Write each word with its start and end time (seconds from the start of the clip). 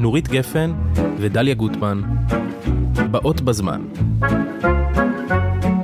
נורית 0.00 0.28
גפן 0.28 0.72
ודליה 1.18 1.54
גוטמן, 1.54 2.02
באות 3.10 3.40
בזמן. 3.40 3.82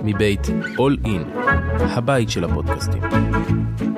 מבית 0.04 0.46
All 0.76 1.06
In, 1.06 1.38
הבית 1.80 2.30
של 2.30 2.44
הפודקאסטים. 2.44 3.02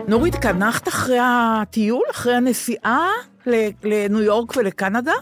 נורית, 0.08 0.34
קנחת 0.34 0.88
אחרי 0.88 1.18
הטיול, 1.22 2.02
אחרי 2.10 2.34
הנסיעה 2.34 3.08
לניו 3.84 4.22
יורק 4.22 4.56
ולקנדה? 4.56 5.12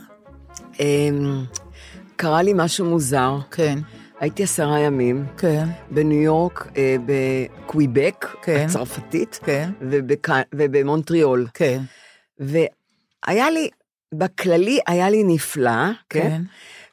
אמ, 0.81 1.45
קרה 2.17 2.43
לי 2.43 2.53
משהו 2.55 2.87
מוזר. 2.87 3.39
כן. 3.51 3.79
הייתי 4.21 4.43
עשרה 4.43 4.81
ימים. 4.81 5.25
כן. 5.39 5.69
בניו 5.91 6.23
יורק, 6.23 6.69
אה, 6.77 6.97
בקוויבק, 7.07 8.27
כן. 8.43 8.67
הצרפתית, 8.69 9.41
כן. 9.45 9.71
ובק... 9.81 10.29
ובמונטריאול. 10.55 11.47
כן. 11.55 11.83
והיה 12.39 13.51
לי, 13.51 13.69
בכללי 14.19 14.79
היה 14.87 15.11
לי 15.11 15.25
נפלא, 15.25 15.91
כן? 16.11 16.21
כן. 16.21 16.43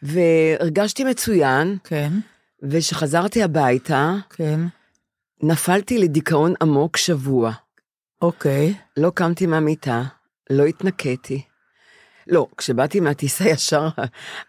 והרגשתי 0.02 1.04
מצוין, 1.04 1.78
כן. 1.84 2.14
וכשחזרתי 2.64 3.44
הביתה, 3.44 4.14
כן. 4.30 4.60
נפלתי 5.44 5.98
לדיכאון 5.98 6.54
עמוק 6.62 6.98
שבוע. 6.98 7.52
אוקיי. 8.22 8.74
לא 8.98 9.12
קמתי 9.16 9.46
מהמיטה, 9.46 10.04
לא 10.50 10.66
התנקיתי. 10.66 11.42
לא, 12.28 12.48
כשבאתי 12.58 13.00
מהטיסה 13.00 13.50
ישר, 13.54 13.88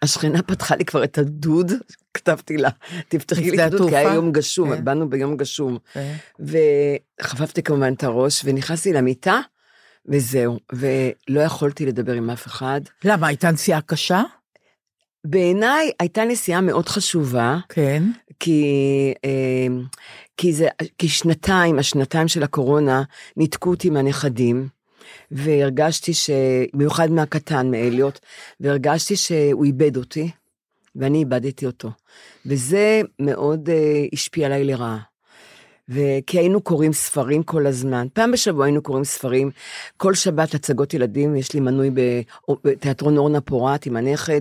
השכנה 0.02 0.42
פתחה 0.42 0.76
לי 0.76 0.84
כבר 0.84 1.04
את 1.04 1.18
הדוד, 1.18 1.73
כתבתי 2.14 2.56
לה, 2.56 2.68
תפתחי 3.09 3.50
לי 3.50 3.56
את 3.66 3.73
הדוד, 3.73 3.88
כי 3.90 3.96
היה? 3.96 4.14
יום 4.14 4.32
גשום, 4.32 4.76
כן. 4.76 4.84
באנו 4.84 5.10
ביום 5.10 5.36
גשום. 5.36 5.78
כן. 5.92 6.14
וחפפתי 7.20 7.62
כמובן 7.62 7.92
את 7.92 8.04
הראש, 8.04 8.42
ונכנסתי 8.45 8.92
למיטה, 8.92 9.40
וזהו, 10.06 10.59
ולא 10.73 11.41
יכולתי 11.41 11.87
לדבר 11.87 12.12
עם 12.12 12.30
אף 12.30 12.47
אחד. 12.47 12.80
למה, 13.05 13.27
הייתה 13.27 13.51
נסיעה 13.51 13.80
קשה? 13.80 14.23
בעיניי 15.24 15.90
הייתה 16.01 16.24
נסיעה 16.24 16.60
מאוד 16.60 16.88
חשובה, 16.88 17.59
כן. 17.68 18.02
כי, 18.41 18.65
אה, 19.24 19.66
כי, 20.37 20.52
זה, 20.52 20.68
כי 20.99 21.09
שנתיים, 21.09 21.79
השנתיים 21.79 22.29
של 22.29 22.43
הקורונה, 22.43 23.02
ניתקו 23.37 23.71
אותי 23.71 23.91
מהנכדים, 23.91 24.68
והרגשתי 25.30 26.15
ש... 26.15 26.30
במיוחד 26.74 27.10
מהקטן, 27.10 27.71
מאליוט, 27.71 28.19
והרגשתי 28.60 29.16
שהוא 29.16 29.65
איבד 29.65 29.96
אותי, 29.96 30.30
ואני 30.96 31.19
איבדתי 31.19 31.66
אותו. 31.66 31.91
וזה 32.46 33.01
מאוד 33.19 33.69
אה, 33.69 34.04
השפיע 34.13 34.46
עליי 34.46 34.65
לרעה. 34.65 35.12
וכי 35.88 36.38
היינו 36.38 36.61
קוראים 36.61 36.93
ספרים 36.93 37.43
כל 37.43 37.66
הזמן. 37.66 38.07
פעם 38.13 38.33
בשבוע 38.33 38.65
היינו 38.65 38.83
קוראים 38.83 39.05
ספרים. 39.05 39.51
כל 39.97 40.15
שבת 40.15 40.55
הצגות 40.55 40.95
ילדים, 40.95 41.37
יש 41.37 41.52
לי 41.55 41.61
מנוי 41.61 41.91
בתיאטרון 42.65 43.16
אורנה 43.16 43.41
פורת 43.41 43.87
עם 43.87 43.97
הנכד. 43.97 44.41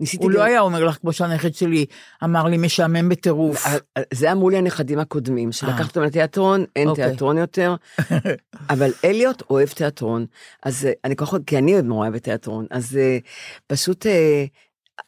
ניסיתי... 0.00 0.24
הוא 0.24 0.32
גם- 0.32 0.38
לא 0.38 0.42
היה 0.42 0.60
אומר 0.60 0.84
לך, 0.84 0.96
כמו 1.00 1.12
שהנכד 1.12 1.54
שלי 1.54 1.86
אמר 2.24 2.44
לי, 2.44 2.56
משעמם 2.56 3.08
בטירוף. 3.08 3.66
אה, 3.66 3.76
זה 4.14 4.32
אמרו 4.32 4.50
לי 4.50 4.56
הנכדים 4.56 4.98
הקודמים, 4.98 5.52
שלקחת 5.52 5.88
אותם 5.88 6.02
לתיאטרון, 6.02 6.64
אין 6.76 6.88
אוקיי. 6.88 7.08
תיאטרון 7.08 7.38
יותר, 7.38 7.74
אבל 8.70 8.90
אליוט 9.04 9.42
אוהב 9.50 9.68
תיאטרון, 9.68 10.26
אז 10.62 10.86
אה, 10.86 10.92
אני 11.04 11.16
כל 11.16 11.26
כך, 11.26 11.34
כי 11.46 11.58
אני 11.58 11.72
מאוד 11.82 11.96
אוהבת 11.98 12.22
תיאטרון, 12.24 12.66
אז 12.70 12.96
אה, 12.96 13.18
פשוט 13.66 14.06
אה, 14.06 14.44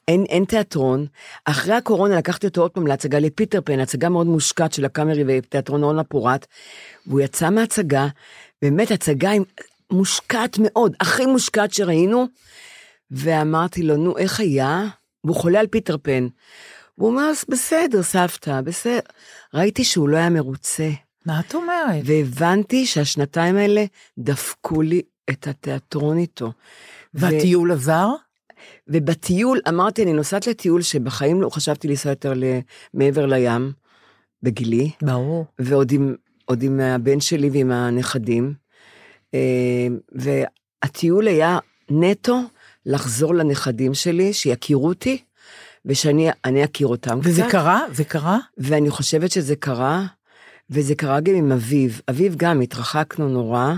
אין, 0.09 0.25
אין 0.29 0.45
תיאטרון. 0.45 1.06
אחרי 1.45 1.75
הקורונה 1.75 2.17
לקחתי 2.19 2.47
אותו 2.47 2.61
עוד 2.61 2.70
פעם 2.70 2.87
להצגה 2.87 3.19
לפיטר 3.19 3.61
פן, 3.65 3.81
הצגה 3.81 4.09
מאוד 4.09 4.27
מושקעת 4.27 4.73
של 4.73 4.84
הקאמרי 4.84 5.25
ותיאטרון 5.27 5.83
אורנה 5.83 6.05
פורת, 6.05 6.47
והוא 7.06 7.20
יצא 7.20 7.51
מההצגה, 7.51 8.07
באמת 8.62 8.91
הצגה 8.91 9.31
עם- 9.31 9.45
מושקעת 9.91 10.59
מאוד, 10.61 10.92
הכי 11.01 11.27
מושקעת 11.27 11.73
שראינו, 11.73 12.27
ואמרתי 13.11 13.83
לו, 13.83 13.97
נו, 13.97 14.19
איך 14.19 14.41
היה? 14.41 14.84
והוא 15.25 15.37
חולה 15.37 15.61
על 15.61 15.67
פיטר 15.67 15.97
פן. 16.03 16.27
הוא 16.95 17.09
אומר, 17.09 17.23
"אז 17.23 17.45
בסדר, 17.48 18.03
סבתא, 18.03 18.61
בסדר. 18.61 18.98
ראיתי 19.55 19.85
שהוא 19.85 20.08
לא 20.08 20.17
היה 20.17 20.30
מרוצה, 20.30 20.91
מה 21.27 21.41
את 21.41 21.55
אומרת? 21.55 22.03
והבנתי 22.05 22.86
שהשנתיים 22.86 23.57
האלה 23.57 23.85
דפקו 24.18 24.83
לי 24.83 25.03
את 25.30 25.47
התיאטרון 25.47 26.18
איתו. 26.18 26.47
ו- 26.47 26.51
והטיול 27.14 27.73
עזר? 27.73 28.08
ובטיול, 28.89 29.61
אמרתי, 29.68 30.02
אני 30.02 30.12
נוסעת 30.12 30.46
לטיול 30.46 30.83
שבחיים 30.83 31.42
לא 31.42 31.48
חשבתי 31.48 31.89
לנסוע 31.89 32.12
יותר 32.12 32.33
מעבר 32.94 33.27
לים, 33.27 33.72
בגילי, 34.42 34.90
ברור. 35.02 35.44
ועוד 35.58 35.92
עם, 35.92 36.14
עם 36.62 36.80
הבן 36.80 37.20
שלי 37.20 37.50
ועם 37.50 37.70
הנכדים. 37.70 38.55
אה, 39.34 39.86
והטיול 40.12 41.28
היה 41.28 41.58
נטו 41.90 42.40
לחזור 42.86 43.34
לנכדים 43.34 43.94
שלי, 43.94 44.33
שיכירו 44.33 44.88
אותי, 44.88 45.18
ושאני 45.86 46.28
אני 46.44 46.64
אכיר 46.64 46.86
אותם 46.86 47.18
וזה 47.23 47.42
קצת. 47.42 47.50
קרה? 47.50 47.80
זה 47.92 48.05
קרה? 48.05 48.38
ואני 48.58 48.90
חושבת 48.90 49.30
שזה 49.30 49.56
קרה, 49.56 50.06
וזה 50.70 50.94
קרה 50.94 51.20
גם 51.20 51.34
עם 51.34 51.52
אביו. 51.52 51.90
אביו 52.11 52.33
גם, 52.36 52.61
התרחקנו 52.61 53.28
נורא, 53.28 53.74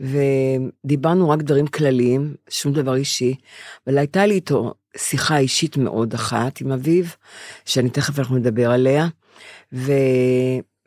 ודיברנו 0.00 1.30
רק 1.30 1.42
דברים 1.42 1.66
כלליים, 1.66 2.34
שום 2.48 2.72
דבר 2.72 2.94
אישי, 2.94 3.34
אבל 3.86 3.98
הייתה 3.98 4.26
לי 4.26 4.34
איתו 4.34 4.74
שיחה 4.96 5.38
אישית 5.38 5.76
מאוד 5.76 6.14
אחת 6.14 6.60
עם 6.60 6.72
אביו, 6.72 7.04
שאני 7.64 7.90
תכף 7.90 8.18
אנחנו 8.18 8.36
נדבר 8.36 8.70
עליה, 8.70 9.06
ו... 9.72 9.92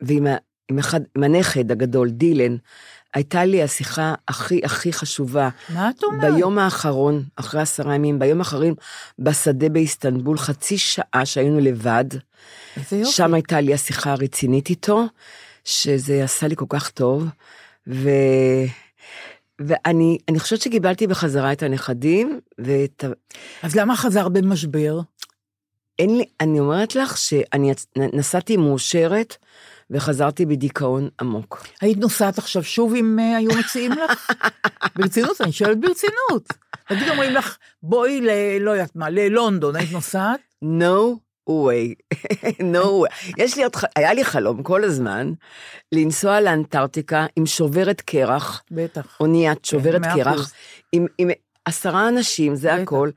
ועם 0.00 0.26
ה... 0.26 0.36
עם, 0.70 0.78
אחד, 0.78 1.00
עם 1.16 1.22
הנכד 1.22 1.72
הגדול, 1.72 2.10
דילן, 2.10 2.56
הייתה 3.14 3.44
לי 3.44 3.62
השיחה 3.62 4.14
הכי 4.28 4.60
הכי 4.64 4.92
חשובה. 4.92 5.48
מה 5.68 5.90
את 5.90 6.02
אומרת? 6.02 6.34
ביום 6.34 6.58
האחרון, 6.58 7.24
אחרי 7.36 7.60
עשרה 7.60 7.94
ימים, 7.94 8.18
ביום 8.18 8.38
האחרון, 8.38 8.74
בשדה 9.18 9.68
באיסטנבול, 9.68 10.38
חצי 10.38 10.78
שעה 10.78 11.22
שהיינו 11.24 11.60
לבד, 11.60 12.04
איזה 12.76 12.96
יופי. 12.96 13.12
שם 13.12 13.34
הייתה 13.34 13.60
לי 13.60 13.74
השיחה 13.74 14.12
הרצינית 14.12 14.70
איתו, 14.70 15.06
שזה 15.64 16.24
עשה 16.24 16.48
לי 16.48 16.56
כל 16.56 16.64
כך 16.68 16.90
טוב, 16.90 17.24
ו... 17.86 18.10
ואני 19.58 20.18
אני 20.28 20.40
חושבת 20.40 20.60
שקיבלתי 20.60 21.06
בחזרה 21.06 21.52
את 21.52 21.62
הנכדים, 21.62 22.40
ואת... 22.58 23.04
ה- 23.04 23.36
אז 23.66 23.76
למה 23.76 23.96
חזר 23.96 24.28
במשבר? 24.28 25.00
אין 25.98 26.16
לי, 26.18 26.24
אני 26.40 26.60
אומרת 26.60 26.94
לך 26.94 27.16
שאני 27.16 27.72
נסעתי 27.96 28.56
מאושרת, 28.56 29.36
וחזרתי 29.90 30.46
בדיכאון 30.46 31.08
עמוק. 31.20 31.66
היית 31.80 31.98
נוסעת 31.98 32.38
עכשיו 32.38 32.64
שוב 32.64 32.94
אם 32.94 33.18
אה, 33.18 33.36
היו 33.36 33.50
מציעים 33.58 33.92
לך? 33.92 34.30
ברצינות, 34.96 35.40
אני 35.40 35.52
שואלת 35.52 35.80
ברצינות. 35.80 36.48
נגיד 36.90 37.08
אומרים 37.08 37.32
לך, 37.32 37.58
בואי 37.82 38.20
ל... 38.20 38.30
לא 38.60 38.70
יודעת 38.70 38.96
מה, 38.96 39.10
ללונדון, 39.10 39.76
היית 39.76 39.92
נוסעת? 39.92 40.40
no 40.64 41.27
way, 41.50 42.14
no 42.74 42.84
way. 42.84 43.32
יש 43.38 43.56
לי 43.56 43.62
עוד, 43.64 43.72
היה 43.96 44.14
לי 44.14 44.24
חלום 44.24 44.62
כל 44.62 44.84
הזמן, 44.84 45.32
לנסוע 45.92 46.40
לאנטארקטיקה 46.40 47.26
עם 47.36 47.46
שוברת 47.46 48.00
קרח, 48.00 48.62
בטח. 48.70 49.16
אוניית 49.20 49.64
שוברת 49.64 50.00
מאה 50.00 50.14
קרח. 50.14 50.52
עם, 50.92 51.06
עם 51.18 51.30
עשרה 51.64 52.08
אנשים, 52.08 52.54
זה 52.54 52.72
בטח. 52.72 52.82
הכל. 52.82 53.10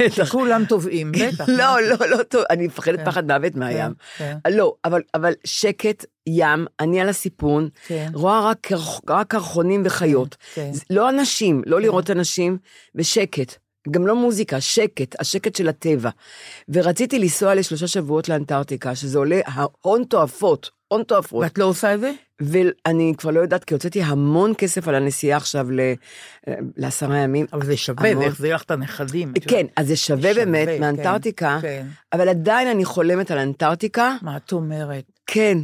בטח. 0.00 0.28
כולם 0.32 0.64
טובעים, 0.68 1.12
בטח. 1.20 1.48
לא, 1.48 1.80
לא, 1.80 2.06
לא 2.10 2.22
טוב, 2.22 2.42
אני 2.50 2.66
מפחדת 2.66 2.98
כן. 2.98 3.04
פחד 3.04 3.26
מוות 3.32 3.54
מהים. 3.54 3.92
כן, 4.18 4.36
לא, 4.50 4.74
אבל, 4.84 5.02
אבל 5.14 5.32
שקט, 5.44 6.04
ים, 6.28 6.66
אני 6.80 7.00
על 7.00 7.08
הסיפון, 7.08 7.68
כן. 7.86 8.10
רואה 8.14 8.50
רק, 8.50 8.68
רק 9.10 9.26
קרחונים 9.30 9.82
וחיות. 9.84 10.36
כן. 10.54 10.72
זה- 10.72 10.84
לא 10.90 11.08
אנשים, 11.10 11.62
לא 11.66 11.80
לראות 11.80 12.10
אנשים, 12.10 12.58
ושקט. 12.94 13.56
גם 13.90 14.06
לא 14.06 14.16
מוזיקה, 14.16 14.60
שקט, 14.60 15.20
השקט 15.20 15.56
של 15.56 15.68
הטבע. 15.68 16.10
ורציתי 16.68 17.18
לנסוע 17.18 17.54
לשלושה 17.54 17.86
שבועות 17.86 18.28
לאנטארקטיקה, 18.28 18.94
שזה 18.94 19.18
עולה 19.18 19.40
הון 19.80 20.04
תועפות, 20.04 20.70
הון 20.88 21.02
תועפות. 21.02 21.42
ואת 21.42 21.58
לא 21.58 21.64
עושה 21.64 21.94
את 21.94 22.00
זה? 22.00 22.12
ואני 22.40 23.14
כבר 23.18 23.30
לא 23.30 23.40
יודעת, 23.40 23.64
כי 23.64 23.74
הוצאתי 23.74 24.02
המון 24.02 24.52
כסף 24.58 24.88
על 24.88 24.94
הנסיעה 24.94 25.36
עכשיו 25.36 25.70
ל- 25.70 25.92
לעשרה 26.76 27.18
ימים. 27.18 27.46
אבל 27.52 27.66
זה 27.66 27.76
שווה, 27.76 28.10
המון. 28.10 28.22
זה 28.22 28.28
יחזיר 28.28 28.54
לך 28.54 28.62
את 28.62 28.70
הנכדים. 28.70 29.32
כן. 29.48 29.66
אז 29.76 29.86
זה 29.86 29.96
שווה 29.96 30.32
שווה, 30.32 30.44
באמת 30.44 30.68
כן, 30.68 30.80
מאנטארקטיקה, 30.80 31.58
כן. 31.62 31.86
אבל 32.12 32.28
עדיין 32.28 32.68
אני 32.68 32.84
חולמת 32.84 33.30
על 33.30 33.38
אנטארקטיקה. 33.38 34.16
מה 34.22 34.36
את 34.36 34.52
אומרת? 34.52 35.04
כן, 35.26 35.58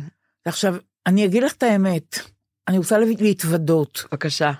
עכשיו, 0.45 0.77
אני 1.07 1.25
אגיד 1.25 1.43
לך 1.43 1.53
את 1.53 1.63
האמת, 1.63 2.19
אני 2.69 2.79
רוצה 2.79 2.99
להתוודות. 2.99 4.05
בבקשה. 4.13 4.53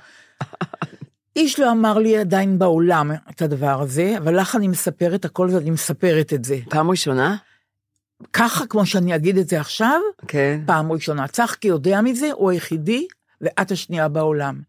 איש 1.39 1.61
לא 1.61 1.71
אמר 1.71 1.99
לי 1.99 2.19
עדיין 2.19 2.59
בעולם 2.59 3.11
את 3.31 3.43
הדבר 3.43 3.81
הזה, 3.81 4.15
אבל 4.19 4.41
לך 4.41 4.57
אני 4.57 4.69
מספרת 4.69 5.25
הכל 5.25 5.49
ואני 5.53 5.71
מספרת 5.71 6.33
את 6.33 6.45
זה. 6.45 6.59
פעם 6.71 6.91
ראשונה? 6.91 7.37
ככה, 8.33 8.67
כמו 8.67 8.87
שאני 8.87 9.17
אגיד 9.17 9.39
את 9.39 9.49
זה 9.49 9.61
עכשיו, 9.61 10.01
כן. 10.29 10.61
פעם 10.67 10.93
ראשונה. 10.93 11.29
צחקי 11.29 11.69
יודע 11.69 12.01
מזה, 12.01 12.31
הוא 12.33 12.51
היחידי, 12.51 13.07
ואת 13.41 13.71
השנייה 13.71 14.09
בעולם. 14.09 14.61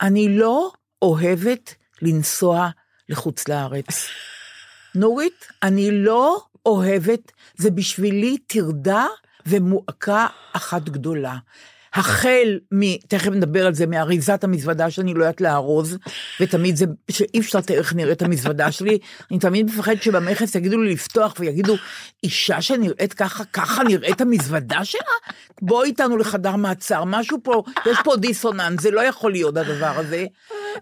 אני 0.00 0.28
לא 0.28 0.72
אוהבת 1.02 1.74
לנסוע 2.02 2.68
לחוץ 3.08 3.48
לארץ. 3.48 4.08
נורית, 4.94 5.46
אני 5.62 5.90
לא 5.90 6.42
אוהבת, 6.66 7.32
זה 7.56 7.70
בשבילי 7.70 8.38
טרדה 8.38 9.06
ומועקה 9.46 10.26
אחת 10.52 10.82
גדולה. 10.82 11.36
החל 11.98 12.58
מ... 12.74 12.96
תכף 12.96 13.28
נדבר 13.28 13.66
על 13.66 13.74
זה, 13.74 13.86
מאריזת 13.86 14.44
המזוודה 14.44 14.90
שאני 14.90 15.14
לא 15.14 15.18
יודעת 15.24 15.40
לארוז, 15.40 15.98
ותמיד 16.40 16.76
זה, 16.76 16.84
שאי 17.10 17.40
אפשר 17.40 17.58
לתאר 17.58 17.78
איך 17.78 17.94
נראית 17.94 18.22
המזוודה 18.22 18.72
שלי, 18.76 18.98
אני 19.30 19.38
תמיד 19.38 19.66
מפחדת 19.66 20.02
שבמכס 20.02 20.54
יגידו 20.54 20.82
לי 20.82 20.92
לפתוח 20.92 21.34
ויגידו, 21.38 21.76
אישה 22.24 22.62
שנראית 22.62 23.12
ככה, 23.12 23.44
ככה 23.44 23.84
נראית 23.84 24.20
המזוודה 24.20 24.84
שלה? 24.84 25.00
בואי 25.62 25.88
איתנו 25.88 26.16
לחדר 26.16 26.56
מעצר, 26.56 27.04
משהו 27.04 27.38
פה, 27.42 27.62
יש 27.86 27.98
פה 28.04 28.16
דיסוננס, 28.16 28.82
זה 28.82 28.90
לא 28.90 29.00
יכול 29.00 29.32
להיות 29.32 29.56
הדבר 29.56 29.92
הזה. 29.98 30.26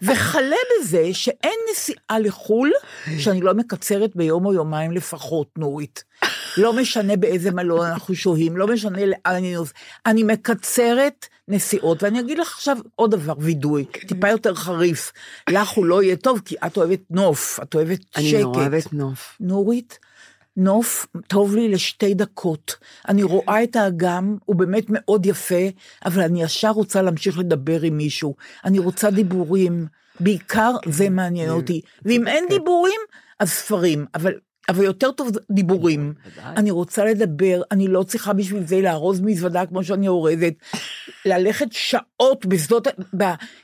וכלה 0.03 0.57
בזה 0.81 1.09
שאין 1.13 1.59
נסיעה 1.71 2.19
לחו"ל 2.19 2.73
שאני 3.19 3.41
לא 3.41 3.55
מקצרת 3.55 4.17
ביום 4.17 4.47
או 4.47 4.55
יומיים 4.55 4.93
לפחות, 4.93 5.49
נורית. 5.59 6.05
לא 6.57 6.73
משנה 6.73 7.17
באיזה 7.17 7.51
מלון 7.51 7.87
אנחנו 7.87 8.15
שוהים, 8.15 8.57
לא 8.57 8.67
משנה 8.67 9.07
לאן 9.07 9.17
אני 9.27 9.55
נוס... 9.55 9.73
אני 10.07 10.23
מקצרת 10.23 11.27
נסיעות, 11.49 12.03
ואני 12.03 12.21
אגיד 12.21 12.39
לך 12.39 12.55
עכשיו 12.55 12.77
עוד 12.95 13.11
דבר, 13.11 13.35
וידוי, 13.39 13.85
טיפה 13.85 14.29
יותר 14.29 14.55
חריף. 14.55 15.13
לך 15.51 15.71
הוא 15.71 15.87
לא 15.87 16.03
יהיה 16.03 16.17
טוב, 16.17 16.43
כי 16.45 16.55
את 16.67 16.77
אוהבת 16.77 17.01
נוף, 17.11 17.61
את 17.63 17.75
אוהבת 17.75 18.01
שקט. 18.03 18.19
אני 18.19 18.43
נורא 18.43 18.61
אוהבת 18.61 18.93
נוף. 18.93 19.37
נורית, 19.41 19.99
נוף 20.57 21.07
טוב 21.27 21.55
לי 21.55 21.69
לשתי 21.69 22.15
דקות. 22.15 22.77
אני 23.09 23.23
רואה 23.23 23.63
את 23.63 23.77
האגם, 23.77 24.37
הוא 24.45 24.57
באמת 24.57 24.85
מאוד 24.89 25.27
יפה, 25.27 25.65
אבל 26.05 26.23
אני 26.23 26.43
ישר 26.43 26.71
רוצה 26.71 27.03
להמשיך 27.03 27.39
לדבר 27.39 27.83
עם 27.83 27.97
מישהו. 27.97 28.35
אני 28.65 28.79
רוצה 28.79 29.11
דיבורים, 29.11 29.87
בעיקר 30.21 30.73
זה 30.89 31.11
מעניין 31.11 31.51
אותי. 31.51 31.81
ואם 32.05 32.27
אין 32.29 32.45
דיבורים, 32.49 33.01
אז 33.39 33.51
ספרים. 33.51 34.07
אבל 34.15 34.33
אבל 34.69 34.85
יותר 34.85 35.11
טוב 35.11 35.31
דיבורים. 35.51 36.15
אני 36.45 36.71
רוצה 36.71 37.05
לדבר, 37.05 37.63
אני 37.71 37.89
לא 37.89 38.03
צריכה 38.03 38.33
בשביל 38.33 38.67
זה 38.67 38.81
לארוז 38.81 39.21
מזוודה 39.21 39.67
כמו 39.67 39.85
שאני 39.85 40.09
אורזת. 40.09 40.55
ללכת 41.25 41.67
שעות 41.71 42.47
בשדות, 42.47 42.89
ב... 43.17 43.23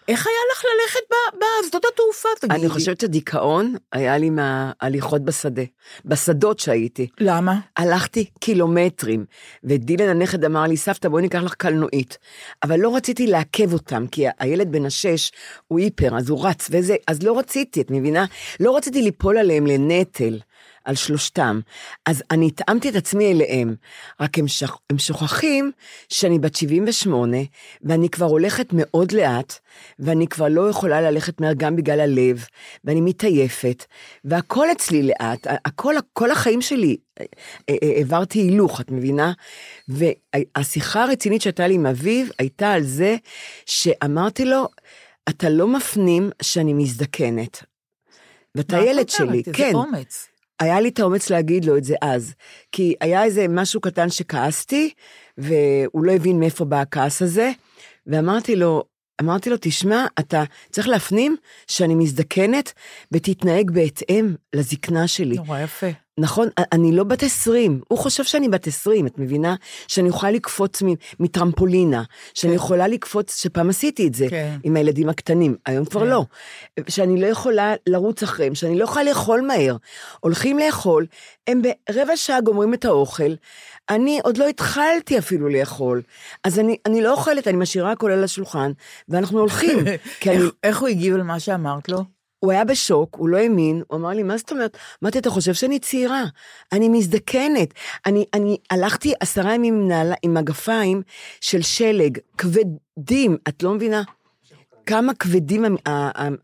איך 0.08 0.26
היה 0.26 0.37
לך 0.52 0.64
ללכת 0.64 1.00
ב- 1.10 1.37
בשדות 1.64 1.84
התעופה, 1.93 2.28
תגידי? 2.40 2.60
אני 2.60 2.69
חושבת 2.69 3.00
שדיכאון 3.00 3.75
היה 3.93 4.19
לי 4.19 4.31
מההליכות 4.31 5.22
בשדה, 5.25 5.62
בשדות 6.04 6.58
שהייתי. 6.58 7.08
למה? 7.20 7.58
הלכתי 7.76 8.25
קילומטרים, 8.40 9.25
ודילן 9.64 10.08
הנכד 10.08 10.44
אמר 10.44 10.62
לי, 10.62 10.76
סבתא, 10.76 11.08
בואי 11.08 11.22
ניקח 11.22 11.43
לך 11.43 11.55
קלנועית. 11.55 12.19
אבל 12.62 12.81
לא 12.81 12.96
רציתי 12.96 13.26
לעכב 13.26 13.72
אותם, 13.72 14.06
כי 14.06 14.26
הילד 14.38 14.72
בן 14.72 14.87
השש 14.87 15.32
הוא 15.69 15.78
היפר, 15.78 16.16
אז 16.16 16.28
הוא 16.28 16.46
רץ 16.46 16.69
וזה, 16.70 16.96
אז 17.08 17.22
לא 17.22 17.38
רציתי, 17.38 17.81
את 17.81 17.90
מבינה? 17.90 18.25
לא 18.60 18.76
רציתי 18.76 19.02
ליפול 19.02 19.38
עליהם 19.38 19.66
לנטל. 19.66 20.38
על 20.84 20.94
שלושתם. 20.94 21.61
אז 22.06 22.23
אני 22.31 22.46
התאמתי 22.46 22.88
את 22.88 22.96
עצמי 22.96 23.32
אליהם, 23.32 23.75
רק 24.20 24.38
הם, 24.38 24.49
שכ... 24.49 24.76
הם 24.90 24.99
שוכחים 24.99 25.73
שאני 26.08 26.38
בת 26.38 26.55
78, 26.55 27.37
ואני 27.82 28.08
כבר 28.08 28.26
הולכת 28.26 28.67
מאוד 28.73 29.12
לאט, 29.12 29.58
ואני 29.99 30.26
כבר 30.26 30.49
לא 30.49 30.70
יכולה 30.70 31.00
ללכת 31.00 31.40
מהר 31.40 31.52
גם 31.56 31.76
בגלל 31.76 32.00
הלב, 32.00 32.46
ואני 32.84 33.00
מתעייפת, 33.00 33.84
והכל 34.25 34.73
אצלי 34.73 35.02
לאט, 35.02 35.46
הכל, 35.64 35.94
כל 36.12 36.31
החיים 36.31 36.62
שלי 36.62 36.96
אה, 37.20 37.25
אה, 37.69 37.75
אה, 37.82 37.96
העברתי 37.96 38.38
הילוך, 38.38 38.81
את 38.81 38.90
מבינה? 38.90 39.32
והשיחה 39.88 41.02
הרצינית 41.05 41.43
שהייתה 41.43 41.67
לי 41.67 41.75
עם 41.75 41.87
אביו 41.87 42.26
הייתה 42.38 42.73
על 42.73 42.82
זה 42.82 43.17
שאמרתי 43.67 44.44
לו, 44.44 44.69
אתה 45.29 45.49
לא 45.49 45.69
מפנים 45.69 46.31
שאני 46.43 46.73
מזדקנת. 46.73 47.64
ואתה 48.55 48.79
ילד 48.79 49.08
שלי, 49.08 49.43
כן. 49.43 49.64
איזה 49.64 49.76
אומץ. 49.76 50.29
היה 50.60 50.81
לי 50.81 50.88
את 50.88 51.00
האומץ 51.00 51.31
להגיד 51.31 51.64
לו 51.64 51.76
את 51.76 51.84
זה 51.84 51.94
אז, 52.02 52.34
כי 52.72 52.94
היה 53.00 53.25
איזה 53.25 53.46
משהו 53.49 53.81
קטן 53.81 54.10
שכעסתי, 54.10 54.90
והוא 55.38 56.04
לא 56.04 56.12
הבין 56.12 56.40
מאיפה 56.40 56.64
בא 56.64 56.81
הכעס 56.81 57.22
הזה, 57.22 57.50
ואמרתי 58.06 58.56
לו, 58.56 58.84
אמרתי 59.20 59.50
לו, 59.50 59.56
תשמע, 59.60 60.06
אתה 60.19 60.44
צריך 60.70 60.88
להפנים 60.88 61.37
שאני 61.66 61.94
מזדקנת 61.94 62.72
ותתנהג 63.12 63.70
בהתאם 63.70 64.34
לזקנה 64.54 65.08
שלי. 65.08 65.37
נורא 65.37 65.60
יפה. 65.60 65.87
נכון, 66.20 66.48
אני 66.72 66.92
לא 66.92 67.04
בת 67.04 67.22
20, 67.22 67.80
הוא 67.88 67.98
חושב 67.98 68.24
שאני 68.24 68.48
בת 68.48 68.66
20, 68.66 69.06
את 69.06 69.18
מבינה? 69.18 69.54
שאני 69.88 70.08
יכולה 70.08 70.32
לקפוץ 70.32 70.82
מטרמפולינה, 71.20 72.02
שאני 72.34 72.52
כן. 72.52 72.56
יכולה 72.56 72.88
לקפוץ, 72.88 73.42
שפעם 73.42 73.70
עשיתי 73.70 74.06
את 74.06 74.14
זה 74.14 74.26
כן. 74.30 74.56
עם 74.62 74.76
הילדים 74.76 75.08
הקטנים, 75.08 75.56
היום 75.66 75.84
כבר 75.84 76.00
כן. 76.00 76.06
לא. 76.06 76.24
שאני 76.88 77.20
לא 77.20 77.26
יכולה 77.26 77.74
לרוץ 77.86 78.22
אחריהם, 78.22 78.54
שאני 78.54 78.78
לא 78.78 78.84
יכולה 78.84 79.04
לאכול 79.04 79.40
מהר. 79.40 79.76
הולכים 80.20 80.58
לאכול, 80.58 81.06
הם 81.46 81.62
ברבע 81.62 82.16
שעה 82.16 82.40
גומרים 82.40 82.74
את 82.74 82.84
האוכל, 82.84 83.32
אני 83.90 84.20
עוד 84.22 84.36
לא 84.36 84.48
התחלתי 84.48 85.18
אפילו 85.18 85.48
לאכול, 85.48 86.02
אז 86.44 86.58
אני, 86.58 86.76
אני 86.86 87.02
לא 87.02 87.12
אוכלת, 87.12 87.48
אני 87.48 87.56
משאירה 87.56 87.92
הכל 87.92 88.10
על 88.10 88.24
השולחן, 88.24 88.72
ואנחנו 89.08 89.38
הולכים. 89.40 89.78
איך, 89.86 90.28
אני... 90.28 90.44
איך 90.62 90.80
הוא 90.80 90.88
הגיב 90.88 91.14
על 91.14 91.22
מה 91.22 91.40
שאמרת 91.40 91.88
לו? 91.88 92.21
הוא 92.42 92.52
היה 92.52 92.64
בשוק, 92.64 93.16
הוא 93.18 93.28
לא 93.28 93.36
האמין, 93.36 93.82
הוא 93.88 93.98
אמר 93.98 94.08
לי, 94.08 94.22
מה 94.22 94.36
זאת 94.36 94.52
אומרת? 94.52 94.76
אמרתי, 95.02 95.18
אתה 95.18 95.30
חושב 95.30 95.54
שאני 95.54 95.78
צעירה? 95.78 96.24
אני 96.72 96.88
מזדקנת. 96.88 97.74
אני, 98.06 98.24
אני 98.34 98.56
הלכתי 98.70 99.14
עשרה 99.20 99.54
ימים 99.54 99.74
עם, 99.74 99.88
נעלה, 99.88 100.14
עם 100.22 100.34
מגפיים 100.34 101.02
של 101.40 101.62
שלג, 101.62 102.18
כבדים, 102.38 103.36
את 103.48 103.62
לא 103.62 103.74
מבינה? 103.74 104.02
כמה 104.86 105.14
כבדים 105.14 105.64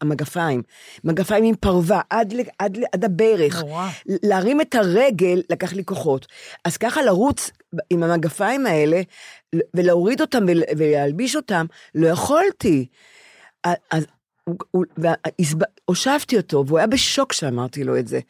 המגפיים, 0.00 0.62
מגפיים 1.04 1.44
עם 1.44 1.54
פרווה 1.54 2.00
עד, 2.10 2.34
עד, 2.58 2.78
עד 2.92 3.04
הברך, 3.04 3.62
נורא. 3.62 3.88
להרים 4.06 4.60
את 4.60 4.74
הרגל 4.74 5.42
לקח 5.50 5.72
לי 5.72 5.84
כוחות. 5.84 6.26
אז 6.64 6.76
ככה 6.76 7.02
לרוץ 7.02 7.50
עם 7.90 8.02
המגפיים 8.02 8.66
האלה 8.66 9.00
ולהוריד 9.74 10.20
אותם 10.20 10.44
ולהלביש 10.78 11.36
אותם, 11.36 11.66
לא 11.94 12.08
יכולתי. 12.08 12.86
אז 13.64 14.06
הושבתי 15.84 16.36
אותו, 16.36 16.64
והוא 16.66 16.78
היה 16.78 16.86
בשוק 16.86 17.30
כשאמרתי 17.30 17.84
לו 17.84 17.98
את 17.98 18.08
זה. 18.08 18.20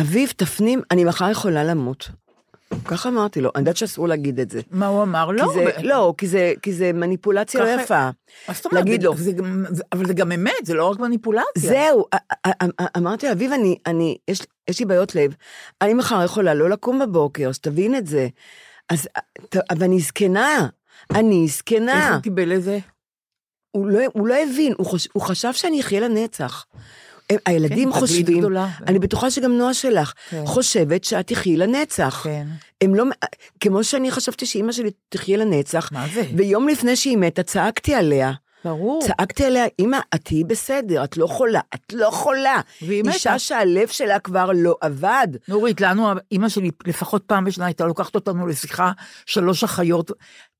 אביב, 0.00 0.32
תפנים, 0.36 0.82
אני 0.90 1.04
מחר 1.04 1.30
יכולה 1.30 1.64
למות. 1.64 2.08
ככה 2.84 3.08
אמרתי 3.08 3.40
לו, 3.40 3.50
אני 3.54 3.60
יודעת 3.60 3.76
שאסור 3.76 4.08
להגיד 4.08 4.40
את 4.40 4.50
זה. 4.50 4.60
מה 4.70 4.86
הוא 4.86 5.02
אמר? 5.02 5.30
לא. 5.30 5.52
זה, 5.54 5.64
לא, 5.82 6.14
כי 6.18 6.26
זה, 6.26 6.52
כי 6.62 6.72
זה 6.72 6.92
מניפולציה 6.92 7.60
לא 7.60 7.80
יפה. 7.80 8.10
מה 8.48 8.54
זאת 8.54 8.66
אומרת? 8.66 8.84
להגיד 8.84 9.02
לו. 9.02 9.16
זה, 9.16 9.32
זה, 9.70 9.82
אבל 9.92 10.06
זה 10.06 10.14
גם 10.14 10.32
אמת, 10.32 10.52
זה 10.64 10.74
לא 10.74 10.90
רק 10.90 10.98
מניפולציה. 10.98 11.70
זהו, 11.70 12.04
אמרתי 12.96 13.26
לו, 13.26 13.32
אביב, 13.32 13.52
אני, 13.52 13.76
אני, 13.86 14.16
יש, 14.28 14.42
יש 14.70 14.80
לי 14.80 14.86
בעיות 14.86 15.14
לב, 15.14 15.34
אני 15.82 15.94
מחר 15.94 16.24
יכולה 16.24 16.54
לא 16.54 16.70
לקום 16.70 16.98
בבוקר, 16.98 17.52
שתבין 17.52 17.94
את 17.94 18.06
זה. 18.06 18.28
אז, 18.88 19.08
אבל 19.70 19.82
אני 19.82 20.00
זקנה, 20.00 20.68
אני 21.14 21.48
זקנה. 21.48 22.06
איך 22.06 22.14
הוא 22.14 22.22
קיבל 22.22 22.52
את 22.52 22.62
זה? 22.62 22.78
הוא 23.72 23.86
לא, 23.86 24.00
הוא 24.12 24.26
לא 24.26 24.34
הבין, 24.34 24.74
הוא, 24.78 24.86
חוש, 24.86 25.08
הוא 25.12 25.22
חשב 25.22 25.52
שאני 25.52 25.80
אחיה 25.80 26.00
לנצח. 26.00 26.66
הילדים 27.46 27.92
כן, 27.92 27.98
חושבים, 27.98 28.38
גדולה. 28.38 28.68
אני 28.86 28.98
בטוחה 28.98 29.30
שגם 29.30 29.52
נועה 29.52 29.74
שלך, 29.74 30.12
כן. 30.30 30.42
חושבת 30.46 31.04
שאת 31.04 31.26
תחי 31.26 31.56
לנצח. 31.56 32.20
כן. 32.24 32.46
הם 32.80 32.94
לא, 32.94 33.04
כמו 33.60 33.84
שאני 33.84 34.10
חשבתי 34.10 34.46
שאימא 34.46 34.72
שלי 34.72 34.90
תחיה 35.08 35.36
לנצח. 35.36 35.92
מה 35.92 36.06
זה? 36.14 36.22
ויום 36.36 36.68
לפני 36.68 36.96
שהיא 36.96 37.16
מתה 37.16 37.42
צעקתי 37.42 37.94
עליה. 37.94 38.32
ברור. 38.64 39.02
צעקתי 39.06 39.44
עליה, 39.44 39.64
אמא, 39.78 39.98
את 40.14 40.20
תהיי 40.24 40.44
בסדר, 40.44 41.04
את 41.04 41.16
לא 41.16 41.26
חולה, 41.26 41.60
את 41.74 41.92
לא 41.92 42.10
חולה. 42.10 42.60
והיא 42.82 43.02
מתה. 43.02 43.12
אישה 43.12 43.38
שהלב 43.38 43.88
שלה 43.88 44.18
כבר 44.18 44.50
לא 44.54 44.76
עבד. 44.80 45.28
נורית, 45.48 45.80
לנו, 45.80 46.08
אמא 46.32 46.48
שלי 46.48 46.70
לפחות 46.86 47.22
פעם 47.26 47.44
בשנה 47.44 47.66
הייתה 47.66 47.86
לוקחת 47.86 48.14
אותנו 48.14 48.46
לשיחה, 48.46 48.92
שלוש 49.26 49.64
אחיות, 49.64 50.10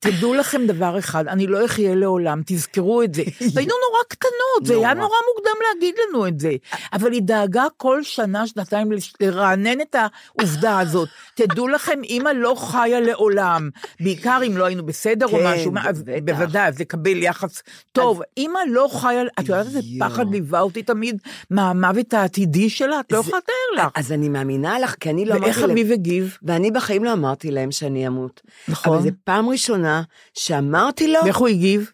תדעו 0.03 0.35
לכם 0.35 0.67
דבר 0.67 0.99
אחד, 0.99 1.29
אני 1.29 1.47
לא 1.47 1.65
אחיה 1.65 1.95
לעולם, 1.95 2.41
תזכרו 2.47 3.03
את 3.03 3.15
זה. 3.15 3.23
והיינו 3.55 3.75
נורא 3.91 4.05
קטנות, 4.09 4.67
זה 4.67 4.75
היה 4.75 4.95
נורא 4.95 5.17
מוקדם 5.35 5.57
להגיד 5.69 5.95
לנו 6.09 6.27
את 6.27 6.41
זה. 6.41 6.53
אבל 6.93 7.13
היא 7.13 7.23
דאגה 7.23 7.65
כל 7.77 8.03
שנה, 8.03 8.47
שנתיים, 8.47 8.91
לרענן 9.21 9.81
את 9.81 9.97
העובדה 9.99 10.79
הזאת. 10.79 11.09
תדעו 11.35 11.69
לכם, 11.69 12.01
אימא 12.05 12.29
לא 12.29 12.55
חיה 12.59 13.01
לעולם. 13.01 13.71
בעיקר 14.01 14.41
אם 14.47 14.57
לא 14.57 14.65
היינו 14.65 14.87
בסדר 14.87 15.27
או 15.27 15.39
כן, 15.39 15.47
משהו, 15.47 15.73
אז 15.85 16.05
בוודאי, 16.25 16.69
אז 16.69 16.81
לקבל 16.81 17.23
יחס 17.23 17.63
טוב. 17.93 18.23
אימא 18.37 18.59
לא 18.69 18.89
חיה, 18.93 19.23
את 19.41 19.49
יודעת 19.49 19.67
איזה 19.67 19.81
פחד 20.01 20.31
ליווה 20.31 20.61
אותי 20.61 20.83
תמיד 20.83 21.19
מהמוות 21.51 22.15
העתידי 22.15 22.71
שלה? 22.71 23.01
את 23.01 23.13
לא 23.13 23.19
יכולה 23.19 23.39
לתאר 23.39 23.87
לך. 23.87 23.93
אז 23.95 24.13
אני 24.13 24.29
מאמינה 24.29 24.79
לך, 24.79 24.95
כי 25.01 25.11
אני 25.11 25.25
לא 25.25 25.35
אמרתי 25.35 25.47
להם... 25.47 25.61
ואיך 25.61 25.71
אביב 25.71 25.93
הגיב? 25.93 26.39
ואני 26.43 26.71
בחיים 26.71 27.05
לא 27.05 27.13
אמרתי 27.13 27.51
להם 27.51 27.71
שאני 27.71 28.07
אמות. 28.07 28.41
נכון. 28.69 28.95
אבל 28.95 29.03
זו 29.03 29.11
פעם 29.25 29.49
ראשונה 29.49 29.92
שאמרתי 30.35 31.13
לו... 31.13 31.19
ואיך 31.25 31.37
הוא 31.37 31.49
הגיב? 31.49 31.91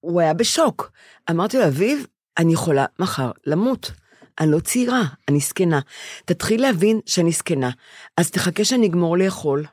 הוא 0.00 0.20
היה 0.20 0.34
בשוק. 0.34 0.90
אמרתי 1.30 1.58
לו, 1.58 1.66
אביב, 1.66 2.06
אני 2.38 2.52
יכולה 2.52 2.84
מחר 2.98 3.30
למות. 3.46 3.92
אני 4.40 4.50
לא 4.50 4.60
צעירה, 4.60 5.02
אני 5.28 5.40
זקנה. 5.40 5.80
תתחיל 6.24 6.62
להבין 6.62 7.00
שאני 7.06 7.32
זקנה, 7.32 7.70
אז 8.16 8.30
תחכה 8.30 8.64
שאני 8.64 8.86
אגמור 8.86 9.18
לאכול. 9.18 9.64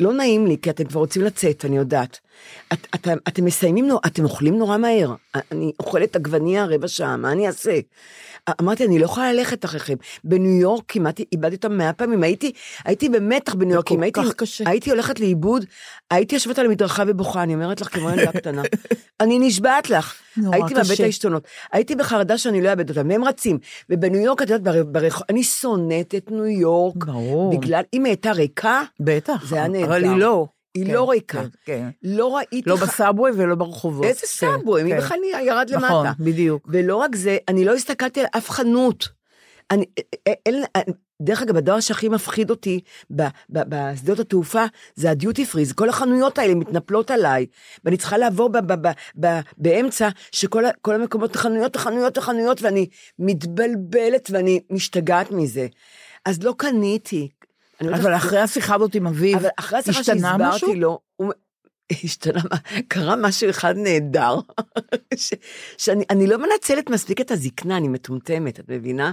לא 0.00 0.12
נעים 0.12 0.46
לי, 0.46 0.56
כי 0.62 0.70
אתם 0.70 0.84
כבר 0.84 1.00
רוצים 1.00 1.22
לצאת, 1.22 1.64
אני 1.64 1.76
יודעת. 1.76 2.20
את, 2.72 2.86
את, 2.94 3.08
אתם 3.28 3.44
מסיימים, 3.44 3.88
אתם 4.06 4.24
אוכלים 4.24 4.58
נורא 4.58 4.76
מהר. 4.76 5.14
אני 5.52 5.72
אוכלת 5.80 6.16
עגבנייה 6.16 6.64
רבע 6.64 6.88
שעה, 6.88 7.16
מה 7.16 7.32
אני 7.32 7.46
אעשה? 7.46 7.78
אמרתי, 8.60 8.86
אני 8.86 8.98
לא 8.98 9.04
יכולה 9.04 9.32
ללכת 9.32 9.64
אחריכם. 9.64 9.94
בניו 10.24 10.60
יורק 10.60 10.84
כמעט 10.88 11.20
איבדתי 11.32 11.54
אותם 11.56 11.72
מאה 11.78 11.92
פעמים, 11.92 12.22
הייתי, 12.22 12.52
הייתי 12.84 13.08
במתח 13.08 13.54
בניו 13.54 13.74
יורק, 13.74 13.92
אם 13.92 14.02
הייתי. 14.02 14.20
הייתי 14.66 14.90
הולכת 14.90 15.20
לאיבוד, 15.20 15.64
הייתי 16.10 16.34
יושבת 16.34 16.58
על 16.58 16.66
המדרכה 16.66 17.02
ובוכה, 17.06 17.42
אני 17.42 17.54
אומרת 17.54 17.80
לך 17.80 17.88
כמו 17.94 18.10
ילדה 18.10 18.32
קטנה. 18.32 18.62
אני 19.20 19.38
נשבעת 19.38 19.90
לך. 19.90 20.14
נורא 20.36 20.56
הייתי 20.56 20.74
קשה. 20.74 21.04
העשתונות. 21.04 21.44
הייתי 21.72 21.94
בחרדה 21.94 22.38
שאני 22.38 22.62
לא 22.62 22.70
אאבד 22.70 22.90
אותם, 22.90 23.08
והם 23.10 23.24
רצים. 23.24 23.58
ובניו 23.90 24.20
יורק, 24.20 24.42
את 24.42 24.50
יודעת, 24.50 24.74
בר- 24.74 24.84
ברחוב, 24.84 25.22
אני 25.28 25.42
שונאת 25.42 26.14
את 26.14 26.30
ניו 26.30 26.46
יורק. 26.46 27.04
ברור. 27.04 27.58
בגלל, 27.58 27.82
אם 27.94 28.04
היא 28.04 28.10
הייתה 28.10 28.32
ריקה, 28.32 28.82
בטח. 29.00 29.44
זה 29.46 29.56
היה 29.56 29.68
נהדר. 29.68 29.84
אבל 29.84 30.04
היא 30.04 30.16
לא. 30.16 30.46
היא 30.74 30.86
כן, 30.86 30.92
לא 30.92 31.10
ריקה. 31.10 31.42
כן, 31.42 31.48
כן. 31.64 31.88
לא 32.02 32.36
ראיתי... 32.36 32.62
לא 32.66 32.76
ח- 32.76 32.82
בסאבווי 32.82 33.30
ולא 33.34 33.54
ברחובות. 33.54 34.04
איזה 34.04 34.20
כן, 34.20 34.26
סאבווי, 34.26 34.82
מי 34.82 34.90
כן. 34.90 34.96
בכלל 34.98 35.18
ירד 35.46 35.70
למטה. 35.70 35.86
נכון, 35.86 36.06
בדיוק. 36.20 36.68
ולא 36.72 36.96
רק 36.96 37.16
זה, 37.16 37.36
אני 37.48 37.64
לא 37.64 37.74
הסתכלתי 37.74 38.20
על 38.20 38.26
אף 38.36 38.50
חנות. 38.50 39.08
אני, 39.70 39.84
אה, 40.28 40.32
אין, 40.46 40.64
דרך 41.22 41.42
אגב, 41.42 41.56
הדבר 41.56 41.80
שהכי 41.80 42.08
מפחיד 42.08 42.50
אותי 42.50 42.80
בשדות 43.50 44.18
התעופה, 44.18 44.64
זה 44.94 45.10
הדיוטי 45.10 45.44
פריז. 45.46 45.72
כל 45.72 45.88
החנויות 45.88 46.38
האלה 46.38 46.54
מתנפלות 46.54 47.10
עליי, 47.10 47.46
ואני 47.84 47.96
צריכה 47.96 48.18
לעבור 48.18 48.48
ב- 48.48 48.58
ב- 48.72 48.86
ב- 48.88 48.92
ב- 49.26 49.40
באמצע, 49.58 50.08
שכל 50.32 50.64
המקומות, 50.94 51.36
חנויות, 51.36 51.76
חנויות, 51.76 52.18
חנויות, 52.18 52.62
ואני 52.62 52.86
מתבלבלת 53.18 54.30
ואני 54.32 54.60
משתגעת 54.70 55.30
מזה. 55.30 55.66
אז 56.24 56.42
לא 56.42 56.54
קניתי. 56.58 57.28
לא 57.80 57.96
אבל 57.96 58.14
אחרי 58.14 58.38
השיחה 58.38 58.74
הזאת 58.74 58.94
עם 58.94 59.06
אביב, 59.06 59.36
אבל 59.38 59.48
אחרי 59.56 59.78
השיחה? 59.78 60.04
שהסברתי 60.04 60.76
לו, 60.76 60.98
הוא... 61.16 61.32
השתנה, 62.04 62.40
קרה 62.88 63.16
משהו 63.16 63.50
אחד 63.50 63.74
נהדר, 63.76 64.38
ש, 65.16 65.34
שאני 65.78 66.04
אני 66.10 66.26
לא 66.26 66.38
מנצלת 66.38 66.90
מספיק 66.90 67.20
את 67.20 67.30
הזקנה, 67.30 67.76
אני 67.76 67.88
מטומטמת, 67.88 68.60
את 68.60 68.64
מבינה? 68.68 69.12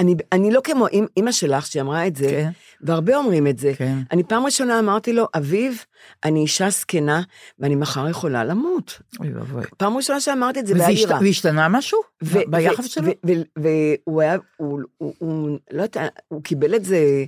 אני, 0.00 0.14
אני 0.32 0.50
לא 0.50 0.60
כמו 0.64 0.86
אימא 1.16 1.32
שלך 1.32 1.66
שאמרה 1.66 2.06
את 2.06 2.16
זה, 2.16 2.28
כן. 2.28 2.50
והרבה 2.80 3.16
אומרים 3.16 3.46
את 3.46 3.58
זה. 3.58 3.72
כן. 3.76 3.98
אני 4.12 4.24
פעם 4.24 4.44
ראשונה 4.44 4.78
אמרתי 4.78 5.12
לו, 5.12 5.26
אביב, 5.36 5.84
אני 6.24 6.40
אישה 6.40 6.70
זקנה, 6.70 7.22
ואני 7.58 7.74
מחר 7.74 8.08
יכולה 8.08 8.44
למות. 8.44 9.00
אוי 9.20 9.34
ואבוי. 9.34 9.62
פעם 9.76 9.96
ראשונה 9.96 10.20
שאמרתי 10.20 10.60
את 10.60 10.66
זה 10.66 10.74
וזה 10.74 10.86
השת-. 10.86 11.08
והשתנה 11.20 11.68
משהו? 11.68 11.98
ו- 12.24 12.38
ביחס 12.48 12.84
שלו? 12.84 13.12
והוא 13.56 14.22
היה, 14.22 14.36
הוא, 14.56 14.80
הוא, 14.98 15.14
הוא, 15.18 15.58
לא 15.70 15.82
יודעת, 15.82 16.12
הוא 16.28 16.42
קיבל 16.42 16.74
את 16.74 16.84
זה, 16.84 17.24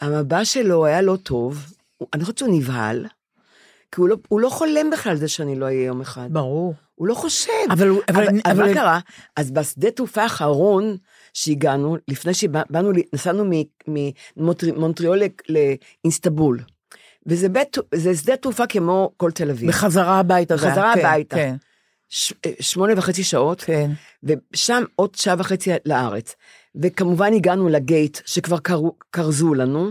המבע 0.00 0.44
שלו 0.44 0.86
היה 0.86 1.02
לא 1.02 1.16
טוב, 1.22 1.66
אני 2.14 2.22
חושבת 2.22 2.38
שהוא 2.38 2.56
נבהל, 2.58 3.06
כי 3.92 4.00
הוא 4.00 4.08
לא, 4.08 4.16
הוא 4.28 4.40
לא 4.40 4.48
חולם 4.48 4.90
בכלל 4.92 5.12
על 5.12 5.18
זה 5.18 5.28
שאני 5.28 5.58
לא 5.58 5.64
אהיה 5.64 5.84
יום 5.84 6.00
אחד. 6.00 6.28
ברור. 6.32 6.74
הוא 6.94 7.08
לא 7.08 7.14
חושב. 7.14 7.52
אבל 7.70 7.88
אבל- 7.90 7.98
אבל, 8.08 8.26
אבל 8.28 8.40
אבל- 8.50 8.68
מה 8.68 8.74
קרה? 8.74 8.98
אז 9.36 9.50
בשדה 9.50 9.90
תעופה 9.90 10.22
האחרון 10.22 10.96
שהגענו, 11.34 11.96
לפני 12.08 12.34
שבאנו, 12.34 12.92
נסענו 13.12 13.44
ממונטריאול 14.36 15.18
לאינסטנבול. 15.48 16.60
וזה 17.26 17.48
בית, 17.48 17.76
זה 17.94 18.14
שדה 18.16 18.36
תעופה 18.36 18.66
כמו 18.66 19.10
כל 19.16 19.30
תל 19.30 19.50
אביב. 19.50 19.68
בחזרה 19.68 20.18
הביתה. 20.18 20.54
היה, 20.54 20.62
בחזרה 20.70 20.92
כן, 20.94 21.00
הביתה. 21.06 21.36
כן, 21.36 21.54
ש, 22.08 22.32
אה, 22.46 22.50
שמונה 22.60 22.92
וחצי 22.96 23.24
שעות. 23.24 23.60
כן. 23.60 23.90
ושם 24.22 24.82
עוד 24.96 25.14
שעה 25.14 25.34
וחצי 25.38 25.70
לארץ. 25.86 26.34
וכמובן 26.82 27.32
הגענו 27.32 27.68
לגייט 27.68 28.18
שכבר 28.26 28.56
כרזו 29.12 29.54
לנו, 29.54 29.90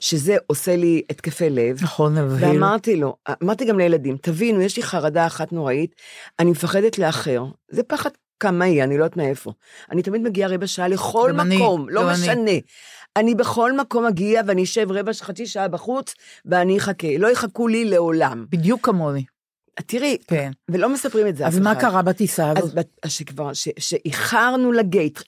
שזה 0.00 0.36
עושה 0.46 0.76
לי 0.76 1.02
התקפי 1.10 1.50
לב. 1.50 1.78
נכון, 1.82 2.18
מבהיל. 2.18 2.44
ואמרתי 2.54 2.96
לו, 2.96 3.16
אמרתי 3.42 3.64
גם 3.64 3.78
לילדים, 3.78 4.16
תבינו, 4.16 4.60
יש 4.60 4.76
לי 4.76 4.82
חרדה 4.82 5.26
אחת 5.26 5.52
נוראית, 5.52 5.94
אני 6.38 6.50
מפחדת 6.50 6.98
לאחר. 6.98 7.44
זה 7.70 7.82
פחד 7.82 8.10
קמאי, 8.38 8.82
אני 8.82 8.98
לא 8.98 9.04
יודעת 9.04 9.16
מאיפה. 9.16 9.52
אני 9.90 10.02
תמיד 10.02 10.22
מגיעה 10.22 10.50
רבע 10.50 10.66
שעה 10.66 10.88
לכל 10.88 11.40
אני, 11.40 11.56
מקום, 11.56 11.88
לא 11.88 12.10
אני. 12.10 12.12
משנה. 12.20 12.50
אני 13.16 13.34
בכל 13.34 13.76
מקום 13.76 14.04
אגיע 14.06 14.42
ואני 14.46 14.62
אשב 14.62 14.92
רבע, 14.92 15.12
חצי 15.20 15.46
שעה 15.46 15.68
בחוץ, 15.68 16.14
ואני 16.46 16.78
אחכה. 16.78 17.08
לא 17.18 17.30
יחכו 17.30 17.68
לי 17.68 17.84
לעולם. 17.84 18.46
בדיוק 18.50 18.86
כמוני. 18.86 19.24
תראי, 19.80 20.18
כן. 20.26 20.50
ולא 20.68 20.88
מספרים 20.88 21.26
את 21.26 21.36
זה 21.36 21.46
אז 21.46 21.54
אחד. 21.54 21.62
מה 21.62 21.74
קרה 21.74 22.02
בטיסה 22.02 22.50
הזאת? 22.50 22.74
אז 23.02 23.12
שכבר, 23.12 23.52
ש- 23.52 23.68
שאיחרנו 23.78 24.72
לגייט, 24.72 25.20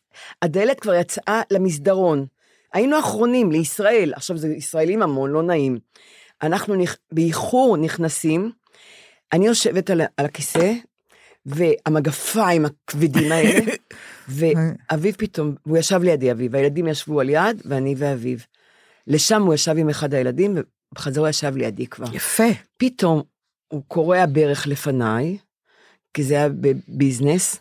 הדלת 0.43 0.81
כבר 0.81 0.95
יצאה 0.95 1.43
למסדרון. 1.50 2.26
היינו 2.73 2.99
אחרונים 2.99 3.52
לישראל, 3.52 4.12
עכשיו 4.17 4.37
זה 4.37 4.49
ישראלים 4.49 5.02
המון, 5.02 5.31
לא 5.31 5.43
נעים. 5.43 5.78
אנחנו 6.43 6.75
נכ... 6.75 6.97
באיחור 7.12 7.76
נכנסים, 7.76 8.50
אני 9.33 9.47
יושבת 9.47 9.90
על, 9.90 10.00
על 10.17 10.26
הכיסא, 10.26 10.73
והמגפיים 11.47 12.67
הכבדים 12.67 13.33
האלה, 13.33 13.61
ואביב 14.28 15.14
פתאום, 15.19 15.55
הוא 15.62 15.78
ישב 15.78 16.02
לידי 16.02 16.33
אביב, 16.33 16.55
הילדים 16.55 16.87
ישבו 16.87 17.21
על 17.21 17.31
יד, 17.31 17.62
ואני 17.64 17.95
ואביב. 17.99 18.47
לשם 19.07 19.43
הוא 19.43 19.55
ישב 19.55 19.75
עם 19.78 19.88
אחד 19.88 20.14
הילדים, 20.14 20.57
ובחזרה 20.93 21.23
הוא 21.23 21.28
ישב 21.28 21.57
לידי 21.57 21.87
כבר. 21.87 22.07
יפה. 22.12 22.45
פתאום 22.76 23.23
הוא 23.68 23.82
קורע 23.88 24.25
ברך 24.32 24.66
לפניי, 24.66 25.38
כי 26.14 26.22
זה 26.25 26.34
היה 26.34 26.48
בביזנס, 26.48 27.56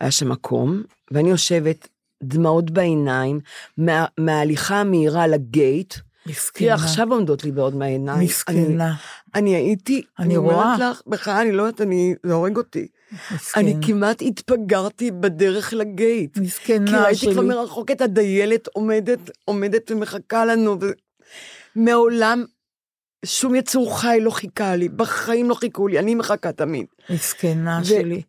היה 0.00 0.10
שם 0.10 0.28
מקום, 0.28 0.82
ואני 1.10 1.30
יושבת, 1.30 1.88
דמעות 2.22 2.70
בעיניים, 2.70 3.40
מה, 3.78 4.06
מההליכה 4.18 4.80
המהירה 4.80 5.26
לגייט, 5.26 5.94
מסכנה. 6.26 6.74
עכשיו 6.74 7.12
עומדות 7.12 7.44
לי 7.44 7.52
בעוד 7.52 7.74
מהעיניים. 7.74 8.18
אני, 8.18 8.24
מסכנה. 8.24 8.94
אני 9.34 9.54
הייתי, 9.54 10.02
אני 10.18 10.36
רואה. 10.36 10.74
אומרת 10.74 10.78
לך, 10.78 11.02
בכלל, 11.06 11.34
אני 11.34 11.52
לא 11.52 11.62
יודעת, 11.62 11.80
אני, 11.80 12.14
זה 12.26 12.32
הורג 12.32 12.56
אותי. 12.56 12.88
מסכן. 13.34 13.60
אני 13.60 13.74
כמעט 13.82 14.22
התפגרתי 14.22 15.10
בדרך 15.10 15.72
לגייט. 15.72 16.34
כי 16.34 16.40
מסכנה 16.40 17.04
ראיתי 17.04 17.20
כבר 17.20 17.32
שלי. 17.32 17.48
מרחוק 17.48 17.90
את 17.90 18.00
הדיילת 18.00 18.68
עומדת, 18.72 19.30
עומדת 19.44 19.90
ומחכה 19.90 20.44
לנו, 20.44 20.76
ומעולם 21.76 22.44
שום 23.24 23.54
יצור 23.54 24.00
חי 24.00 24.18
לא 24.22 24.30
חיכה 24.30 24.76
לי, 24.76 24.88
בחיים 24.88 25.48
לא 25.48 25.54
חיכו 25.54 25.88
לי, 25.88 25.98
אני 25.98 26.14
מחכה 26.14 26.52
תמיד. 26.52 26.86
מסכנה 27.10 27.80
ו- 27.82 27.86
שלי. 27.86 28.22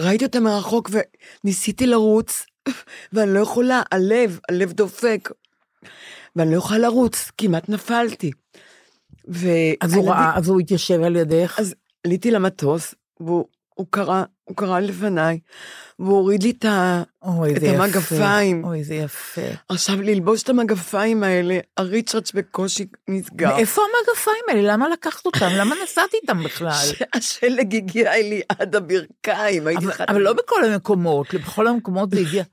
ראיתי 0.00 0.24
אותה 0.24 0.40
מרחוק 0.40 0.90
וניסיתי 1.44 1.86
לרוץ, 1.86 2.46
ואני 3.12 3.34
לא 3.34 3.40
יכולה, 3.40 3.82
הלב, 3.92 4.40
הלב 4.48 4.72
דופק, 4.72 5.28
ואני 6.36 6.52
לא 6.52 6.56
יכולה 6.56 6.78
לרוץ, 6.78 7.30
כמעט 7.38 7.68
נפלתי. 7.68 8.30
אז 9.80 9.94
הוא 9.94 10.08
ראה, 10.10 10.36
אז 10.36 10.48
הוא 10.48 10.60
התיישב 10.60 11.02
על 11.02 11.16
ידך. 11.16 11.56
אז 11.58 11.74
עליתי 12.06 12.30
למטוס, 12.30 12.94
והוא 13.20 13.44
הוא 13.74 13.86
קרא, 13.90 14.24
הוא 14.48 14.56
קרא 14.56 14.80
לפניי, 14.80 15.38
והוא 15.98 16.18
הוריד 16.18 16.42
לי 16.42 16.50
את 16.50 16.64
ה... 16.64 17.02
אוי, 17.22 17.56
את. 17.56 17.62
המגפיים. 17.62 18.64
אוי, 18.64 18.84
זה 18.84 18.94
יפה. 18.94 19.40
עכשיו 19.68 20.02
ללבוש 20.02 20.42
את 20.42 20.48
המגפיים 20.48 21.22
האלה, 21.22 21.58
הריצ'רץ' 21.76 22.32
בקושי 22.32 22.86
נסגר. 23.08 23.54
מאיפה 23.54 23.82
המגפיים 23.82 24.44
האלה? 24.48 24.72
למה 24.72 24.88
לקחת 24.88 25.26
אותם? 25.26 25.48
למה 25.52 25.74
נסעת 25.84 26.14
איתם 26.14 26.42
בכלל? 26.44 26.86
השלג 27.14 27.76
הגיע 27.76 28.12
לי 28.12 28.42
עד 28.48 28.76
הברכיים, 28.76 29.66
הייתי 29.66 29.84
אבל-. 29.84 30.04
אבל 30.08 30.20
לא 30.20 30.32
בכל 30.32 30.64
המקומות, 30.64 31.34
בכל 31.34 31.66
המקומות 31.66 32.10
זה 32.10 32.20
הגיע. 32.20 32.44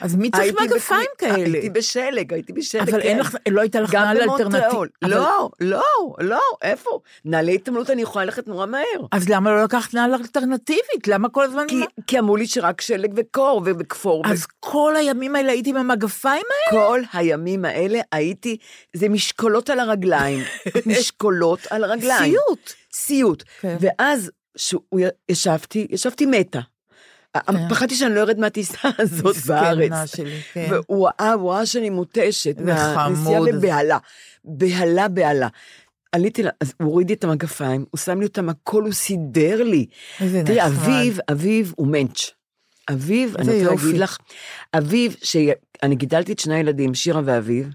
אז 0.00 0.14
מי 0.16 0.30
צריך 0.30 0.54
מגפיים 0.62 1.00
בכ- 1.14 1.20
כאלה? 1.20 1.36
הייתי 1.44 1.70
בשלג, 1.70 2.32
הייתי 2.32 2.52
בשלג, 2.52 2.88
אבל 2.90 3.00
אין 3.00 3.14
כן. 3.16 3.20
לך, 3.20 3.36
לא 3.48 3.60
הייתה 3.60 3.80
לך 3.80 3.94
נעל 3.94 4.16
אלטרנטיב. 4.16 4.46
במונטריאול. 4.46 4.88
אבל- 5.02 5.10
לא, 5.14 5.50
לא, 5.60 5.82
לא, 6.18 6.40
איפה? 6.62 6.90
נעלי 7.24 7.54
התעמלות 7.54 7.90
אני 7.90 8.02
יכולה 8.02 8.24
ללכת 8.24 8.48
נורא 8.48 8.66
מהר. 8.66 8.82
אז 9.12 9.28
למה 9.28 9.50
לא 9.50 9.64
לקחת 9.64 9.94
נעל 9.94 10.14
אלטרנטיבית? 10.14 11.08
למה 11.08 11.28
כל 11.28 11.44
הזמן... 11.44 11.64
כי, 11.68 11.80
כי 12.06 12.18
אמרו 12.18 12.36
לי 12.36 12.46
שרק 12.46 12.80
שלג 12.80 13.12
וקור 13.16 13.62
וכפור. 13.64 14.22
אז 14.26 14.46
כל 14.60 14.96
הימים 14.96 15.36
האלה 15.36 15.52
הייתי 15.52 15.70
עם 15.70 15.76
המגפיים 15.76 16.44
האלה? 16.70 16.86
כל 16.86 17.00
הימים 17.12 17.64
האלה 17.64 18.00
הייתי, 18.12 18.56
זה 18.96 19.08
משקולות 19.08 19.70
על 19.70 19.80
הרגליים. 19.80 20.40
משקולות 20.86 21.60
על 21.70 21.84
הרגליים. 21.84 22.34
סיוט. 22.48 22.72
סיוט. 22.92 23.42
כן. 23.60 23.76
ואז 23.80 24.30
שהוא 24.56 25.00
ישבתי, 25.28 25.86
ישבתי 25.90 26.26
מתה. 26.26 26.60
פחדתי 27.70 27.94
שאני 27.94 28.14
לא 28.14 28.20
ארד 28.20 28.38
מהטיסה 28.38 28.78
הזאת 28.98 29.36
בארץ. 29.36 30.16
שלי, 30.16 30.40
כן. 30.52 30.66
והוא 30.70 31.08
ראה, 31.08 31.32
הוא 31.32 31.50
ראה 31.52 31.66
שאני 31.66 31.90
מותשת. 31.90 32.56
מהנסיעה. 32.60 33.40
בבהלה. 33.40 33.98
בהלה, 34.44 35.08
בהלה. 35.08 35.48
עליתי, 36.12 36.42
אז 36.60 36.72
הוא 36.80 36.88
הוריד 36.90 37.08
לי 37.08 37.14
את 37.14 37.24
המגפיים, 37.24 37.84
הוא 37.90 37.98
שם 37.98 38.20
לי 38.20 38.26
אותם, 38.26 38.48
הכל 38.48 38.82
הוא 38.82 38.92
סידר 38.92 39.62
לי. 39.62 39.86
איזה 40.20 40.42
תראי. 40.46 40.66
אביב, 40.66 41.18
אביב 41.32 41.72
הוא 41.76 41.86
מענץ'. 41.86 42.30
אביב, 42.92 43.36
אני 43.38 43.48
רוצה 43.48 43.72
יופי. 43.72 43.86
להגיד 43.86 44.00
לך, 44.00 44.16
אביב, 44.76 45.16
שאני 45.22 45.94
גידלתי 45.94 46.32
את 46.32 46.38
שני 46.38 46.54
הילדים, 46.54 46.94
שירה 46.94 47.20
ואביב, 47.24 47.68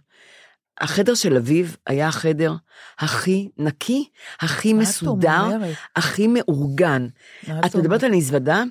החדר 0.82 1.14
של 1.16 1.36
אביב 1.36 1.78
היה 1.88 2.08
החדר 2.08 2.54
הכי 3.00 3.50
נקי, 3.58 4.10
הכי 4.40 4.74
מסודר? 4.74 5.50
הכי 5.96 6.28
מאורגן. 6.28 7.08
את? 7.66 7.76
מדברת 7.76 8.04
על 8.04 8.12
מזוודה? 8.12 8.64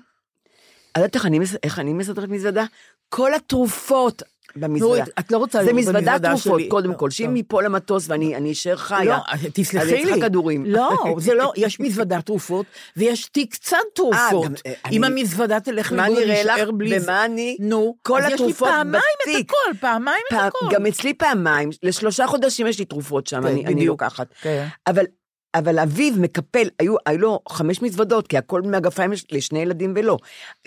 את 0.93 0.97
יודעת 0.97 1.15
איך 1.15 1.27
אני 1.27 1.39
אני 1.79 1.93
מסדרת 1.93 2.29
מזוודה? 2.29 2.65
כל 3.09 3.35
התרופות, 3.35 4.23
במזוודה. 4.57 5.05
את 5.19 5.33
לא 5.33 5.39
רוצה 5.39 5.59
זה 5.59 5.65
לראות 5.65 5.79
מזוודת 5.79 6.05
במזוודה 6.05 6.29
תרופות, 6.31 6.61
שלי. 6.61 6.69
קודם 6.69 6.91
לא, 6.91 6.97
כל, 6.97 7.11
שאם 7.11 7.27
טוב. 7.27 7.37
ייפול 7.37 7.65
למטוס 7.65 8.05
ואני 8.09 8.37
אני 8.37 8.53
אשאר 8.53 8.77
חיה, 8.77 9.05
לא, 9.05 9.15
אני 9.31 9.49
תסלחי 9.55 9.87
צריכה 10.03 10.15
לי. 10.17 10.23
כדורים. 10.23 10.67
לא, 10.67 10.91
זה 11.19 11.35
לא, 11.35 11.53
יש 11.57 11.81
מזוודת 11.81 12.27
תרופות, 12.27 12.67
ויש 12.97 13.27
תיק 13.27 13.53
קצת 13.55 13.77
תרופות. 13.95 14.45
גם, 14.47 14.53
אה, 14.67 14.73
אם 14.93 15.05
אני- 15.05 15.21
המזוודה 15.21 15.61
תלך 15.61 15.93
לך? 15.93 16.01
נשאר 16.29 16.71
בלי 16.71 17.01
זה. 17.01 17.07
במה 17.07 17.25
אני? 17.25 17.57
נו, 17.61 17.97
כל 18.03 18.23
אז 18.23 18.33
התרופות 18.33 18.69
יש 18.69 18.75
לי 18.75 18.79
פעמיים 18.79 19.03
את 19.25 19.29
בתיק. 19.29 19.51
הכל, 19.51 19.79
פעמיים 19.81 20.23
את 20.29 20.39
הכל. 20.39 20.67
גם 20.75 20.87
אצלי 20.87 21.15
פעמיים, 21.15 21.71
לשלושה 21.83 22.27
חודשים 22.27 22.67
יש 22.67 22.79
לי 22.79 22.85
תרופות 22.85 23.27
שם, 23.27 23.41
כן, 23.43 23.47
אני 23.47 23.65
אני. 23.67 23.87
לוקחת. 23.87 24.27
כן. 24.43 24.67
אבל... 24.87 25.05
אבל 25.55 25.79
אביו 25.79 26.13
מקפל, 26.17 26.69
היו, 26.79 26.95
היו 27.07 27.19
לו 27.19 27.41
חמש 27.49 27.83
מזוודות, 27.83 28.27
כי 28.27 28.39
הכל 28.39 28.63
מהגפיים 28.63 29.13
לשני 29.33 29.59
ילדים 29.59 29.93
ולא. 29.97 30.17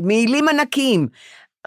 מעילים 0.02 0.50
ענקיים. 0.50 1.08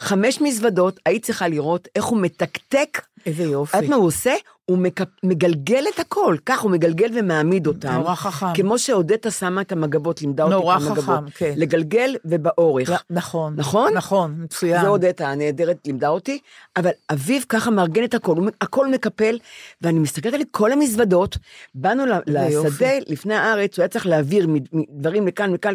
חמש 0.00 0.40
מזוודות, 0.40 1.00
היית 1.06 1.25
צריכה 1.25 1.49
לראות 1.49 1.88
איך 1.96 2.04
הוא 2.04 2.18
מתקתק. 2.18 3.00
איזה 3.26 3.42
יופי. 3.42 3.78
את 3.78 3.85
מה 3.85 3.96
הוא 3.96 4.06
עושה? 4.06 4.35
הוא 4.66 4.78
מקפ... 4.78 5.08
מגלגל 5.23 5.85
את 5.94 5.99
הכל, 5.99 6.37
כך 6.46 6.61
הוא 6.61 6.70
מגלגל 6.70 7.11
ומעמיד 7.14 7.66
אותם. 7.66 7.92
נורא 7.92 8.14
חכם. 8.14 8.46
כמו 8.54 8.78
שאודטה 8.78 9.30
שמה 9.30 9.61
את 9.61 9.73
המגבות, 9.73 10.20
לימדה 10.20 10.44
אותי 10.44 10.54
נורא 10.54 10.76
את 10.76 10.82
המגבות. 10.82 11.04
חכם, 11.04 11.30
כן. 11.35 11.52
לגלגל 11.56 12.16
ובאורך. 12.25 12.90
לא, 12.90 12.96
נכון. 13.11 13.54
נכון? 13.56 13.92
נכון, 13.94 14.35
מצוין. 14.38 14.80
זה 14.80 14.88
אודטה 14.88 15.28
הנהדרת 15.28 15.76
לימדה 15.87 16.08
אותי, 16.08 16.38
אבל 16.76 16.90
אביו 17.12 17.40
ככה 17.49 17.70
מארגן 17.70 18.04
את 18.04 18.14
הכל, 18.14 18.37
הוא 18.37 18.49
הכל 18.61 18.90
מקפל, 18.90 19.38
ואני 19.82 19.99
מסתכלת 19.99 20.35
על 20.35 20.42
כל 20.50 20.73
המזוודות, 20.73 21.38
באנו 21.75 22.06
ל-. 22.06 22.12
לשדה 22.26 22.92
לפני 23.06 23.35
הארץ, 23.35 23.76
הוא 23.76 23.82
היה 23.82 23.88
צריך 23.88 24.06
להעביר 24.06 24.46
דברים 24.90 25.26
לכאן 25.26 25.50
וכאן, 25.54 25.75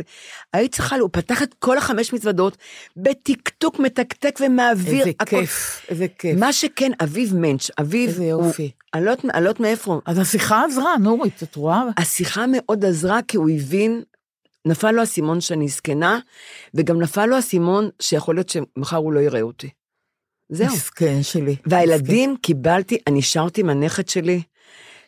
היית 0.53 0.75
צריכה, 0.75 0.95
הוא 0.95 1.09
פתח 1.11 1.43
את 1.43 1.55
כל 1.59 1.77
החמש 1.77 2.13
מזוודות, 2.13 2.57
בטקטוק 2.97 3.79
מתקתק 3.79 4.39
ומעביר. 4.45 4.99
איזה 4.99 5.11
הכל. 5.19 5.39
כיף, 5.39 5.85
איזה 5.89 6.05
כיף. 6.19 6.39
מה 6.39 6.53
שכן, 6.53 6.91
אביו 7.03 7.27
מענץ', 7.33 7.69
אביו, 7.79 8.07
איזה 8.07 8.33
הוא-. 8.33 8.51
אני 8.93 9.05
לא 9.05 9.11
יודעת- 9.11 9.41
לא 9.41 9.51
מאיפה, 9.59 10.01
אז 10.05 10.19
השיחה 10.19 10.65
עזרה, 10.65 10.97
נורית, 10.99 11.43
את 11.43 11.55
רואה? 11.55 11.83
השיחה 11.97 12.45
מאוד 12.51 12.85
עזרה, 12.85 13.19
כי 13.27 13.37
הוא 13.37 13.49
הבין, 13.49 14.03
נפל 14.65 14.91
לו 14.91 14.99
האסימון 14.99 15.41
שאני 15.41 15.67
זקנה, 15.67 16.19
וגם 16.73 17.01
נפל 17.01 17.25
לו 17.25 17.35
האסימון 17.35 17.89
שיכול 18.01 18.35
להיות 18.35 18.49
שמחר 18.49 18.97
הוא 18.97 19.13
לא 19.13 19.19
יראה 19.19 19.41
אותי. 19.41 19.69
זהו. 20.49 20.67
מסכן 20.67 21.23
שלי. 21.23 21.55
והילדים 21.65 22.35
קיבלתי, 22.41 22.97
אני 23.07 23.21
שרתי 23.21 23.61
עם 23.61 23.69
הנכד 23.69 24.09
שלי, 24.09 24.41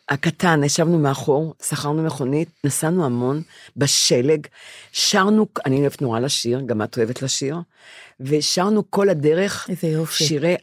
הקטן, 0.08 0.64
ישבנו 0.64 0.98
מאחור, 0.98 1.54
שכרנו 1.62 2.02
מכונית, 2.02 2.48
נסענו 2.64 3.04
המון, 3.04 3.42
בשלג, 3.76 4.46
שרנו, 4.92 5.46
אני 5.66 5.80
אוהבת 5.80 6.02
נורא 6.02 6.20
לשיר, 6.20 6.60
גם 6.66 6.82
את 6.82 6.98
אוהבת 6.98 7.22
לשיר, 7.22 7.56
ושרנו 8.20 8.90
כל 8.90 9.08
הדרך 9.08 9.66
איזה 9.70 9.86
יופי. 9.86 10.24
שירי 10.24 10.56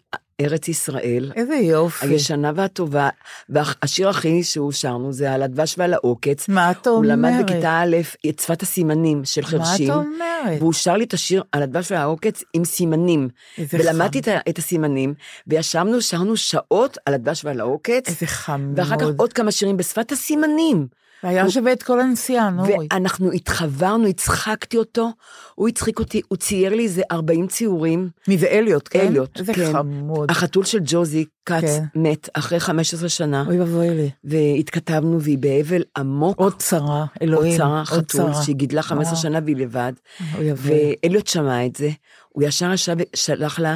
ארץ 0.45 0.67
ישראל, 0.67 1.31
איזה 1.35 1.55
יופי. 1.55 2.05
הישנה 2.07 2.51
והטובה, 2.55 3.09
והשיר 3.49 4.09
הכי 4.09 4.43
שהוא 4.43 4.71
שרנו 4.71 5.13
זה 5.13 5.33
על 5.33 5.41
הדבש 5.43 5.75
ועל 5.77 5.93
העוקץ. 5.93 6.49
מה 6.49 6.71
את 6.71 6.87
הוא 6.87 6.95
אומרת? 6.95 7.11
למד 7.11 7.31
בכיתה 7.43 7.81
א' 7.83 7.97
את 8.29 8.39
שפת 8.39 8.61
הסימנים 8.63 9.25
של 9.25 9.41
מה 9.41 9.47
חרשים. 9.47 9.91
את 9.91 9.95
אומרת? 9.95 10.59
והוא 10.61 10.73
שר 10.73 10.93
לי 10.97 11.03
את 11.03 11.13
השיר 11.13 11.43
על 11.51 11.63
הדבש 11.63 11.91
והעוקץ 11.91 12.43
עם 12.53 12.65
סימנים. 12.65 13.29
איזה 13.57 13.77
ולמדתי 13.81 14.21
חם. 14.23 14.31
ה- 14.31 14.49
את 14.49 14.57
הסימנים, 14.57 15.13
וישבנו, 15.47 16.01
שרנו 16.01 16.37
שעות 16.37 16.97
על 17.05 17.13
הדבש 17.13 17.45
ועל 17.45 17.59
העוקץ, 17.59 18.07
איזה 18.07 18.27
חמוד. 18.27 18.79
ואחר 18.79 18.95
כך 18.99 19.05
עוד 19.17 19.33
כמה 19.33 19.51
שירים 19.51 19.77
בשפת 19.77 20.11
הסימנים. 20.11 20.87
והיה 21.23 21.49
שווה 21.49 21.73
את 21.73 21.83
כל 21.83 21.99
הנסיעה, 21.99 22.49
נורית. 22.49 22.93
ואנחנו 22.93 23.31
התחברנו, 23.31 24.07
הצחקתי 24.07 24.77
אותו, 24.77 25.09
הוא 25.55 25.67
הצחיק 25.67 25.99
אותי, 25.99 26.21
הוא 26.27 26.37
צייר 26.37 26.73
לי 26.73 26.83
איזה 26.83 27.01
40 27.11 27.47
ציורים. 27.47 28.09
מי 28.27 28.37
זה 28.37 28.47
אליוט, 28.47 28.87
כן? 28.91 29.07
אליוט, 29.07 29.39
איזה 29.39 29.53
כן. 29.53 29.73
חמוד. 29.73 30.31
החתול 30.31 30.65
של 30.65 30.79
ג'וזי 30.83 31.25
כץ 31.45 31.61
כן. 31.61 31.83
מת 31.95 32.29
אחרי 32.33 32.59
15 32.59 33.09
שנה, 33.09 33.43
אוי 33.47 33.59
ואבוי 33.59 33.89
לי. 33.89 34.09
והתכתבנו, 34.23 35.21
והיא 35.21 35.37
באבל 35.37 35.81
עמוק. 35.97 36.39
עוד 36.39 36.53
צרה, 36.57 37.05
אלוהים. 37.21 37.61
עוד 37.91 38.05
צרה. 38.05 38.43
שהיא 38.43 38.55
גידלה 38.55 38.81
15 38.81 39.13
אה. 39.13 39.19
שנה 39.19 39.39
והיא 39.43 39.55
לבד. 39.55 39.93
אוי 40.35 40.49
ואבוי. 40.49 40.95
ואליוט 41.03 41.27
שמע 41.27 41.65
את 41.65 41.75
זה, 41.75 41.89
הוא 42.29 42.43
ישר 42.43 42.73
ישב 42.73 42.95
ושלח 43.13 43.59
לה, 43.59 43.75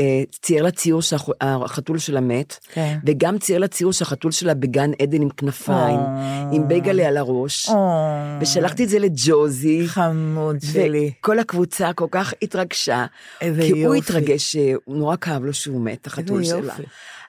אה, 0.00 0.22
צייר 0.42 0.62
לה 0.62 0.70
ציור 0.70 1.02
שהחתול 1.02 1.98
שלה 1.98 2.20
מת, 2.20 2.58
כן. 2.72 2.98
וגם 3.06 3.38
צייר 3.38 3.58
לה 3.58 3.68
ציור 3.68 3.92
שהחתול 3.92 4.32
שלה 4.32 4.54
בגן 4.54 4.90
עדן 5.02 5.22
עם 5.22 5.28
כנפיים, 5.28 5.98
אה. 5.98 6.50
עם 6.52 6.68
בייגלה 6.68 7.08
על 7.08 7.16
הראש, 7.16 7.68
או, 7.68 8.00
ושלחתי 8.40 8.84
את 8.84 8.88
זה 8.88 8.98
לג'וזי. 8.98 9.88
חמוד 9.88 10.56
שלי. 10.72 11.12
וכל 11.20 11.38
הקבוצה 11.38 11.92
כל 11.92 12.06
כך 12.10 12.34
התרגשה, 12.42 13.06
כי 13.40 13.70
הוא 13.70 13.94
יופי. 13.94 13.98
התרגש, 13.98 14.52
שהוא 14.52 14.96
נורא 14.96 15.16
כאב 15.16 15.44
לו 15.44 15.52
שהוא 15.52 15.80
מת, 15.80 16.06
החתול 16.06 16.44
שלה. 16.44 16.58
יופי. 16.58 16.82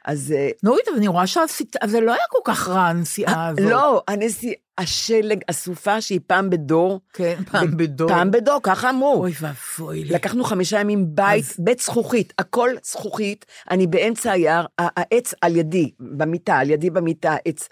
אז 0.06 0.32
אה, 0.38 0.50
נורית, 0.64 0.88
אבל 0.88 0.98
אני 0.98 1.08
רואה 1.08 1.28
שעשית, 1.28 1.76
אז 1.82 1.92
זה 1.92 2.02
לא 2.02 2.12
היה 2.12 2.24
כל 2.30 2.40
כך 2.46 2.68
רע 2.68 2.82
הנסיעה 2.82 3.48
הזאת. 3.48 3.60
לא, 3.72 4.04
הנשיא, 4.08 4.54
השלג, 4.78 5.40
הסופה 5.50 6.02
שהיא 6.02 6.20
פעם 6.28 6.50
בדור. 6.50 7.00
כן, 7.14 7.36
פעם 7.52 7.78
בדור. 7.78 8.10
פעם 8.10 8.32
בדור, 8.32 8.60
ככה 8.64 8.90
אמרו. 8.90 9.14
אוי 9.16 9.32
ואבוי 9.42 10.04
לי. 10.04 10.14
לקחנו 10.14 10.44
חמישה 10.44 10.80
ימים 10.80 11.06
בית, 11.16 11.44
אז- 11.44 11.56
בית 11.60 11.80
זכוכית, 11.80 12.34
הכל 12.40 12.70
זכוכית, 12.84 13.46
אני 13.72 13.88
באמצע 13.88 14.32
היער, 14.32 14.66
העץ 14.78 15.34
על 15.42 15.56
ידי, 15.56 15.92
במיטה, 16.00 16.56
על 16.58 16.70
ידי 16.70 16.90
במיטה, 16.90 17.32
העץ. 17.32 17.70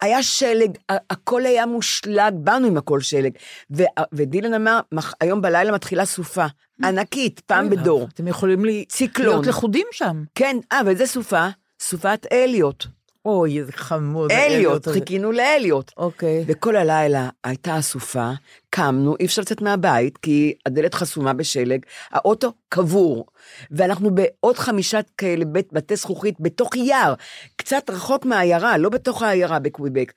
היה 0.00 0.22
שלג, 0.22 0.70
הכל 0.88 1.46
היה 1.46 1.66
מושלג, 1.66 2.32
באנו 2.34 2.66
עם 2.66 2.76
הכל 2.76 3.00
שלג. 3.00 3.32
ו- 3.76 3.82
ודילן 4.12 4.54
אמר, 4.54 4.80
"מח- 4.92 5.14
היום 5.20 5.42
בלילה 5.42 5.72
מתחילה 5.72 6.04
סופה, 6.04 6.46
ענקית, 6.84 7.40
פעם 7.40 7.70
בדור. 7.70 8.08
אתם 8.14 8.28
יכולים 8.28 8.64
לי... 8.64 8.84
ציקלון. 8.88 9.28
להיות 9.28 9.46
לכודים 9.46 9.86
שם. 9.92 10.24
כן, 10.34 10.56
אה, 10.72 10.80
ואיזה 10.86 11.06
סופה? 11.06 11.48
סופת 11.88 12.26
אליוט. 12.32 12.84
אוי, 13.24 13.58
איזה 13.58 13.72
חמוד. 13.72 14.32
אליוט. 14.32 14.88
חיכינו 14.88 15.32
לאליוט. 15.32 15.92
אוקיי. 15.96 16.44
וכל 16.46 16.76
הלילה 16.76 17.28
הייתה 17.44 17.76
הסופה, 17.76 18.30
קמנו, 18.70 19.16
אי 19.20 19.24
אפשר 19.24 19.42
לצאת 19.42 19.62
מהבית, 19.62 20.18
כי 20.18 20.54
הדלת 20.66 20.94
חסומה 20.94 21.32
בשלג, 21.32 21.80
האוטו 22.10 22.52
קבור, 22.68 23.26
ואנחנו 23.70 24.10
בעוד 24.14 24.56
חמישה 24.58 25.00
כאלה 25.18 25.44
בית, 25.44 25.72
בתי 25.72 25.96
זכוכית 25.96 26.34
בתוך 26.40 26.76
יער, 26.76 27.14
קצת 27.56 27.90
רחוק 27.90 28.24
מהעיירה, 28.24 28.78
לא 28.78 28.88
בתוך 28.88 29.22
העיירה 29.22 29.58
בקוויבק. 29.58 30.12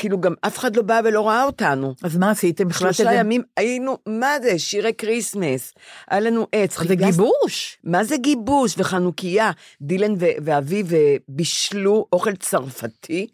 כאילו 0.00 0.20
גם 0.20 0.34
אף 0.40 0.58
אחד 0.58 0.76
לא 0.76 0.82
בא 0.82 1.00
ולא 1.04 1.28
ראה 1.28 1.44
אותנו. 1.44 1.94
אז 2.02 2.16
מה 2.16 2.30
עשיתם? 2.30 2.70
שלושה 2.72 3.02
החלטתם- 3.04 3.20
ימים 3.20 3.42
היינו, 3.56 3.98
מה 4.06 4.34
זה, 4.42 4.58
שירי 4.58 4.92
כריסמס, 4.98 5.74
היה 6.10 6.20
לנו 6.20 6.46
עץ. 6.52 6.78
זה 6.78 6.84
חיגס- 6.84 7.04
גיבוש. 7.16 7.78
מה 7.84 8.04
זה 8.04 8.16
גיבוש 8.16 8.74
וחנוכיה? 8.78 9.50
דילן 9.82 10.12
ו- 10.12 10.26
ואביו 10.44 10.86
אה, 10.94 11.16
בישלו 11.28 12.06
אוכל 12.12 12.34
צרפתי, 12.36 13.26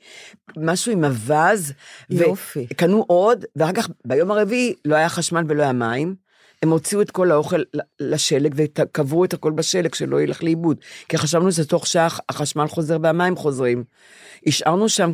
משהו 0.56 0.92
עם 0.92 1.04
אווז. 1.04 1.72
יופי. 2.10 2.66
וקנו 2.72 3.04
עוד, 3.06 3.44
ואחר 3.56 3.72
כך 3.72 3.88
ביום 4.04 4.30
הרביעי 4.30 4.74
לא 4.84 4.94
היה 4.96 5.08
חשמל 5.08 5.44
ולא 5.48 5.62
היה 5.62 5.72
מים. 5.72 6.14
הם 6.62 6.70
הוציאו 6.70 7.00
את 7.02 7.10
כל 7.10 7.30
האוכל 7.30 7.62
לשלג 8.00 8.54
וקברו 8.56 9.24
את 9.24 9.32
הכל 9.34 9.52
בשלג 9.52 9.94
שלא 9.94 10.20
ילך 10.22 10.42
לאיבוד. 10.42 10.76
כי 11.08 11.18
חשבנו 11.18 11.52
שתוך 11.52 11.86
שעה 11.86 12.08
החשמל 12.28 12.66
חוזר 12.68 12.96
והמים 13.02 13.36
חוזרים. 13.36 13.84
השארנו 14.46 14.88
שם, 14.88 15.12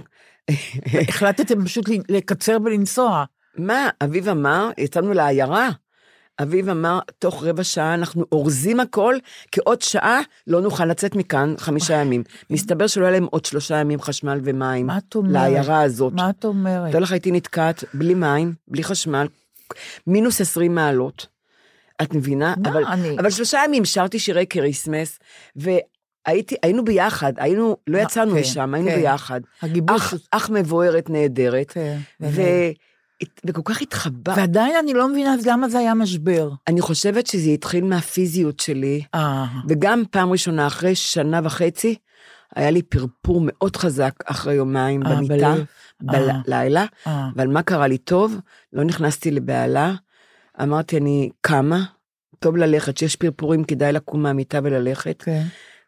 החלטתם 1.08 1.64
פשוט 1.64 1.84
לקצר 2.08 2.56
ולנסוע. 2.64 3.24
מה, 3.58 3.88
אביב 4.04 4.28
אמר, 4.28 4.70
יצאנו 4.78 5.12
לעיירה. 5.12 5.68
אביב 6.42 6.68
אמר, 6.68 6.98
תוך 7.18 7.44
רבע 7.44 7.64
שעה 7.64 7.94
אנחנו 7.94 8.24
אורזים 8.32 8.80
הכל, 8.80 9.16
כי 9.52 9.60
עוד 9.64 9.82
שעה 9.82 10.20
לא 10.46 10.60
נוכל 10.60 10.84
לצאת 10.84 11.14
מכאן 11.16 11.54
חמישה 11.58 11.94
ימים. 11.94 12.22
מסתבר 12.50 12.86
שלא 12.86 13.04
היה 13.04 13.12
להם 13.12 13.26
עוד 13.30 13.44
שלושה 13.44 13.76
ימים 13.76 14.00
חשמל 14.00 14.40
ומים. 14.44 14.86
מה 14.86 14.98
את 14.98 15.14
אומרת? 15.14 15.32
לעיירה 15.32 15.82
הזאת. 15.82 16.12
מה 16.12 16.30
את 16.30 16.44
אומרת? 16.44 16.92
תאר 16.92 17.00
לך, 17.00 17.12
הייתי 17.12 17.30
נתקעת 17.32 17.84
בלי 17.94 18.14
מים, 18.14 18.54
בלי 18.68 18.84
חשמל, 18.84 19.26
מינוס 20.06 20.40
20 20.40 20.74
מעלות. 20.74 21.26
את 22.02 22.14
מבינה? 22.14 22.54
מה, 22.62 22.68
אבל, 22.70 22.84
אני- 22.84 23.18
אבל 23.18 23.30
שלושה 23.30 23.60
ימים 23.66 23.84
שרנו 23.84 24.18
שירי 24.18 24.46
כריסמס, 24.46 25.18
והייתי, 26.26 26.54
היינו 26.62 26.84
ביחד, 26.84 27.32
היינו, 27.36 27.76
לא 27.86 27.98
אה, 27.98 28.02
יצאנו 28.02 28.32
כן, 28.32 28.38
משם, 28.38 28.74
היינו 28.74 28.90
כן. 28.90 28.96
ביחד. 28.96 29.40
הגיבוש... 29.62 30.00
אח, 30.00 30.14
אח 30.30 30.50
מבוערת 30.50 31.10
נהדרת, 31.10 31.70
כן, 31.70 31.98
ו... 32.20 32.26
באמת. 32.36 32.76
וכל 33.44 33.62
כך 33.64 33.82
התחבר. 33.82 34.32
ועדיין 34.36 34.76
אני 34.82 34.94
לא 34.94 35.08
מבינה 35.08 35.34
אז 35.34 35.46
למה 35.46 35.68
זה 35.68 35.78
היה 35.78 35.94
משבר. 35.94 36.50
אני 36.68 36.80
חושבת 36.80 37.26
שזה 37.26 37.50
התחיל 37.50 37.84
מהפיזיות 37.84 38.60
שלי, 38.60 39.02
אה, 39.14 39.46
וגם 39.68 40.02
פעם 40.10 40.32
ראשונה, 40.32 40.66
אחרי 40.66 40.94
שנה 40.94 41.40
וחצי, 41.44 41.94
היה 42.56 42.70
לי 42.70 42.82
פרפור 42.82 43.40
מאוד 43.44 43.76
חזק 43.76 44.14
אחרי 44.24 44.54
יומיים 44.54 45.02
אה, 45.06 45.16
במיטה, 45.16 45.54
בלב. 46.00 46.28
אה. 46.28 46.40
בלילה, 46.46 46.84
אה. 47.06 47.28
אבל 47.36 47.46
מה 47.48 47.62
קרה 47.62 47.86
לי 47.86 47.98
טוב? 47.98 48.36
לא 48.72 48.84
נכנסתי 48.84 49.30
לבהלה, 49.30 49.94
אמרתי, 50.62 50.96
אני 50.98 51.30
קמה, 51.40 51.84
טוב 52.38 52.56
ללכת, 52.56 52.98
שיש 52.98 53.16
פרפורים, 53.16 53.64
כדאי 53.64 53.92
לקום 53.92 54.22
מהמיטה 54.22 54.58
וללכת. 54.62 55.22
כן. 55.22 55.42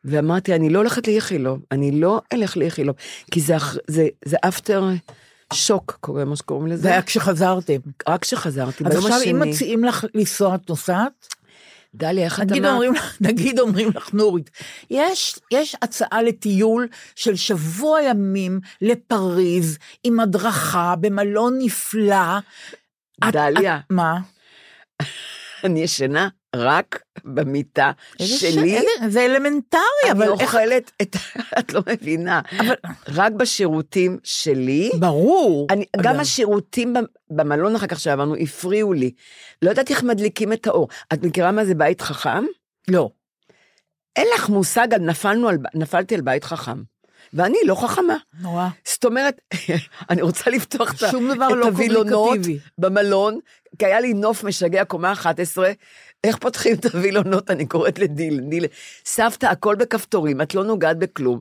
ואמרתי, 0.05 0.55
אני 0.55 0.71
לא 0.71 0.79
הולכת 0.79 1.07
לאיכילוב, 1.09 1.59
אני 1.73 2.01
לא 2.01 2.21
אלך 2.33 2.57
לאיכילוב, 2.57 2.97
כי 3.31 3.41
זה, 3.41 3.55
זה, 3.87 4.07
זה 4.25 4.37
אפטר 4.49 4.85
שוק, 5.53 5.99
קוראים 6.01 6.29
מה 6.29 6.37
שקוראים 6.37 6.67
לזה. 6.67 6.83
זה 6.83 6.89
היה 6.89 7.03
כשחזרתם. 7.03 7.77
רק 8.09 8.23
כשחזרתי, 8.23 8.85
אז 8.85 8.91
ביום 8.93 9.07
עכשיו 9.07 9.21
אם 9.27 9.37
השני. 9.43 9.51
מציעים 9.51 9.85
לך 9.85 10.05
לנסוע, 10.15 10.55
את 10.55 10.71
נוסעת? 10.71 11.27
דליה, 11.95 12.25
איך 12.25 12.41
את 12.41 12.53
אמרת? 12.53 12.95
נגיד 13.21 13.59
אומרים 13.61 13.91
לך, 13.95 14.15
נורית, 14.15 14.51
יש, 14.91 15.39
יש 15.51 15.77
הצעה 15.83 16.23
לטיול 16.23 16.89
של 17.15 17.37
שבוע 17.37 18.03
ימים 18.03 18.61
לפריז, 18.83 19.79
עם 20.05 20.21
הדרכה 20.21 20.95
במלון 21.01 21.59
נפלא. 21.59 22.39
את- 23.29 23.33
דליה. 23.33 23.77
את- 23.77 23.83
מה? 23.91 24.19
אני 25.65 25.81
ישנה 25.83 26.29
רק 26.57 27.03
במיטה 27.25 27.91
ש- 28.23 28.41
שלי. 28.41 28.77
איזה- 28.77 28.89
זה 29.09 29.25
אלמנטרי, 29.25 29.81
אני 30.05 30.13
אבל 30.13 30.23
איך... 30.33 30.41
אוכלת 30.41 30.93
את... 31.03 31.17
את 31.59 31.73
לא 31.73 31.81
מבינה. 31.93 32.41
אבל- 32.61 32.75
רק 33.09 33.33
בשירותים 33.33 34.19
שלי. 34.25 34.91
ברור. 35.01 35.67
אני, 35.71 35.85
גם 36.01 36.11
אגב. 36.13 36.21
השירותים 36.21 36.95
במלון 37.31 37.77
אחר 37.77 37.87
כך 37.87 38.01
שעברנו 38.01 38.35
הפריעו 38.37 38.93
לי. 38.93 39.11
לא 39.63 39.71
ידעתי 39.71 39.93
איך 39.93 40.03
מדליקים 40.03 40.53
את 40.53 40.67
האור. 40.67 40.89
את 41.13 41.23
מכירה 41.23 41.53
מה 41.53 41.65
זה 41.65 41.75
בית 41.75 42.01
חכם? 42.01 42.45
לא. 42.89 43.11
אין 44.17 44.27
לך 44.35 44.49
מושג, 44.49 44.89
נפלנו 45.01 45.49
על, 45.49 45.59
נפלתי 45.75 46.15
על 46.15 46.21
בית 46.21 46.45
חכם. 46.45 46.83
ואני 47.35 47.59
לא 47.67 47.75
חכמה. 47.75 48.17
נורא. 48.41 48.69
זאת 48.89 49.05
אומרת, 49.05 49.41
אני 50.11 50.23
רוצה 50.23 50.51
לפתוח 50.51 50.95
את 50.95 51.03
לא 51.03 51.67
הווילונות 51.67 52.13
communicative. 52.13 52.59
במלון, 52.79 53.39
כי 53.79 53.87
היה 53.87 54.01
לי 54.01 54.15
נוף 54.15 54.45
משגע 54.45 54.85
קומה 54.85 55.13
11, 55.13 55.73
איך 56.25 56.37
פותחים 56.39 56.75
את 56.75 56.85
הווילונות, 56.95 57.51
אני 57.51 57.67
קוראת 57.67 57.99
לדיל, 57.99 58.41
דיל, 58.41 58.67
סבתא, 59.05 59.47
הכל 59.47 59.75
בכפתורים, 59.75 60.41
את 60.41 60.55
לא 60.55 60.65
נוגעת 60.65 60.99
בכלום. 60.99 61.39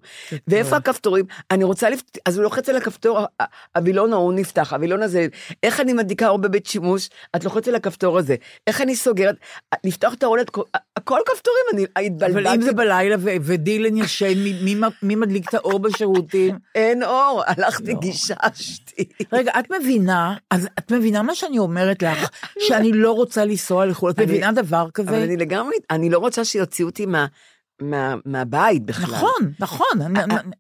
ואיפה 0.47 0.75
הכפתורים? 0.77 1.25
אני 1.51 1.63
רוצה 1.63 1.89
לפתוח, 1.89 2.21
אז 2.25 2.37
הוא 2.37 2.43
לוחץ 2.43 2.69
על 2.69 2.75
הכפתור, 2.75 3.19
הווילון 3.75 4.13
ההוא 4.13 4.33
נפתח, 4.33 4.73
הווילון 4.73 5.01
הזה, 5.01 5.27
איך 5.63 5.79
אני 5.79 5.93
מדליקה 5.93 6.27
אור 6.27 6.37
בבית 6.37 6.65
שימוש? 6.65 7.09
את 7.35 7.43
לוחצת 7.43 7.67
על 7.67 7.75
הכפתור 7.75 8.17
הזה, 8.17 8.35
איך 8.67 8.81
אני 8.81 8.95
סוגרת? 8.95 9.35
לפתוח 9.83 10.13
את 10.13 10.23
האורלת, 10.23 10.51
הכל 10.95 11.19
כפתורים, 11.25 11.63
אני 11.97 12.05
התבלבלתי. 12.05 12.39
אבל 12.39 12.55
אם 12.55 12.61
זה 12.61 12.73
בלילה 12.73 13.15
ו- 13.19 13.29
ודילן 13.41 13.97
ישן, 13.97 14.33
מי- 14.63 14.75
מי 15.03 15.15
מדליק 15.15 15.49
את 15.49 15.53
האור 15.53 15.79
בשירותים? 15.79 16.57
אין 16.75 17.03
אור, 17.03 17.43
הלכתי 17.47 17.93
לא. 17.93 17.99
גיששתי. 17.99 19.03
רגע, 19.33 19.51
את 19.59 19.65
מבינה, 19.81 20.35
אז 20.51 20.67
את 20.79 20.91
מבינה 20.91 21.21
מה 21.21 21.35
שאני 21.35 21.59
אומרת 21.59 22.03
לך, 22.03 22.29
שאני 22.59 22.91
לא 22.91 23.11
רוצה 23.11 23.45
לנסוע 23.45 23.85
לחו"ל, 23.85 24.09
את 24.11 24.19
מבינה 24.19 24.51
דבר 24.51 24.72
אבל 24.81 24.91
כזה? 24.93 25.23
אני 25.23 25.37
לגמרי, 25.37 25.75
אני 25.89 26.09
לא 26.09 26.17
רוצה 26.17 26.45
שיוציאו 26.45 26.87
אותי 26.87 27.05
מה, 27.05 27.25
מה, 27.81 28.15
מהבית 28.25 28.85
בכלל. 28.85 29.05
נכון, 29.05 29.53
נכון, 29.59 29.99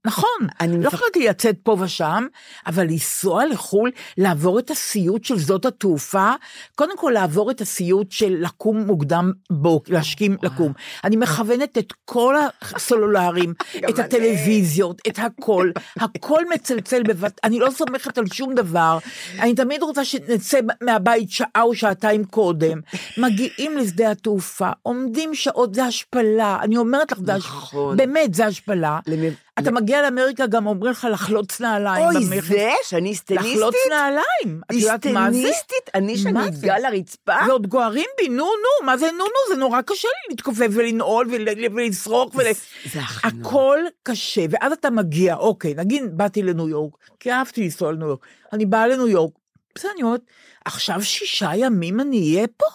נכון. 0.05 0.47
אני 0.59 0.83
לא 0.83 0.87
יכולתי 0.87 1.27
לצאת 1.27 1.55
פה 1.63 1.77
ושם, 1.79 2.27
אבל 2.67 2.83
לנסוע 2.83 3.45
לחו"ל, 3.45 3.91
לעבור 4.17 4.59
את 4.59 4.71
הסיוט 4.71 5.23
של 5.23 5.39
שדות 5.39 5.65
התעופה, 5.65 6.31
קודם 6.75 6.97
כל 6.97 7.11
לעבור 7.13 7.51
את 7.51 7.61
הסיוט 7.61 8.11
של 8.11 8.35
לקום 8.39 8.77
מוקדם 8.77 9.31
בוק, 9.49 9.89
להשכים 9.89 10.37
לקום. 10.43 10.73
אני 11.03 11.15
מכוונת 11.15 11.77
את 11.77 11.93
כל 12.05 12.35
הסלולרים, 12.61 13.53
גם 13.81 13.89
את. 13.89 13.99
הטלוויזיות, 13.99 15.01
את 15.07 15.19
הכל, 15.19 15.71
הכל 15.99 16.41
מצלצל 16.53 17.03
בבת, 17.03 17.39
אני 17.43 17.59
לא 17.59 17.69
סומכת 17.71 18.17
על 18.17 18.25
שום 18.33 18.55
דבר. 18.55 18.97
אני 19.39 19.55
תמיד 19.55 19.83
רוצה 19.83 20.05
שנצא 20.05 20.59
מהבית 20.81 21.31
שעה 21.31 21.61
או 21.61 21.75
שעתיים 21.75 22.25
קודם. 22.25 22.81
מגיעים 23.17 23.77
לשדה 23.77 24.11
התעופה, 24.11 24.69
עומדים 24.81 25.35
שעות, 25.35 25.75
זה 25.75 25.83
השפלה. 25.83 26.59
אני 26.61 26.77
אומרת 26.77 27.02
לך, 27.11 27.17
זה 27.25 27.33
נכון. 27.33 27.97
באמת, 27.97 28.33
זה 28.33 28.45
השפלה. 28.45 28.99
למ- 29.07 29.33
אתה 29.59 29.71
מגיע 29.71 30.01
לאמריקה, 30.01 30.47
גם 30.47 30.67
אומרים 30.67 30.91
לך 30.91 31.07
לחלוץ 31.11 31.61
נעליים 31.61 32.05
אוי, 32.05 32.25
במכס. 32.25 32.47
זה 32.47 32.71
שאני 32.83 33.09
היסטניסטית? 33.09 33.55
לחלוץ 33.55 33.75
נעליים. 33.89 34.61
את 34.71 34.75
יודעת 34.75 35.05
מה 35.05 35.31
זה? 35.31 35.37
היסטניסטית? 35.37 35.89
אני 35.95 36.17
שאני? 36.17 36.39
אגע 36.47 36.75
לרצפה? 36.79 37.33
ועוד 37.47 37.67
גוערים 37.67 38.05
בי, 38.17 38.29
נו 38.29 38.35
נו, 38.45 38.85
מה 38.85 38.97
זה 38.97 39.11
נו 39.11 39.17
נו? 39.17 39.53
זה 39.53 39.59
נורא 39.59 39.81
קשה 39.81 40.07
לי 40.07 40.29
להתכופף 40.29 40.67
ולנעול 40.71 41.27
ול- 41.31 41.47
ולשרוק 41.75 42.35
ול... 42.35 42.43
זה 42.93 42.99
החינוך. 42.99 43.47
הכל 43.47 43.77
קשה, 44.03 44.41
ואז 44.49 44.71
אתה 44.71 44.89
מגיע, 44.89 45.35
אוקיי, 45.35 45.73
נגיד 45.77 46.17
באתי 46.17 46.43
לניו 46.43 46.69
יורק, 46.69 46.93
כי 47.19 47.31
אהבתי 47.31 47.63
לנסוע 47.63 47.91
לניו 47.91 48.07
יורק, 48.07 48.25
אני 48.53 48.65
באה 48.65 48.87
לניו 48.87 49.07
יורק, 49.07 49.31
בסדר, 49.75 49.91
אני 49.95 50.03
אומרת, 50.03 50.21
עכשיו 50.65 51.03
שישה 51.03 51.51
ימים 51.55 51.99
אני 51.99 52.35
אהיה 52.35 52.47
פה? 52.57 52.65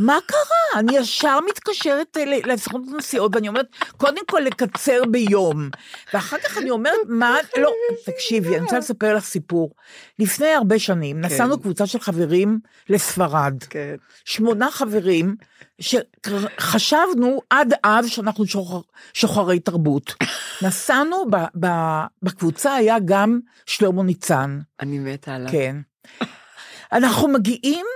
מה 0.00 0.18
קרה? 0.26 0.80
אני 0.80 0.96
ישר 0.96 1.38
מתקשרת 1.48 2.16
לסוכנות 2.44 2.88
הנסיעות, 2.94 3.34
ואני 3.34 3.48
אומרת, 3.48 3.66
קודם 3.96 4.26
כל 4.26 4.40
לקצר 4.40 5.02
ביום. 5.10 5.70
ואחר 6.14 6.38
כך 6.38 6.58
אני 6.58 6.70
אומרת, 6.70 6.98
מה, 7.08 7.36
לא, 7.56 7.72
תקשיבי, 8.04 8.48
אני 8.56 8.64
רוצה 8.64 8.78
לספר 8.78 9.14
לך 9.14 9.24
סיפור. 9.24 9.74
לפני 10.18 10.48
הרבה 10.48 10.78
שנים, 10.78 11.20
נסענו 11.20 11.60
קבוצה 11.60 11.86
של 11.86 12.00
חברים 12.00 12.60
לספרד. 12.88 13.54
כן. 13.70 13.94
שמונה 14.24 14.70
חברים, 14.70 15.36
שחשבנו 15.80 17.42
עד 17.50 17.74
אז 17.82 18.08
שאנחנו 18.08 18.46
שוחר, 18.46 18.80
שוחרי 19.12 19.60
תרבות. 19.60 20.14
נסענו, 20.62 21.24
ב, 21.30 21.36
ב, 21.60 21.66
בקבוצה 22.22 22.74
היה 22.74 22.96
גם 23.04 23.40
שלמה 23.66 24.02
ניצן, 24.02 24.58
אני 24.80 24.98
מתה 24.98 25.34
עליו. 25.34 25.52
כן. 25.52 25.76
אנחנו 26.92 27.28
מגיעים, 27.28 27.86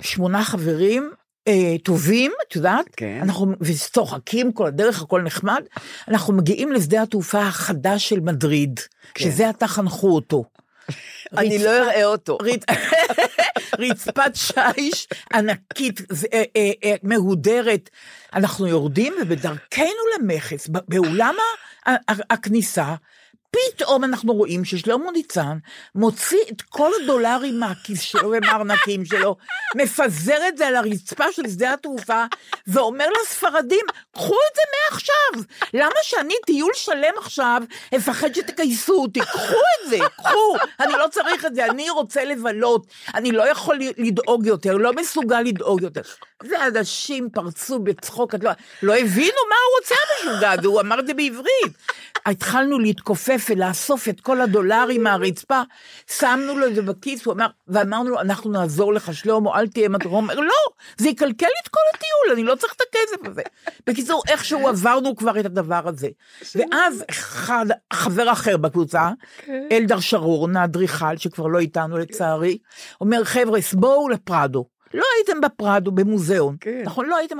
שמונה 0.00 0.44
חברים, 0.44 1.10
אה, 1.48 1.74
טובים, 1.84 2.32
את 2.48 2.56
יודעת? 2.56 2.86
כן. 2.96 3.18
אנחנו 3.22 3.52
וצוחקים 3.60 4.52
כל 4.52 4.66
הדרך, 4.66 5.02
הכל 5.02 5.22
נחמד. 5.22 5.62
אנחנו 6.08 6.32
מגיעים 6.32 6.72
לשדה 6.72 7.02
התעופה 7.02 7.40
החדש 7.42 8.08
של 8.08 8.20
מדריד, 8.20 8.80
כן. 9.14 9.24
שזה 9.24 9.48
עתה 9.48 9.66
חנכו 9.66 10.14
אותו. 10.14 10.44
אני 11.38 11.58
לא 11.58 11.70
אראה 11.70 12.04
אותו. 12.04 12.38
רצ- 12.42 12.74
רצפת 13.78 14.32
שיש 14.34 15.08
ענקית, 15.34 16.00
אה, 16.32 16.42
אה, 16.56 16.70
אה, 16.84 16.94
מהודרת. 17.02 17.90
אנחנו 18.34 18.66
יורדים 18.66 19.14
ובדרכנו 19.22 19.84
למכס, 20.18 20.68
באולם 20.68 21.34
הכניסה, 22.06 22.94
פתאום 23.56 24.04
אנחנו 24.04 24.32
רואים 24.32 24.64
ששלמה 24.64 25.10
ניצן 25.10 25.58
מוציא 25.94 26.38
את 26.52 26.62
כל 26.62 26.90
הדולרים 27.02 27.60
מהכיס 27.60 28.00
שלו 28.00 28.30
ומהארנקים 28.30 29.04
שלו, 29.04 29.36
מפזר 29.76 30.48
את 30.48 30.58
זה 30.58 30.66
על 30.66 30.76
הרצפה 30.76 31.32
של 31.32 31.48
שדה 31.48 31.72
התעופה, 31.72 32.24
ואומר 32.66 33.06
לספרדים, 33.22 33.86
קחו 34.12 34.34
את 34.34 34.56
זה 34.56 34.62
מעכשיו. 34.72 35.56
למה 35.74 35.94
שאני 36.02 36.34
טיול 36.46 36.70
שלם 36.74 37.14
עכשיו, 37.18 37.62
אפחד 37.96 38.34
שתגייסו 38.34 38.94
אותי? 38.94 39.20
קחו 39.20 39.56
את 39.56 39.90
זה, 39.90 39.98
קחו. 40.16 40.56
אני 40.80 40.92
לא 40.92 41.06
צריך 41.10 41.44
את 41.46 41.54
זה, 41.54 41.66
אני 41.66 41.90
רוצה 41.90 42.24
לבלות. 42.24 42.86
אני 43.14 43.32
לא 43.32 43.50
יכול 43.50 43.78
לדאוג 43.98 44.46
יותר, 44.46 44.76
לא 44.76 44.92
מסוגל 44.92 45.40
לדאוג 45.40 45.82
יותר. 45.82 46.02
ואנשים 46.50 47.28
פרצו 47.32 47.78
בצחוק, 47.78 48.34
לא, 48.42 48.50
לא 48.82 48.96
הבינו 48.96 49.38
מה 49.48 49.56
הוא 49.66 49.80
רוצה 49.80 49.94
המשוגע 50.04 50.50
הזה, 50.50 50.68
הוא 50.68 50.80
אמר 50.80 51.00
את 51.00 51.06
זה 51.06 51.14
בעברית. 51.14 51.72
התחלנו 52.26 52.78
להתכופף 52.78 53.46
ולאסוף 53.50 54.08
את 54.08 54.20
כל 54.20 54.40
הדולרים 54.40 55.02
מהרצפה, 55.02 55.62
שמנו 56.10 56.58
לו 56.58 56.66
את 56.66 56.74
זה 56.74 56.82
בכיס, 56.82 57.24
הוא 57.24 57.34
אמר, 57.34 57.46
ואמרנו 57.68 58.10
לו, 58.10 58.20
אנחנו 58.20 58.50
נעזור 58.50 58.94
לך, 58.94 59.14
שלמה, 59.14 59.58
אל 59.58 59.68
תהיה 59.68 59.88
מטרה. 59.88 60.10
הוא 60.10 60.16
אומר, 60.16 60.40
לא, 60.40 60.54
זה 60.96 61.08
יקלקל 61.08 61.46
לי 61.46 61.52
את 61.62 61.68
כל 61.68 61.80
הטיול, 61.94 62.36
אני 62.38 62.42
לא 62.42 62.54
צריך 62.54 62.72
את 62.72 62.80
הכסף 62.80 63.28
הזה. 63.28 63.42
בקיצור, 63.86 64.22
איכשהו 64.28 64.68
עברנו 64.68 65.16
כבר 65.16 65.40
את 65.40 65.46
הדבר 65.46 65.88
הזה. 65.88 66.08
ואז 66.54 67.04
אחד, 67.10 67.66
חבר 67.92 68.32
אחר 68.32 68.56
בקבוצה, 68.56 69.10
אלדר 69.72 70.00
שרון, 70.00 70.56
האדריכל, 70.56 71.16
שכבר 71.16 71.46
לא 71.46 71.58
איתנו 71.58 71.98
לצערי, 71.98 72.58
אומר, 73.00 73.24
חבר'ה, 73.24 73.58
בואו 73.72 74.08
לפרדו. 74.08 74.64
לא 74.94 75.04
הייתם 75.16 75.40
בפרדו, 75.40 75.92
במוזיאון. 75.92 76.56
כן. 76.60 76.82
נכון? 76.84 77.06
לא 77.06 77.16
הייתם... 77.16 77.36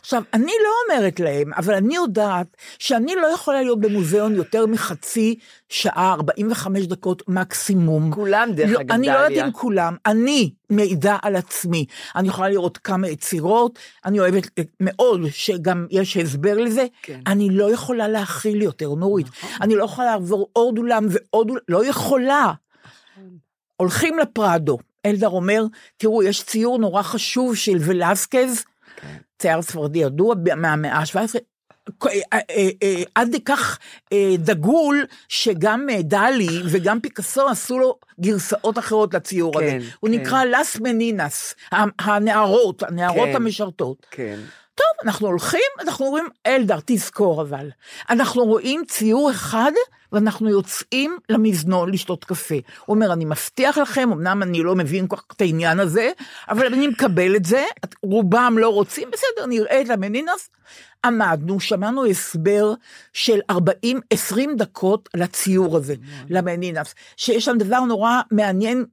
עכשיו, 0.00 0.22
אני 0.34 0.52
לא 0.64 0.96
אומרת 0.96 1.20
להם, 1.20 1.52
אבל 1.54 1.74
אני 1.74 1.94
יודעת 1.94 2.56
שאני 2.78 3.14
לא 3.14 3.26
יכולה 3.26 3.62
להיות 3.62 3.80
במוזיאון 3.80 4.34
יותר 4.34 4.66
מחצי 4.66 5.38
שעה, 5.68 6.12
45 6.12 6.86
דקות 6.86 7.22
מקסימום. 7.28 8.12
כולם, 8.12 8.48
דרך 8.54 8.70
לא, 8.70 8.80
אגב, 8.80 8.92
אני 8.92 9.06
לא 9.06 9.12
יודעת 9.12 9.30
דליה. 9.30 9.46
אם 9.46 9.52
כולם, 9.52 9.96
אני 10.06 10.50
מעידה 10.70 11.16
על 11.22 11.36
עצמי. 11.36 11.86
אני 12.16 12.28
יכולה 12.28 12.48
לראות 12.48 12.78
כמה 12.78 13.08
יצירות, 13.08 13.78
אני 14.04 14.20
אוהבת 14.20 14.60
מאוד 14.80 15.20
שגם 15.30 15.86
יש 15.90 16.16
הסבר 16.16 16.58
לזה. 16.58 16.86
כן. 17.02 17.20
אני 17.26 17.48
לא 17.50 17.72
יכולה 17.72 18.08
להכיל 18.08 18.62
יותר, 18.62 18.88
נורית. 18.88 19.26
אני 19.60 19.74
לא 19.74 19.84
יכולה 19.84 20.10
לעבור 20.10 20.48
עוד 20.52 20.78
אולם 20.78 21.06
ועוד 21.10 21.50
אולם, 21.50 21.60
לא 21.68 21.86
יכולה. 21.86 22.52
הולכים 23.76 24.18
לפרדו. 24.18 24.78
אלדר 25.06 25.28
אומר, 25.28 25.64
תראו, 25.96 26.22
יש 26.22 26.42
ציור 26.42 26.78
נורא 26.78 27.02
חשוב 27.02 27.56
של 27.56 27.76
ולסקז, 27.80 28.64
צייר 29.38 29.62
ספרדי 29.62 29.98
ידוע 29.98 30.34
מהמאה 30.56 30.98
ה-17, 30.98 31.38
עד 33.14 33.36
כך 33.44 33.78
אה, 34.12 34.34
דגול, 34.38 35.06
שגם 35.28 35.86
אה, 35.90 36.02
דלי 36.02 36.62
וגם 36.70 37.00
פיקאסו 37.00 37.48
עשו 37.48 37.78
לו 37.78 37.98
גרסאות 38.20 38.78
אחרות 38.78 39.14
לציור 39.14 39.60
כן, 39.60 39.76
הזה. 39.76 39.88
הוא 40.00 40.10
כן. 40.10 40.16
נקרא 40.16 40.44
לס 40.44 40.76
מנינס, 40.80 41.54
הנערות, 41.98 42.82
הנערות 42.82 43.28
כן. 43.28 43.36
המשרתות. 43.36 44.06
כן. 44.10 44.38
טוב, 44.78 45.06
אנחנו 45.06 45.26
הולכים, 45.26 45.60
אנחנו 45.80 46.06
אומרים, 46.06 46.28
אלדר, 46.46 46.78
תזכור 46.86 47.42
אבל. 47.42 47.70
אנחנו 48.10 48.44
רואים 48.44 48.82
ציור 48.88 49.30
אחד, 49.30 49.72
ואנחנו 50.12 50.48
יוצאים 50.48 51.18
למזנון 51.28 51.90
לשתות 51.90 52.24
קפה. 52.24 52.54
הוא 52.54 52.94
אומר, 52.94 53.12
אני 53.12 53.24
מבטיח 53.24 53.78
לכם, 53.78 54.12
אמנם 54.12 54.42
אני 54.42 54.62
לא 54.62 54.74
מבין 54.74 55.06
כל 55.06 55.16
כך 55.16 55.24
את 55.36 55.40
העניין 55.40 55.80
הזה, 55.80 56.10
אבל 56.48 56.66
אני 56.66 56.86
מקבל 56.86 57.36
את 57.36 57.44
זה, 57.44 57.64
רובם 58.02 58.54
לא 58.58 58.68
רוצים, 58.68 59.08
בסדר, 59.10 59.46
נראה 59.46 59.80
את 59.80 59.90
המנינס. 59.90 60.50
עמדנו, 61.04 61.60
שמענו 61.60 62.06
הסבר 62.06 62.74
של 63.12 63.40
40, 63.50 64.00
20 64.10 64.56
דקות 64.56 65.08
לציור 65.14 65.76
הזה, 65.76 65.94
למנינס, 66.30 66.94
שיש 67.16 67.44
שם 67.44 67.58
דבר 67.58 67.80
נורא 67.80 68.20
מעניין, 68.30 68.84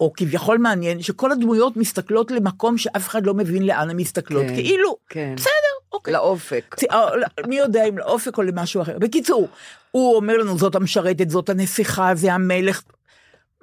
או 0.00 0.12
כביכול 0.16 0.58
מעניין, 0.58 1.02
שכל 1.02 1.32
הדמויות 1.32 1.76
מסתכלות 1.76 2.30
למקום 2.30 2.78
שאף 2.78 3.08
אחד 3.08 3.26
לא 3.26 3.34
מבין 3.34 3.66
לאן 3.66 3.90
הן 3.90 3.96
מסתכלות, 3.96 4.44
כן, 4.48 4.54
כאילו, 4.54 4.96
כן. 5.08 5.34
בסדר, 5.36 5.52
אוקיי. 5.92 6.14
לאופק. 6.14 6.76
לא, 6.92 7.26
מי 7.46 7.56
יודע 7.56 7.84
אם 7.84 7.98
לאופק 7.98 8.38
או 8.38 8.42
למשהו 8.42 8.82
אחר. 8.82 8.98
בקיצור, 8.98 9.48
הוא 9.90 10.16
אומר 10.16 10.36
לנו, 10.36 10.58
זאת 10.58 10.74
המשרתת, 10.74 11.30
זאת 11.30 11.48
הנסיכה, 11.48 12.14
זה 12.14 12.32
המלך. 12.32 12.82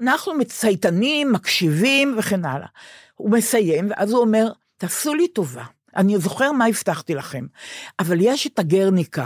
אנחנו 0.02 0.34
מצייתנים, 0.34 1.32
מקשיבים 1.32 2.16
וכן 2.18 2.46
הלאה. 2.46 2.68
הוא 3.16 3.32
מסיים, 3.32 3.90
ואז 3.90 4.12
הוא 4.12 4.22
אומר, 4.22 4.48
תעשו 4.78 5.14
לי 5.14 5.28
טובה. 5.28 5.64
אני 5.96 6.18
זוכר 6.18 6.52
מה 6.52 6.66
הבטחתי 6.66 7.16
לכם, 7.16 7.46
אבל 8.00 8.18
יש 8.22 8.48
את 8.48 8.60
הגרניקה. 8.60 9.26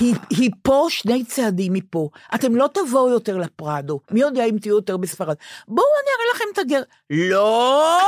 היא, 0.00 0.14
היא 0.30 0.50
פה 0.62 0.86
שני 0.88 1.24
צעדים 1.24 1.72
מפה. 1.72 2.08
אתם 2.34 2.56
לא 2.56 2.68
תבואו 2.74 3.08
יותר 3.08 3.36
לפרדו. 3.36 4.00
מי 4.10 4.20
יודע 4.20 4.44
אם 4.44 4.58
תהיו 4.58 4.74
יותר 4.74 4.96
בספרד. 4.96 5.36
בואו 5.68 5.86
אני 6.02 6.10
אראה 6.16 6.34
לכם 6.34 6.44
את 6.52 6.58
הגר... 6.58 6.82
לא! 7.10 7.98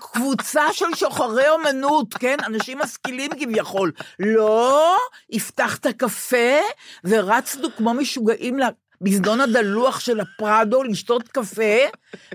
קבוצה 0.00 0.72
של 0.72 0.86
שוחרי 0.94 1.48
אומנות, 1.48 2.14
כן? 2.14 2.36
אנשים 2.46 2.78
משכילים 2.78 3.30
כביכול. 3.40 3.92
לא! 4.18 4.96
הבטחת 5.32 5.86
קפה, 5.86 6.58
ורצנו 7.04 7.68
כמו 7.76 7.94
משוגעים 7.94 8.58
למזנון 9.00 9.40
הדלוח 9.40 10.00
של 10.00 10.20
הפרדו 10.20 10.82
לשתות 10.82 11.28
קפה, 11.28 11.78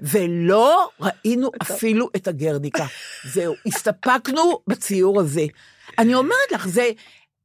ולא 0.01 0.89
ראינו 0.99 1.51
אפילו 1.61 2.09
את 2.15 2.27
הגרניקה. 2.27 2.85
זהו, 3.23 3.55
הסתפקנו 3.65 4.59
בציור 4.67 5.19
הזה. 5.19 5.45
אני 5.99 6.15
אומרת 6.15 6.51
לך, 6.51 6.67
זה... 6.67 6.89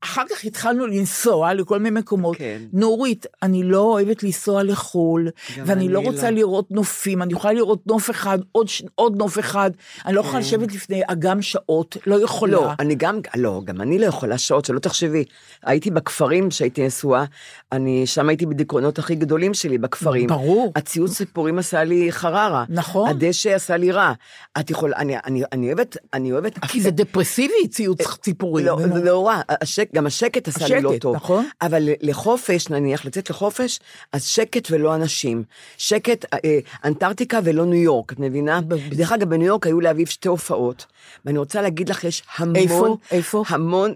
אחר 0.04 0.22
כך 0.30 0.44
התחלנו 0.44 0.86
לנסוע 0.86 1.54
לכל 1.54 1.78
מיני 1.78 2.00
מקומות. 2.00 2.36
כן. 2.36 2.62
נורית, 2.72 3.26
אני 3.42 3.62
לא 3.62 3.80
אוהבת 3.80 4.22
לנסוע 4.22 4.62
לחו"ל, 4.62 5.28
ואני 5.66 5.88
לא 5.88 6.00
רוצה 6.00 6.30
לא. 6.30 6.36
לראות 6.36 6.70
נופים, 6.70 7.22
אני 7.22 7.32
יכולה 7.32 7.52
לראות 7.52 7.86
נוף 7.86 8.10
אחד, 8.10 8.38
עוד, 8.52 8.66
עוד 8.94 9.16
נוף 9.16 9.38
אחד, 9.38 9.70
אני 10.06 10.14
לא 10.14 10.20
יכולה 10.20 10.38
לשבת 10.38 10.72
לפני 10.72 11.02
אגם 11.06 11.42
שעות, 11.42 11.96
לא 12.06 12.24
יכולה. 12.24 12.58
כן. 12.58 12.64
לא, 12.64 12.70
אני 12.78 12.94
גם, 12.94 13.20
לא, 13.36 13.62
גם 13.64 13.80
אני 13.80 13.98
לא 13.98 14.06
יכולה 14.06 14.38
שעות, 14.38 14.64
שלא 14.64 14.78
תחשבי. 14.78 15.24
הייתי 15.64 15.90
בכפרים 15.90 16.50
שהייתי 16.50 16.86
נשואה, 16.86 17.24
אני, 17.72 18.06
שם 18.06 18.28
הייתי 18.28 18.46
בדיכאונות 18.46 18.98
הכי 18.98 19.14
גדולים 19.14 19.54
שלי, 19.54 19.78
בכפרים. 19.78 20.26
ברור. 20.26 20.72
הציוץ 20.76 21.16
ציפורים 21.16 21.58
עשה 21.58 21.84
לי 21.84 22.12
חררה. 22.12 22.64
נכון. 22.68 23.08
הדשא 23.10 23.54
עשה 23.54 23.76
לי 23.76 23.92
רע. 23.92 24.12
את 24.60 24.70
יכולה, 24.70 24.96
אני, 24.96 25.16
אני, 25.26 25.42
אני 25.52 25.66
אוהבת, 25.66 25.96
אני 26.14 26.32
אוהבת... 26.32 26.58
כי 26.58 26.80
זה 26.80 26.90
דפרסיבי, 26.90 27.68
ציוץ 27.70 28.00
ציפורים. 28.22 28.66
לא, 28.66 28.78
נו. 28.86 28.94
זה 28.98 29.04
לא 29.04 29.26
רע, 29.26 29.40
השק, 29.48 29.89
גם 29.94 30.06
השקט 30.06 30.48
עשה 30.48 30.68
לי 30.68 30.80
לא 30.80 30.88
השקט, 30.88 31.02
טוב. 31.02 31.16
נכון. 31.16 31.46
אבל 31.62 31.88
לחופש, 32.00 32.68
נניח, 32.68 33.04
לצאת 33.04 33.30
לחופש, 33.30 33.80
אז 34.12 34.24
שקט 34.24 34.68
ולא 34.70 34.94
אנשים. 34.94 35.44
שקט, 35.78 36.24
אה, 36.34 36.58
אנטארקטיקה 36.84 37.38
ולא 37.44 37.66
ניו 37.66 37.82
יורק, 37.82 38.12
את 38.12 38.18
מבינה? 38.18 38.60
דרך 38.90 39.12
אגב, 39.12 39.28
בניו 39.28 39.46
יורק 39.46 39.66
היו 39.66 39.80
לאביב 39.80 40.08
שתי 40.08 40.28
הופעות, 40.28 40.86
ואני 41.24 41.38
רוצה 41.38 41.62
להגיד 41.62 41.88
לך, 41.88 42.04
יש 42.04 42.22
המון... 42.38 42.56
איפה? 42.56 42.96
איפה? 43.10 43.44
המון... 43.48 43.94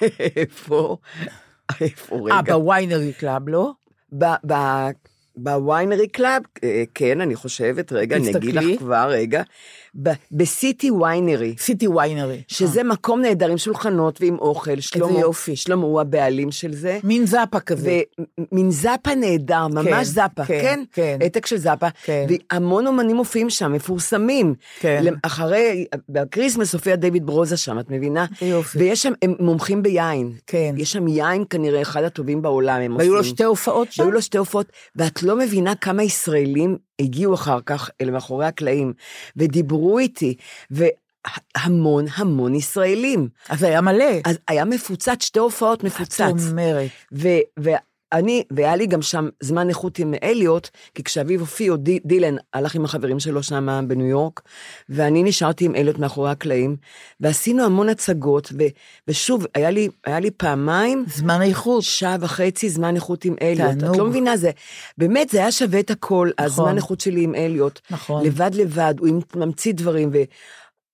איפה? 0.36 0.96
איפה 1.80 2.28
אה, 2.30 2.40
רגע? 2.40 2.56
ב 2.56 2.64
Winery 2.64 3.12
Club, 3.12 3.48
לא? 3.48 3.72
ב- 4.18 4.52
ב- 4.52 4.90
ב 5.36 5.46
Winery 5.46 6.08
Club, 6.08 6.42
אה, 6.64 6.82
כן, 6.94 7.20
אני 7.20 7.36
חושבת, 7.36 7.92
רגע, 7.92 8.16
אני 8.16 8.30
אגיד. 8.36 8.54
לך 8.54 8.78
כבר, 8.78 9.06
רגע. 9.10 9.42
ב 10.32 10.44
City 10.44 10.90
Winery. 10.90 11.54
City 11.58 11.88
Winery. 11.88 12.42
שזה 12.48 12.82
מקום 12.82 13.20
נהדר 13.20 13.50
עם 13.50 13.58
שולחנות 13.58 14.20
ועם 14.20 14.38
אוכל, 14.38 14.80
שלמה, 14.80 15.20
יופי. 15.20 15.56
שלמה 15.56 15.82
הוא 15.82 16.00
הבעלים 16.00 16.50
של 16.50 16.74
זה, 16.74 16.98
מין 17.04 17.26
זאפה 17.26 17.60
כזה. 17.60 18.00
ומין 18.52 18.70
זאפה 18.70 19.14
נהדר, 19.14 19.68
ממש 19.68 19.86
כן, 19.86 20.04
זאפה, 20.04 20.44
כן, 20.44 20.60
כן? 20.62 20.82
כן. 20.92 21.18
העתק 21.20 21.46
של 21.46 21.56
זאפה, 21.56 21.86
כן. 22.04 22.26
והמון 22.52 22.86
אומנים 22.86 23.16
מופיעים 23.16 23.50
שם, 23.50 23.72
מפורסמים. 23.72 24.54
כן. 24.80 25.14
אחרי, 25.22 25.86
בקריסמס 26.08 26.72
הופיע 26.72 26.96
דיוויד 26.96 27.26
ברוזה 27.26 27.56
שם, 27.56 27.78
את 27.78 27.90
מבינה? 27.90 28.26
יופי. 28.42 28.78
ויש 28.78 29.02
שם, 29.02 29.12
הם 29.22 29.34
מומחים 29.40 29.82
ביין. 29.82 30.32
כן. 30.46 30.74
יש 30.76 30.92
שם 30.92 31.08
יין 31.08 31.44
כנראה 31.50 31.82
אחד 31.82 32.02
הטובים 32.02 32.42
בעולם, 32.42 32.80
הם 32.80 32.96
והיו 32.96 33.12
לו 33.12 33.18
עושים. 33.18 33.34
שתי 33.34 33.44
הופעות 33.44 33.92
שם? 33.92 34.02
והיו 34.02 34.12
לו 34.12 34.22
שתי 34.22 34.38
הופעות, 34.38 34.66
ואת 34.96 35.22
לא 35.22 35.36
מבינה 35.36 35.74
כמה 35.74 36.02
ישראלים 36.02 36.76
הגיעו 37.02 37.34
אחר 37.34 37.58
כך 37.66 37.90
אל 38.00 38.10
מאחורי 38.10 38.46
הקלעים, 38.46 38.92
ודיברו 39.36 39.98
איתי, 39.98 40.34
והמון 40.70 42.04
המון 42.14 42.54
ישראלים. 42.54 43.28
אז 43.48 43.62
היה 43.62 43.80
מלא. 43.80 44.20
אז 44.24 44.38
היה 44.48 44.64
מפוצץ, 44.64 45.22
שתי 45.24 45.38
הופעות 45.38 45.84
מפוצץ. 45.84 46.20
את 46.20 46.50
אומרת. 46.50 46.90
ו- 47.12 47.70
ואני, 48.12 48.44
והיה 48.50 48.76
לי 48.76 48.86
גם 48.86 49.02
שם 49.02 49.28
זמן 49.40 49.68
איכות 49.68 49.98
עם 49.98 50.14
אליוט, 50.22 50.68
כי 50.94 51.02
כשאביו 51.02 51.40
הופיע, 51.40 51.76
די, 51.76 51.98
דילן 52.04 52.36
הלך 52.52 52.74
עם 52.74 52.84
החברים 52.84 53.20
שלו 53.20 53.42
שם 53.42 53.84
בניו 53.88 54.06
יורק, 54.06 54.40
ואני 54.88 55.22
נשארתי 55.22 55.64
עם 55.64 55.74
אליוט 55.74 55.98
מאחורי 55.98 56.30
הקלעים, 56.30 56.76
ועשינו 57.20 57.64
המון 57.64 57.88
הצגות, 57.88 58.52
ו, 58.58 58.62
ושוב, 59.08 59.46
היה 59.54 59.70
לי, 59.70 59.88
היה 60.06 60.20
לי 60.20 60.30
פעמיים, 60.30 61.04
זמן 61.08 61.42
איכות. 61.42 61.82
שעה 61.82 62.16
וחצי 62.20 62.68
זמן 62.68 62.94
איכות 62.94 63.24
עם 63.24 63.34
אליוט. 63.42 63.78
תענוג. 63.78 63.94
את 63.94 63.98
לא 63.98 64.06
מבינה, 64.06 64.36
זה, 64.36 64.50
באמת, 64.98 65.28
זה 65.28 65.38
היה 65.38 65.52
שווה 65.52 65.80
את 65.80 65.90
הכל, 65.90 66.30
הזמן 66.38 66.76
איכות 66.76 67.00
שלי 67.00 67.22
עם 67.22 67.34
אליוט. 67.34 67.80
נכון. 67.90 68.26
לבד 68.26 68.50
לבד, 68.54 68.94
הוא 68.98 69.22
ממציא 69.36 69.72
דברים, 69.72 70.10
ו... 70.12 70.18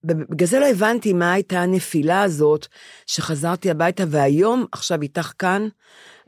בגלל 0.04 0.48
זה 0.48 0.61
לא 0.61 0.66
הבנתי 0.66 1.12
מה 1.12 1.33
הייתה 1.33 1.61
הנפילה 1.61 2.22
הזאת, 2.22 2.66
שחזרתי 3.07 3.70
הביתה, 3.70 4.04
והיום, 4.09 4.64
עכשיו 4.72 5.02
איתך 5.02 5.33
כאן, 5.38 5.68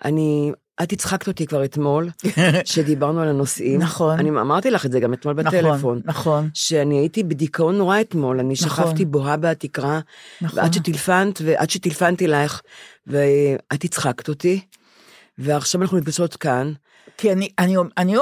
אני, 0.05 0.53
את 0.83 0.93
הצחקת 0.93 1.29
אותי 1.29 1.47
כבר 1.47 1.64
אתמול, 1.64 2.11
שדיברנו 2.64 3.21
על 3.21 3.29
הנושאים. 3.29 3.81
נכון. 3.81 4.19
אני 4.19 4.31
אמרתי 4.31 4.71
לך 4.71 4.87
את 4.87 4.93
זה 4.93 5.01
גם 5.01 5.14
אתמול 5.14 5.35
בטלפון. 5.35 5.77
נכון, 5.77 6.01
נכון. 6.05 6.51
שאני 6.55 6.99
הייתי 6.99 7.23
בדיכאון 7.23 7.79
נורא 7.79 8.01
אתמול, 8.01 8.40
אני 8.40 8.55
נכון. 8.62 8.85
שכבתי 8.85 9.05
בוהה 9.05 9.37
בתקרה, 9.37 10.01
נכון. 10.40 10.59
ועד 10.59 10.73
שטלפנת, 10.73 11.40
ועד 11.45 11.71
שטלפנתי 11.71 12.27
לך, 12.27 12.61
ואת 13.07 13.85
הצחקת 13.85 14.29
אותי, 14.29 14.61
ועכשיו 15.38 15.83
אנחנו 15.83 15.99
נפגשות 15.99 16.37
כאן. 16.37 16.73
כי 17.16 17.33
אני, 17.33 17.49
אני, 17.59 17.77
אני, 17.99 18.16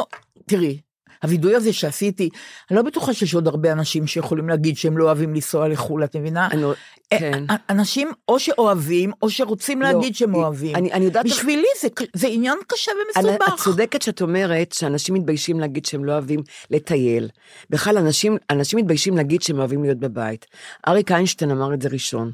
תראי, 0.46 0.78
הווידוי 1.22 1.54
הזה 1.56 1.72
שעשיתי, 1.72 2.28
אני 2.70 2.76
לא 2.76 2.82
בטוחה 2.82 3.14
שיש 3.14 3.34
עוד 3.34 3.46
הרבה 3.48 3.72
אנשים 3.72 4.06
שיכולים 4.06 4.48
להגיד 4.48 4.76
שהם 4.76 4.98
לא 4.98 5.04
אוהבים 5.04 5.34
לנסוע 5.34 5.68
לחו"ל, 5.68 6.04
את 6.04 6.16
מבינה? 6.16 6.48
אני, 6.52 6.64
אה, 7.12 7.18
כן. 7.18 7.44
אה, 7.50 7.56
אנשים 7.70 8.08
או 8.28 8.38
שאוהבים, 8.38 9.12
או 9.22 9.30
שרוצים 9.30 9.82
לא, 9.82 9.88
להגיד 9.92 10.14
שהם 10.14 10.34
אוהבים. 10.34 10.76
אני- 10.76 10.92
אני 10.92 11.04
יודעת- 11.04 11.24
בשבילי 11.26 11.66
זה, 11.80 11.88
זה 12.14 12.26
עניין 12.28 12.58
קשה 12.66 12.92
ומסובך. 13.16 13.48
את 13.48 13.58
צודקת 13.58 14.02
שאת 14.02 14.22
אומרת 14.22 14.72
שאנשים 14.72 15.14
מתביישים 15.14 15.60
להגיד 15.60 15.86
שהם 15.86 16.04
לא 16.04 16.12
אוהבים 16.12 16.40
לטייל. 16.70 17.28
בכלל, 17.70 17.98
אנשים, 17.98 18.36
אנשים 18.50 18.78
מתביישים 18.78 19.16
להגיד 19.16 19.42
שהם 19.42 19.58
אוהבים 19.58 19.82
להיות 19.82 19.98
בבית. 19.98 20.46
אריק 20.88 21.12
איינשטיין 21.12 21.50
אמר 21.50 21.74
את 21.74 21.82
זה 21.82 21.88
ראשון. 21.88 22.32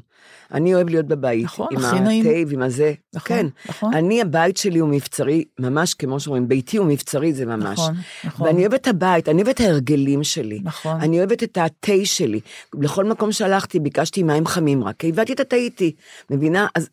אני 0.53 0.75
אוהב 0.75 0.89
להיות 0.89 1.05
בבית. 1.05 1.43
נכון, 1.43 1.67
עם 1.71 1.85
הכי 1.85 1.99
נעים. 1.99 2.25
התה 2.25 2.49
ועם 2.49 2.61
הזה. 2.61 2.93
נכון, 3.13 3.37
כן. 3.37 3.47
נכון. 3.69 3.93
אני, 3.93 4.21
הבית 4.21 4.57
שלי 4.57 4.79
הוא 4.79 4.89
מבצרי, 4.89 5.43
ממש 5.59 5.93
כמו 5.93 6.19
שאומרים, 6.19 6.47
ביתי 6.47 6.77
הוא 6.77 6.87
מבצרי, 6.87 7.33
זה 7.33 7.45
ממש. 7.45 7.79
נכון, 7.79 7.95
נכון. 8.23 8.47
ואני 8.47 8.61
אוהבת 8.61 8.81
את 8.81 8.87
הבית, 8.87 9.29
אני 9.29 9.41
אוהבת 9.41 9.55
את 9.55 9.59
ההרגלים 9.59 10.23
שלי. 10.23 10.59
נכון. 10.63 11.01
אני 11.01 11.17
אוהבת 11.17 11.43
את 11.43 11.57
התה 11.57 11.93
שלי. 12.03 12.39
לכל 12.81 13.05
מקום 13.05 13.31
שהלכתי, 13.31 13.79
ביקשתי 13.79 14.23
מים 14.23 14.45
חמים 14.45 14.83
רק, 14.83 14.95
כי 14.99 15.09
הבאתי 15.09 15.33
את 15.33 15.39
התה 15.39 15.55
איתי. 15.55 15.95
מבינה? 16.29 16.67
אז 16.75 16.89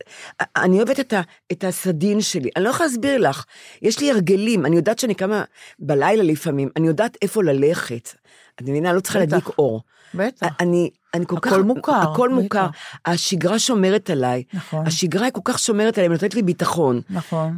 אני 0.55 0.77
אוהבת 0.77 0.99
את, 0.99 1.13
ה, 1.13 1.21
את 1.51 1.63
הסדין 1.63 2.21
שלי. 2.21 2.49
אני 2.55 2.63
לא 2.63 2.69
יכולה 2.69 2.89
להסביר 2.89 3.17
לך. 3.17 3.45
יש 3.81 3.99
לי 3.99 4.11
הרגלים, 4.11 4.65
אני 4.65 4.75
יודעת 4.75 4.99
שאני 4.99 5.13
קמה 5.13 5.43
בלילה 5.79 6.23
לפעמים, 6.23 6.69
אני 6.77 6.87
יודעת 6.87 7.17
איפה 7.21 7.43
ללכת. 7.43 8.09
את 8.55 8.61
מבינה? 8.61 8.93
לא 8.93 8.99
צריכה. 8.99 9.19
להדליק 9.19 9.49
אור. 9.57 9.81
בטח. 10.15 10.47
אני, 10.59 10.89
אני 11.13 11.25
כל 11.25 11.35
הכל 11.37 11.49
כך... 11.49 11.57
מוכר, 11.57 11.95
הכל 11.95 12.29
בטח. 12.29 12.43
מוכר. 12.43 12.67
השגרה 13.05 13.59
שומרת 13.59 14.09
עליי. 14.09 14.43
נכון. 14.53 14.87
השגרה 14.87 15.25
היא 15.25 15.33
כל 15.33 15.41
כך 15.43 15.59
שומרת 15.59 15.97
עליי, 15.97 16.09
ונותנת 16.09 16.35
לי 16.35 16.41
ביטחון. 16.41 17.01
נכון. 17.09 17.57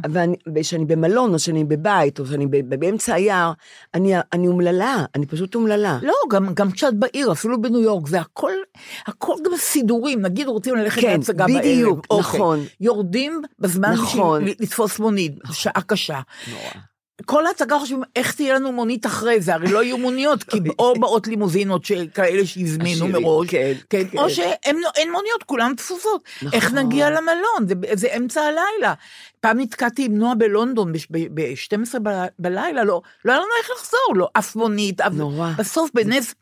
וכשאני 0.54 0.84
במלון, 0.84 1.34
או 1.34 1.38
שאני 1.38 1.64
בבית, 1.64 2.20
או 2.20 2.26
שאני 2.26 2.46
באמצע 2.46 3.14
היער, 3.14 3.52
אני, 3.94 4.12
אני 4.32 4.48
אומללה, 4.48 5.04
אני 5.14 5.26
פשוט 5.26 5.54
אומללה. 5.54 5.98
לא, 6.02 6.14
גם, 6.30 6.54
גם 6.54 6.70
כשאת 6.70 6.94
בעיר, 6.94 7.32
אפילו 7.32 7.62
בניו 7.62 7.80
יורק, 7.80 8.08
זה 8.08 8.20
הכל, 8.20 8.52
הכל 9.06 9.34
גם 9.44 9.52
סידורים, 9.56 10.22
נגיד 10.22 10.46
רוצים 10.46 10.74
ללכת 10.74 11.00
כן, 11.00 11.10
להצגה 11.18 11.44
בדיוק, 11.46 12.06
בערב. 12.10 12.20
נכון. 12.20 12.64
יורדים 12.80 13.42
בזמן 13.58 13.92
נכון. 13.92 14.44
לתפוס 14.44 14.98
מונית, 14.98 15.38
שעה 15.52 15.82
קשה. 15.86 16.20
כל 17.24 17.46
ההצגה 17.46 17.78
חושבים, 17.78 18.02
איך 18.16 18.34
תהיה 18.34 18.54
לנו 18.54 18.72
מונית 18.72 19.06
אחרי 19.06 19.40
זה? 19.40 19.54
הרי 19.54 19.72
לא 19.72 19.82
יהיו 19.82 19.98
מוניות, 19.98 20.42
כי 20.42 20.58
או 20.78 20.94
באות 21.00 21.26
לימוזינות 21.26 21.82
כאלה 22.14 22.46
שהזמינו 22.46 23.08
מראש, 23.08 23.48
כן, 23.48 23.72
כן, 23.90 24.08
כן. 24.08 24.18
או 24.18 24.30
שאין 24.30 25.12
מוניות, 25.12 25.42
כולן 25.46 25.74
תפוסות. 25.74 26.24
נכון. 26.36 26.48
איך 26.52 26.72
נגיע 26.72 27.10
למלון? 27.10 27.68
זה, 27.68 27.74
זה 27.92 28.08
אמצע 28.16 28.40
הלילה. 28.40 28.94
פעם 29.40 29.60
נתקעתי 29.60 30.04
עם 30.04 30.18
נועה 30.18 30.34
בלונדון 30.34 30.92
ב-12 31.10 31.98
בלילה, 32.38 32.84
לא, 32.84 33.02
לא 33.24 33.32
היה 33.32 33.40
לנו 33.40 33.50
איך 33.62 33.70
לחזור, 33.70 34.14
לא, 34.16 34.28
אף 34.32 34.56
מונית, 34.56 35.00
אף... 35.00 35.12
נורא. 35.12 35.50
בסוף 35.58 35.90
בנס... 35.94 36.34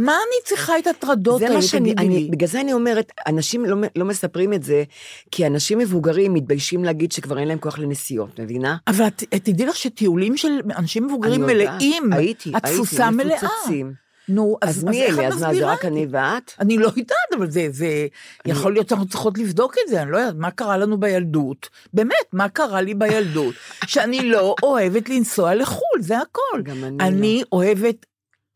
מה 0.00 0.12
אני 0.12 0.44
צריכה 0.44 0.78
את 0.78 0.86
הטרדות 0.86 1.38
זה 1.40 1.46
האלה, 1.48 1.60
תגידי 1.70 1.94
אני, 1.98 2.08
לי? 2.08 2.28
בגלל 2.30 2.48
זה 2.48 2.60
אני 2.60 2.72
אומרת, 2.72 3.12
אנשים 3.26 3.64
לא, 3.64 3.76
לא 3.96 4.04
מספרים 4.04 4.52
את 4.52 4.62
זה, 4.62 4.84
כי 5.30 5.46
אנשים 5.46 5.78
מבוגרים 5.78 6.34
מתביישים 6.34 6.84
להגיד 6.84 7.12
שכבר 7.12 7.38
אין 7.38 7.48
להם 7.48 7.58
כוח 7.58 7.78
לנסיעות, 7.78 8.40
מבינה? 8.40 8.76
אבל 8.86 9.08
תדעי 9.42 9.66
לך 9.66 9.76
שטיולים 9.76 10.36
של 10.36 10.60
אנשים 10.76 11.06
מבוגרים 11.06 11.44
אני 11.44 11.54
מלאים, 11.54 12.12
הייתי, 12.12 12.52
התפוסה 12.54 13.10
מלאה. 13.10 13.36
מפוצצים. 13.36 13.92
נו, 14.28 14.56
אז, 14.62 14.78
אז 14.78 14.84
מי 14.84 15.06
אלה? 15.06 15.28
אז 15.28 15.42
מה, 15.42 15.54
זה 15.54 15.66
רק 15.66 15.84
אני 15.84 16.06
ואת? 16.10 16.52
אני 16.60 16.78
לא 16.78 16.86
יודעת, 16.96 17.34
אבל 17.36 17.50
זה, 17.50 17.66
זה 17.70 18.06
יכול 18.46 18.72
להיות 18.72 18.88
שאנחנו 18.88 19.08
צריכות 19.08 19.38
לבדוק 19.38 19.74
את 19.84 19.88
זה, 19.90 20.02
אני 20.02 20.10
לא 20.10 20.16
יודעת, 20.18 20.34
מה 20.38 20.50
קרה 20.50 20.76
לנו 20.76 21.00
בילדות? 21.00 21.68
באמת, 21.94 22.26
מה 22.32 22.48
קרה 22.48 22.80
לי 22.80 22.94
בילדות? 22.94 23.54
שאני 23.86 24.22
לא 24.22 24.54
אוהבת 24.62 25.08
לנסוע 25.08 25.54
לחו"ל, 25.54 26.02
זה 26.02 26.18
הכל. 26.18 26.62
גם 26.62 26.84
אני 26.84 26.96
אני 27.00 27.42
אוהבת 27.52 28.06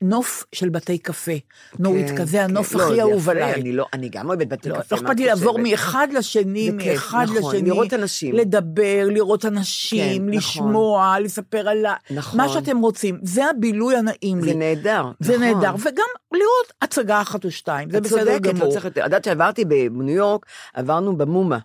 נוף 0.09 0.45
של 0.53 0.69
בתי 0.69 0.99
קפה. 0.99 1.33
נורית 1.79 2.09
כן, 2.11 2.17
כזה, 2.17 2.45
הנוף 2.45 2.73
כן. 2.73 2.79
לא, 2.79 2.85
הכי 2.85 2.95
זה 2.95 3.03
אהוב 3.03 3.31
עליי. 3.31 3.55
אני 3.55 3.73
לא- 3.73 3.87
אני 3.93 4.09
גם 4.09 4.29
אוהבת 4.29 4.47
בתי 4.47 4.69
לא 4.69 4.75
קפה, 4.81 4.97
לא 4.97 5.01
אכפת 5.01 5.17
לי 5.21 5.33
את 5.33 5.39
לעבור? 5.39 5.59
מאחד 5.59 6.09
לשני, 6.13 6.71
זה 6.71 6.77
מאחד 6.93 7.27
נכון, 7.37 7.37
לשני. 7.55 7.69
לראות 7.71 7.95
אנשים. 7.95 8.35
לדבר, 8.35 9.07
לראות 9.11 9.45
אנשים, 9.45 10.01
כן, 10.23 10.37
נכון. 10.37 10.39
לשמוע, 10.39 11.17
לספר 11.21 11.69
על 11.69 11.87
ה... 11.87 11.95
נכון. 12.11 12.41
מה 12.41 12.49
שאתם 12.49 12.79
רוצים. 12.79 13.19
זה 13.23 13.47
הבילוי 13.51 13.97
הנעים 13.97 14.39
לי. 14.45 14.53
זה 14.53 14.59
נהדר, 14.59 15.05
זה 15.21 15.33
נכון. 15.37 15.45
נהדר, 15.45 15.75
וגם 15.79 16.05
לראות 16.33 16.73
הצגה 16.83 17.21
אחת 17.23 17.45
או 17.45 17.51
שתיים, 17.51 17.91
זה 17.91 17.99
את 17.99 18.03
בסדר 18.03 18.19
צודקת, 18.25 18.45
לא 18.47 18.53
גמור. 18.53 18.73
צריך 18.73 18.85
יותר. 18.85 19.01
את 19.01 19.05
יודעת 19.05 19.25
שעברתי 19.25 19.65
בניו 19.65 20.15
יורק, 20.17 20.47
עברנו 20.75 21.17
במומה. 21.17 21.59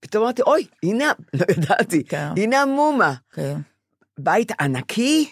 פתאום 0.00 0.22
אמרתי, 0.24 0.42
אוי, 0.42 0.66
הנה, 0.82 1.12
לא 1.34 1.44
ידעתי, 1.50 2.04
כן. 2.04 2.28
הנה 2.36 2.62
המומה. 2.62 3.14
כן. 3.34 3.56
בית 4.18 4.52
ענקי, 4.60 5.28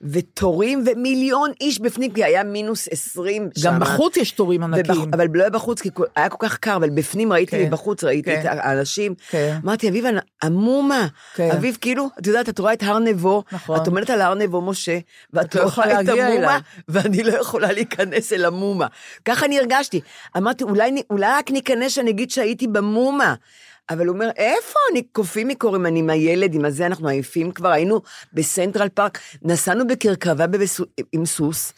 ותורים 0.00 0.84
ומיליון 0.86 1.50
איש 1.60 1.80
בפנים, 1.80 2.12
כי 2.12 2.24
היה 2.24 2.42
מינוס 2.44 2.88
20 2.90 3.48
שם. 3.58 3.68
גם 3.70 3.80
בחוץ 3.80 4.16
יש 4.16 4.30
תורים 4.30 4.62
ענקיים. 4.62 5.00
ובח- 5.02 5.14
אבל 5.14 5.26
לא 5.34 5.40
היה 5.42 5.50
בחוץ, 5.50 5.80
כי 5.80 5.88
היה 6.16 6.28
כל 6.28 6.46
כך 6.48 6.58
קר, 6.58 6.76
אבל 6.76 6.90
בפנים 6.90 7.32
ראיתי, 7.32 7.50
כן, 7.50 7.62
מבחוץ 7.66 8.04
ראיתי 8.04 8.30
כן. 8.30 8.40
את 8.40 8.64
האנשים. 8.64 9.14
כן. 9.30 9.58
אמרתי, 9.64 9.88
אביב, 9.88 10.04
המומה. 10.42 11.06
כן. 11.34 11.50
אביב, 11.50 11.78
כאילו, 11.80 12.08
את 12.20 12.26
יודעת, 12.26 12.48
את 12.48 12.58
רואה 12.58 12.72
את 12.72 12.82
הר 12.82 12.98
נבו, 12.98 13.42
נכון. 13.52 13.76
את 13.82 13.86
עומדת 13.86 14.10
על 14.10 14.20
הר 14.20 14.34
נבו, 14.34 14.60
משה, 14.60 14.98
ואת 15.32 15.54
לא 15.54 15.62
רואה 15.76 16.00
את 16.00 16.08
המומה. 16.08 16.58
ואני 16.88 17.22
לא 17.22 17.32
יכולה 17.32 17.72
להיכנס 17.72 18.32
אל 18.32 18.44
המומה. 18.44 18.86
ככה 19.24 19.46
אני 19.46 19.58
הרגשתי. 19.58 20.00
אמרתי, 20.36 20.64
אולי, 20.64 21.02
אולי 21.10 21.26
רק 21.38 21.50
ניכנס 21.50 21.92
שאני 21.92 22.10
אגיד 22.10 22.30
שהייתי 22.30 22.66
במומה. 22.66 23.34
אבל 23.90 24.06
הוא 24.06 24.14
אומר, 24.14 24.30
איפה? 24.36 24.78
אנחנו 24.92 25.02
קפואים 25.02 25.48
מקור, 25.48 25.86
אני 25.86 25.98
עם 25.98 26.10
הילד, 26.10 26.54
עם 26.54 26.64
הזה, 26.64 26.86
אנחנו 26.86 27.08
עייפים 27.08 27.52
כבר, 27.52 27.68
היינו 27.68 28.00
בסנטרל 28.32 28.88
פארק, 28.88 29.18
נסענו 29.42 29.86
בכרכרה 29.86 30.46
בבסו- 30.46 30.84
עם 31.12 31.26
סוס, 31.26 31.72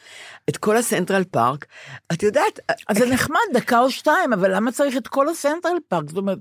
את 0.49 0.57
כל 0.57 0.77
הסנטרל 0.77 1.25
פארק. 1.25 1.67
את 2.13 2.23
יודעת, 2.23 2.61
אז 2.89 2.99
זה 2.99 3.07
נחמד, 3.07 3.39
דקה 3.55 3.81
או 3.81 3.91
שתיים, 3.91 4.33
אבל 4.33 4.55
למה 4.57 4.73
צריך 4.73 4.97
את 4.97 5.09
כל 5.09 5.29
הסנטרל 5.29 5.77
פארק? 5.89 6.09
זאת 6.09 6.17
אומרת, 6.17 6.39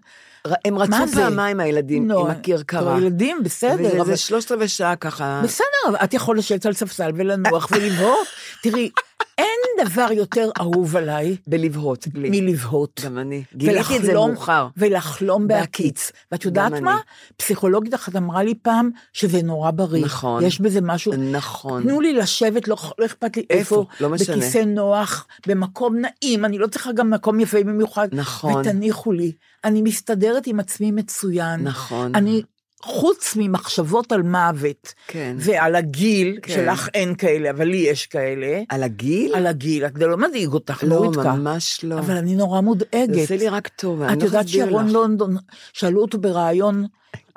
הם 0.65 0.77
רצו? 0.77 0.91
פעמיים 1.13 1.59
הילדים, 1.59 2.11
עם. 2.11 2.33
טוב, 2.67 2.97
ילדים, 2.97 3.37
בסדר, 3.43 3.87
וזה 3.87 4.01
אבל... 4.01 4.15
שלושת 4.15 4.51
רבעי 4.51 4.67
שעה 4.67 4.95
ככה. 4.95 5.41
בסדר, 5.43 6.03
את 6.03 6.13
יכול 6.13 6.37
לשבת 6.37 6.65
על 6.65 6.73
ספסל 6.73 7.11
ולנוח 7.15 7.67
ולבהות. 7.71 8.27
תראי, 8.63 8.89
אין 9.37 9.87
דבר 9.87 10.07
יותר 10.11 10.49
אהוב 10.59 10.95
עליי 10.95 11.37
בלבהות. 11.47 12.07
מלבהות. 12.13 13.01
גם 13.05 13.17
אני. 13.17 13.43
גיליתי 13.55 13.97
את 13.97 14.01
זה 14.01 14.13
מאוחר. 14.13 14.67
ולחלום 14.77 15.47
בהקיץ. 15.47 16.11
ואת 16.31 16.45
יודעת 16.45 16.71
מה? 16.71 16.99
פסיכולוגית 17.37 17.93
אחת 17.93 18.15
אמרה 18.15 18.43
לי 18.43 18.53
פעם 18.55 18.89
שזה 19.13 19.41
נורא 19.41 19.71
בריא. 19.71 20.05
נכון. 20.05 20.43
יש 20.43 20.61
בזה 20.61 20.81
משהו. 20.81 21.13
נכון. 21.31 21.83
תנו 21.83 22.01
לי 22.01 22.13
לשבת, 22.13 22.67
לא, 22.67 22.75
לא 22.97 23.05
אכפת 23.05 23.37
לי 23.37 23.45
איפה, 23.49 23.85
לא 24.01 24.09
משנה. 24.09 24.37
בכיסא 24.37 24.57
נוח, 24.57 25.27
במקום 25.47 25.95
נעים, 25.95 26.45
אני 26.45 26.57
לא 26.57 26.67
צריכה 26.67 26.91
גם 26.91 27.09
מקום 27.09 27.39
יפה 27.39 27.63
במיוחד. 27.63 28.07
נכון. 28.11 28.61
ותניחו 28.61 29.11
לי, 29.11 29.31
אני 29.67 29.81
מסתדרת 29.81 30.47
עם 30.47 30.59
עצמי 30.59 30.91
מצוין. 30.91 31.63
נכון. 31.63 32.15
אני, 32.15 32.41
חוץ 32.81 33.33
ממחשבות 33.35 34.11
על 34.11 34.23
מוות, 34.23 34.93
כן. 35.07 35.35
ועל 35.39 35.75
הגיל, 35.75 36.39
כן. 36.41 36.53
שלך 36.53 36.89
אין 36.93 37.15
כאלה, 37.15 37.49
אבל 37.49 37.65
לי 37.67 37.77
יש 37.77 38.05
כאלה, 38.05 38.61
על 38.69 38.83
הגיל? 38.83 39.35
על 39.35 39.47
הגיל, 39.47 39.83
זה 39.97 40.07
לא 40.07 40.17
מדאיג 40.17 40.53
אותך, 40.53 40.83
לא, 40.87 40.95
נוריתקה. 40.95 41.33
ממש 41.35 41.79
לא. 41.83 41.99
אבל 41.99 42.17
אני 42.17 42.35
נורא 42.35 42.61
מודאגת. 42.61 43.13
זה 43.13 43.21
עושה 43.21 43.37
לי 43.37 43.49
רק 43.49 43.67
טוב, 43.67 44.01
אני 44.01 44.13
את 44.13 44.21
לא 44.21 44.25
יודעת 44.25 44.45
יכולה 44.47 44.63
להסביר 44.63 44.65
שירון 44.65 44.87
לך. 44.87 44.93
לונדון, 44.93 45.37
שאלו 45.73 46.01
אותו 46.01 46.17
בריאיון, 46.17 46.85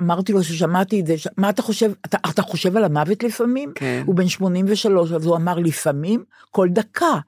אמרתי 0.03 0.33
לו 0.33 0.43
ששמעתי 0.45 1.01
את 1.01 1.07
זה, 1.07 1.19
ש- 1.19 1.29
מה 1.37 1.51
אתה 1.51 1.63
חושב, 1.63 1.93
אתה, 2.05 2.19
אתה 2.31 2.43
חושב 2.43 2.77
על 2.77 2.85
המוות 2.85 3.23
לפעמים? 3.23 3.73
כן. 3.75 4.03
הוא 4.07 4.15
בן 4.15 4.29
83, 4.29 5.13
אז 5.13 5.27
הוא 5.27 5.37
אמר 5.37 5.59
לפעמים, 5.59 6.25
כל 6.51 6.69
דקה. 6.71 7.19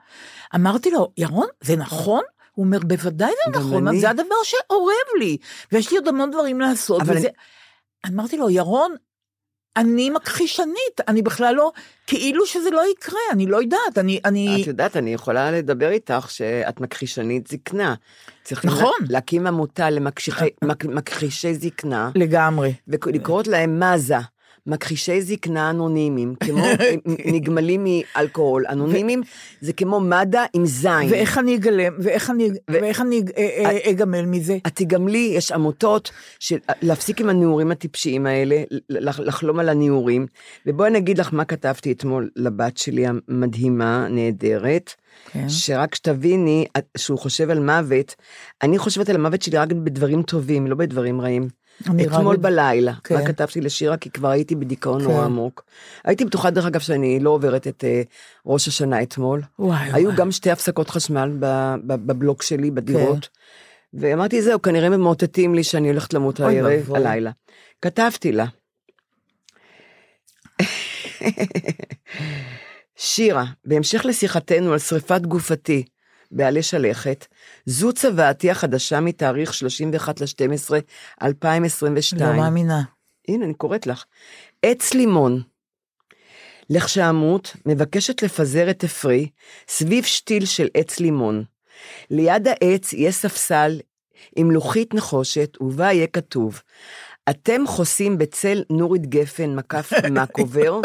אמרתי 0.54 0.90
לו, 0.90 1.08
ירון, 1.16 1.46
זה 1.60 1.76
נכון? 1.76 2.22
הוא 2.52 2.64
אומר, 2.64 2.78
בוודאי 2.78 3.30
זה 3.46 3.58
נכון, 3.60 3.88
אני. 3.88 4.00
זה 4.00 4.10
הדבר 4.10 4.34
שאורב 4.44 5.18
לי, 5.18 5.36
ויש 5.72 5.90
לי 5.90 5.96
עוד 5.98 6.08
המון 6.08 6.30
דברים 6.30 6.60
לעשות, 6.60 7.02
אבל 7.02 7.16
וזה... 7.16 7.28
אמרתי 8.08 8.36
לו, 8.36 8.50
ירון, 8.50 8.94
אני 9.76 10.10
מכחישנית, 10.10 11.00
אני 11.08 11.22
בכלל 11.22 11.54
לא, 11.54 11.72
כאילו 12.06 12.46
שזה 12.46 12.70
לא 12.70 12.82
יקרה, 12.92 13.20
אני 13.32 13.46
לא 13.46 13.56
יודעת, 13.62 13.98
אני, 13.98 14.20
אני, 14.24 14.58
את 14.62 14.66
יודעת, 14.66 14.96
אני 14.96 15.14
יכולה 15.14 15.50
לדבר 15.50 15.90
איתך 15.90 16.26
שאת 16.30 16.80
מכחישנית 16.80 17.46
זקנה. 17.48 17.94
צריכים 18.42 18.70
נכון. 18.70 18.92
לה- 19.00 19.06
להקים 19.10 19.46
עמותה 19.46 19.90
למכחישי 19.90 21.54
זקנה, 21.54 22.10
לגמרי. 22.14 22.74
ולקרוא 22.88 23.42
להם 23.46 23.80
מזה. 23.82 24.16
מכחישי 24.66 25.22
זקנה 25.22 25.70
אנונימיים, 25.70 26.34
כמו 26.44 26.64
נגמלים 27.24 27.84
מאלכוהול. 27.86 28.64
אנונימיים 28.68 29.22
זה 29.60 29.72
כמו 29.72 30.00
מד"א 30.00 30.44
עם 30.54 30.66
זין. 30.66 31.10
ואיך 31.10 31.38
אני 31.38 31.56
אגלם, 31.56 31.92
ואיך 31.98 32.30
אני, 32.30 32.48
ו- 32.50 32.54
ואיך 32.68 33.00
אני 33.00 33.22
אה, 33.36 33.64
אה, 33.84 33.90
אגמל 33.90 34.26
מזה? 34.26 34.58
את 34.66 34.72
תגמלי, 34.74 35.32
יש 35.36 35.52
עמותות 35.52 36.10
של 36.38 36.56
להפסיק 36.82 37.20
עם 37.20 37.28
הנעורים 37.28 37.70
הטיפשיים 37.70 38.26
האלה, 38.26 38.62
לח- 38.90 39.20
לחלום 39.20 39.58
על 39.58 39.68
הנעורים. 39.68 40.26
ובואי 40.66 40.88
אני 40.88 40.98
אגיד 40.98 41.18
לך 41.18 41.28
מה 41.32 41.44
כתבתי 41.44 41.92
אתמול 41.92 42.30
לבת 42.36 42.76
שלי 42.76 43.04
המדהימה, 43.06 44.06
נהדרת, 44.10 44.90
כן. 45.32 45.48
שרק 45.48 45.94
שתביני 45.94 46.64
שהוא 46.96 47.18
חושב 47.18 47.50
על 47.50 47.60
מוות, 47.60 48.14
אני 48.62 48.78
חושבת 48.78 49.08
על 49.08 49.16
המוות 49.16 49.42
שלי 49.42 49.58
רק 49.58 49.72
בדברים 49.72 50.22
טובים, 50.22 50.66
לא 50.66 50.74
בדברים 50.74 51.20
רעים. 51.20 51.61
אתמול 52.02 52.34
רק- 52.34 52.38
בלילה, 52.40 52.92
כן. 53.04 53.14
רק 53.14 53.26
כתבתי 53.26 53.60
לשירה 53.60 53.96
כי 53.96 54.10
כבר 54.10 54.28
הייתי 54.28 54.54
בדיכאון 54.54 55.00
כן. 55.00 55.04
נורא 55.10 55.24
עמוק. 55.24 55.64
הייתי 56.04 56.24
בטוחה 56.24 56.50
דרך 56.50 56.66
אגב 56.66 56.80
שאני 56.80 57.20
לא 57.20 57.30
עוברת 57.30 57.66
את 57.66 57.84
אה, 57.84 58.02
ראש 58.46 58.68
השנה 58.68 59.02
אתמול. 59.02 59.42
וואי, 59.58 59.78
היו 59.92 60.06
וואי. 60.06 60.16
גם 60.16 60.32
שתי 60.32 60.50
הפסקות 60.50 60.90
חשמל 60.90 61.30
ב- 61.40 61.74
ב- 61.86 62.06
בבלוק 62.06 62.42
שלי, 62.42 62.70
בדירות. 62.70 63.18
כן. 63.24 63.28
ואמרתי, 64.00 64.42
זהו, 64.42 64.62
כנראה 64.62 64.88
ממוטטים 64.88 65.54
לי 65.54 65.64
שאני 65.64 65.88
הולכת 65.88 66.14
למות 66.14 66.40
הערב. 66.40 66.92
הלילה. 66.94 67.30
כתבתי 67.82 68.32
לה. 68.32 68.46
שירה, 72.96 73.44
בהמשך 73.64 74.04
לשיחתנו 74.04 74.72
על 74.72 74.78
שריפת 74.78 75.20
גופתי 75.20 75.84
בעלי 76.30 76.62
שלכת, 76.62 77.26
זו 77.66 77.92
צוואתי 77.92 78.50
החדשה 78.50 79.00
מתאריך 79.00 79.54
31 79.54 80.20
ל-12, 80.20 80.74
2022. 81.22 82.30
לא 82.30 82.36
מאמינה. 82.36 82.82
הנה, 83.28 83.44
אני 83.44 83.54
קוראת 83.54 83.86
לך. 83.86 84.04
עץ 84.62 84.94
לימון. 84.94 85.42
לכשאמות 86.70 87.56
מבקשת 87.66 88.22
לפזר 88.22 88.70
את 88.70 88.84
אפרי 88.84 89.28
סביב 89.68 90.04
שתיל 90.04 90.44
של 90.44 90.68
עץ 90.74 91.00
לימון. 91.00 91.44
ליד 92.10 92.48
העץ 92.48 92.92
יהיה 92.92 93.12
ספסל 93.12 93.80
עם 94.36 94.50
לוחית 94.50 94.94
נחושת, 94.94 95.56
ובה 95.60 95.92
יהיה 95.92 96.06
כתוב, 96.06 96.60
אתם 97.30 97.66
חוסים 97.66 98.18
בצל 98.18 98.62
נורית 98.70 99.06
גפן 99.06 99.54
מקף 99.54 99.92
מהקובר, 100.14 100.80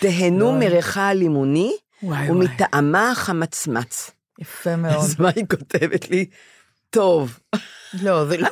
תהנו. 0.00 0.52
מריחה 0.52 1.08
הלימוני 1.08 1.76
וואי. 2.02 2.30
ומטעמה 2.30 3.10
החמצמץ. 3.10 4.10
יפה 4.38 4.76
מאוד. 4.76 4.94
אז 4.94 5.20
מה 5.20 5.30
היא 5.36 5.44
כותבת 5.50 6.10
לי? 6.10 6.26
טוב. 6.90 7.38
לא, 8.02 8.24
זה 8.24 8.36
לא. 8.36 8.48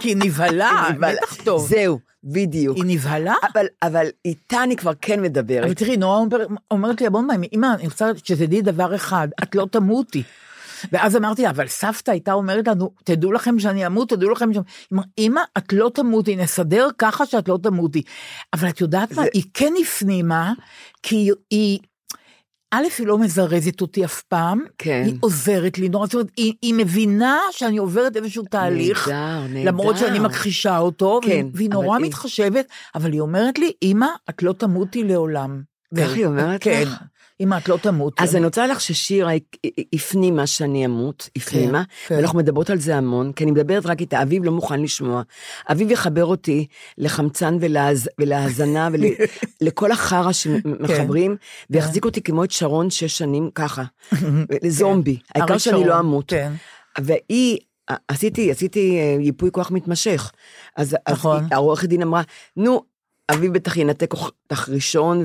כי 0.00 0.08
היא 0.08 0.16
נבהלה. 0.16 0.88
בטח 1.00 1.34
טוב. 1.44 1.68
זהו, 1.68 1.98
בדיוק. 2.24 2.76
היא 2.76 2.84
נבהלה? 2.86 3.34
אבל, 3.52 3.66
אבל 3.82 4.06
איתה 4.24 4.62
אני 4.62 4.76
כבר 4.76 4.92
כן 5.02 5.14
אבל 5.14 5.22
מדברת. 5.22 5.76
תראי, 5.76 5.96
נועה 5.96 6.18
אומר- 6.18 6.46
אומרת 6.70 7.00
לי 7.00 7.06
המון 7.06 7.26
פעמים, 7.28 7.50
אמא, 7.54 7.66
אני 7.74 7.84
רוצה 7.84 8.10
שתדעי 8.24 8.62
דבר 8.62 8.94
אחד, 8.94 9.28
את 9.42 9.54
לא 9.54 9.66
תמותי. 9.70 10.22
ואז 10.92 11.16
אמרתי, 11.16 11.48
אבל 11.48 11.68
סבתא 11.68 12.10
הייתה 12.10 12.32
אומרת 12.32 12.68
לנו, 12.68 12.90
תדעו 13.04 13.32
לכם 13.32 13.58
שאני 13.58 13.86
אמות, 13.86 14.08
תדעו 14.08 14.30
לכם 14.30 14.52
שאני... 14.52 14.64
היא 14.66 14.88
אמרה, 14.92 15.04
אמא, 15.18 15.40
את 15.58 15.72
לא 15.72 15.90
תמותי, 15.94 16.36
נסדר 16.36 16.88
ככה 16.98 17.26
שאת 17.26 17.48
לא 17.48 17.58
תמותי. 17.62 18.02
אבל 18.52 18.68
את 18.68 18.80
יודעת 18.80 19.12
מה, 19.12 19.22
זה- 19.22 19.28
היא 19.34 19.42
כן 19.54 19.72
הפנימה, 19.82 20.52
כי 21.02 21.30
היא... 21.50 21.78
א', 22.74 22.82
היא 22.98 23.06
לא 23.06 23.18
מזרזת 23.18 23.80
אותי 23.80 24.04
אף 24.04 24.22
פעם, 24.22 24.60
כן. 24.78 25.02
היא 25.06 25.14
עוזרת 25.20 25.78
לי 25.78 25.88
נורא, 25.88 26.06
זאת 26.06 26.14
אומרת, 26.14 26.26
היא, 26.36 26.52
היא 26.62 26.74
מבינה 26.74 27.38
שאני 27.50 27.78
עוברת 27.78 28.16
איזשהו 28.16 28.44
תהליך, 28.50 29.08
נהדר, 29.08 29.46
נהדר. 29.48 29.68
למרות 29.68 29.96
שאני 29.98 30.18
מכחישה 30.18 30.78
אותו, 30.78 31.20
כן, 31.22 31.28
והיא, 31.28 31.44
והיא 31.54 31.70
נורא 31.70 31.96
היא- 31.96 32.06
מתחשבת, 32.06 32.66
אבל 32.94 33.12
היא 33.12 33.20
אומרת 33.20 33.58
לי, 33.58 33.72
אמא, 33.82 34.06
את 34.30 34.42
לא 34.42 34.52
תמותי 34.52 35.04
לעולם. 35.04 35.62
כך 35.98 36.12
היא 36.14 36.26
אומרת 36.26 36.62
כן, 36.62 36.82
לך? 36.86 36.94
אמא, 37.42 37.58
את 37.58 37.68
לא 37.68 37.76
תמותי. 37.76 38.22
אז 38.22 38.36
אני 38.36 38.44
רוצה 38.44 38.66
לך 38.66 38.80
ששירה 38.80 39.30
הפנימה 39.92 40.46
שאני 40.46 40.86
אמות, 40.86 41.28
הפנימה, 41.36 41.82
כן. 42.06 42.14
ואנחנו 42.16 42.38
מדברות 42.38 42.70
על 42.70 42.78
זה 42.78 42.96
המון, 42.96 43.32
כי 43.32 43.44
אני 43.44 43.50
מדברת 43.50 43.86
רק 43.86 44.00
איתה, 44.00 44.22
אביב 44.22 44.44
לא 44.44 44.52
מוכן 44.52 44.80
לשמוע. 44.82 45.22
אביב 45.72 45.90
יחבר 45.90 46.24
אותי 46.24 46.66
לחמצן 46.98 47.56
ולהז- 47.60 48.08
ולהאזנה 48.20 48.88
ולכל 49.60 49.92
החרא 49.96 50.32
שמחברים, 50.32 51.36
ויחזיק 51.70 52.04
אותי 52.04 52.22
כמו 52.22 52.44
את 52.44 52.50
שרון 52.50 52.90
שש 52.90 53.18
שנים 53.18 53.50
ככה, 53.54 53.82
זומבי, 54.68 55.18
העיקר 55.34 55.58
שאני 55.58 55.84
לא 55.84 55.98
אמות. 56.00 56.24
כן. 56.28 56.52
והיא, 57.00 57.58
עשיתי, 58.08 58.50
עשיתי 58.50 58.98
אה, 58.98 59.16
ייפוי 59.20 59.50
כוח 59.52 59.70
מתמשך. 59.70 60.32
אז, 60.76 60.96
נכון. 61.10 61.36
אז 61.44 61.48
העורכת 61.50 61.88
דין 61.88 62.02
אמרה, 62.02 62.22
נו, 62.56 62.82
אביב 63.30 63.52
בטח 63.52 63.76
ינתק 63.76 64.12
אותך 64.12 64.68
ראשון, 64.68 65.24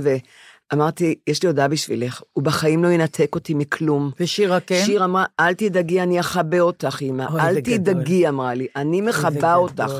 ואמרתי, 0.71 1.15
יש 1.27 1.43
לי 1.43 1.47
הודעה 1.47 1.67
בשבילך, 1.67 2.21
הוא 2.33 2.43
בחיים 2.43 2.83
לא 2.83 2.87
ינתק 2.87 3.35
אותי 3.35 3.53
מכלום. 3.53 4.11
ושירה 4.19 4.59
כן? 4.59 4.81
שיר 4.85 5.05
אמרה, 5.05 5.25
אל 5.39 5.53
תדאגי, 5.53 6.01
אני 6.01 6.19
אכבה 6.19 6.59
אותך, 6.59 7.01
אמא. 7.01 7.25
אל 7.39 7.53
זה 7.53 7.61
גדול. 7.61 7.77
תדאגי, 7.77 8.27
אמרה 8.27 8.53
לי, 8.53 8.67
אני 8.75 9.01
מכבה 9.01 9.29
גדול. 9.29 9.51
אותך. 9.53 9.93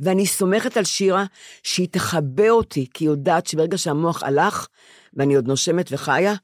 ואני 0.00 0.26
סומכת 0.26 0.76
על 0.76 0.84
שירה 0.84 1.24
שהיא 1.62 1.88
תכבה 1.90 2.50
אותי, 2.50 2.86
כי 2.94 3.04
היא 3.04 3.10
יודעת 3.10 3.46
שברגע 3.46 3.78
שהמוח 3.78 4.22
הלך, 4.22 4.66
ואני 5.14 5.34
עוד 5.34 5.48
נושמת 5.48 5.88
וחיה, 5.92 6.34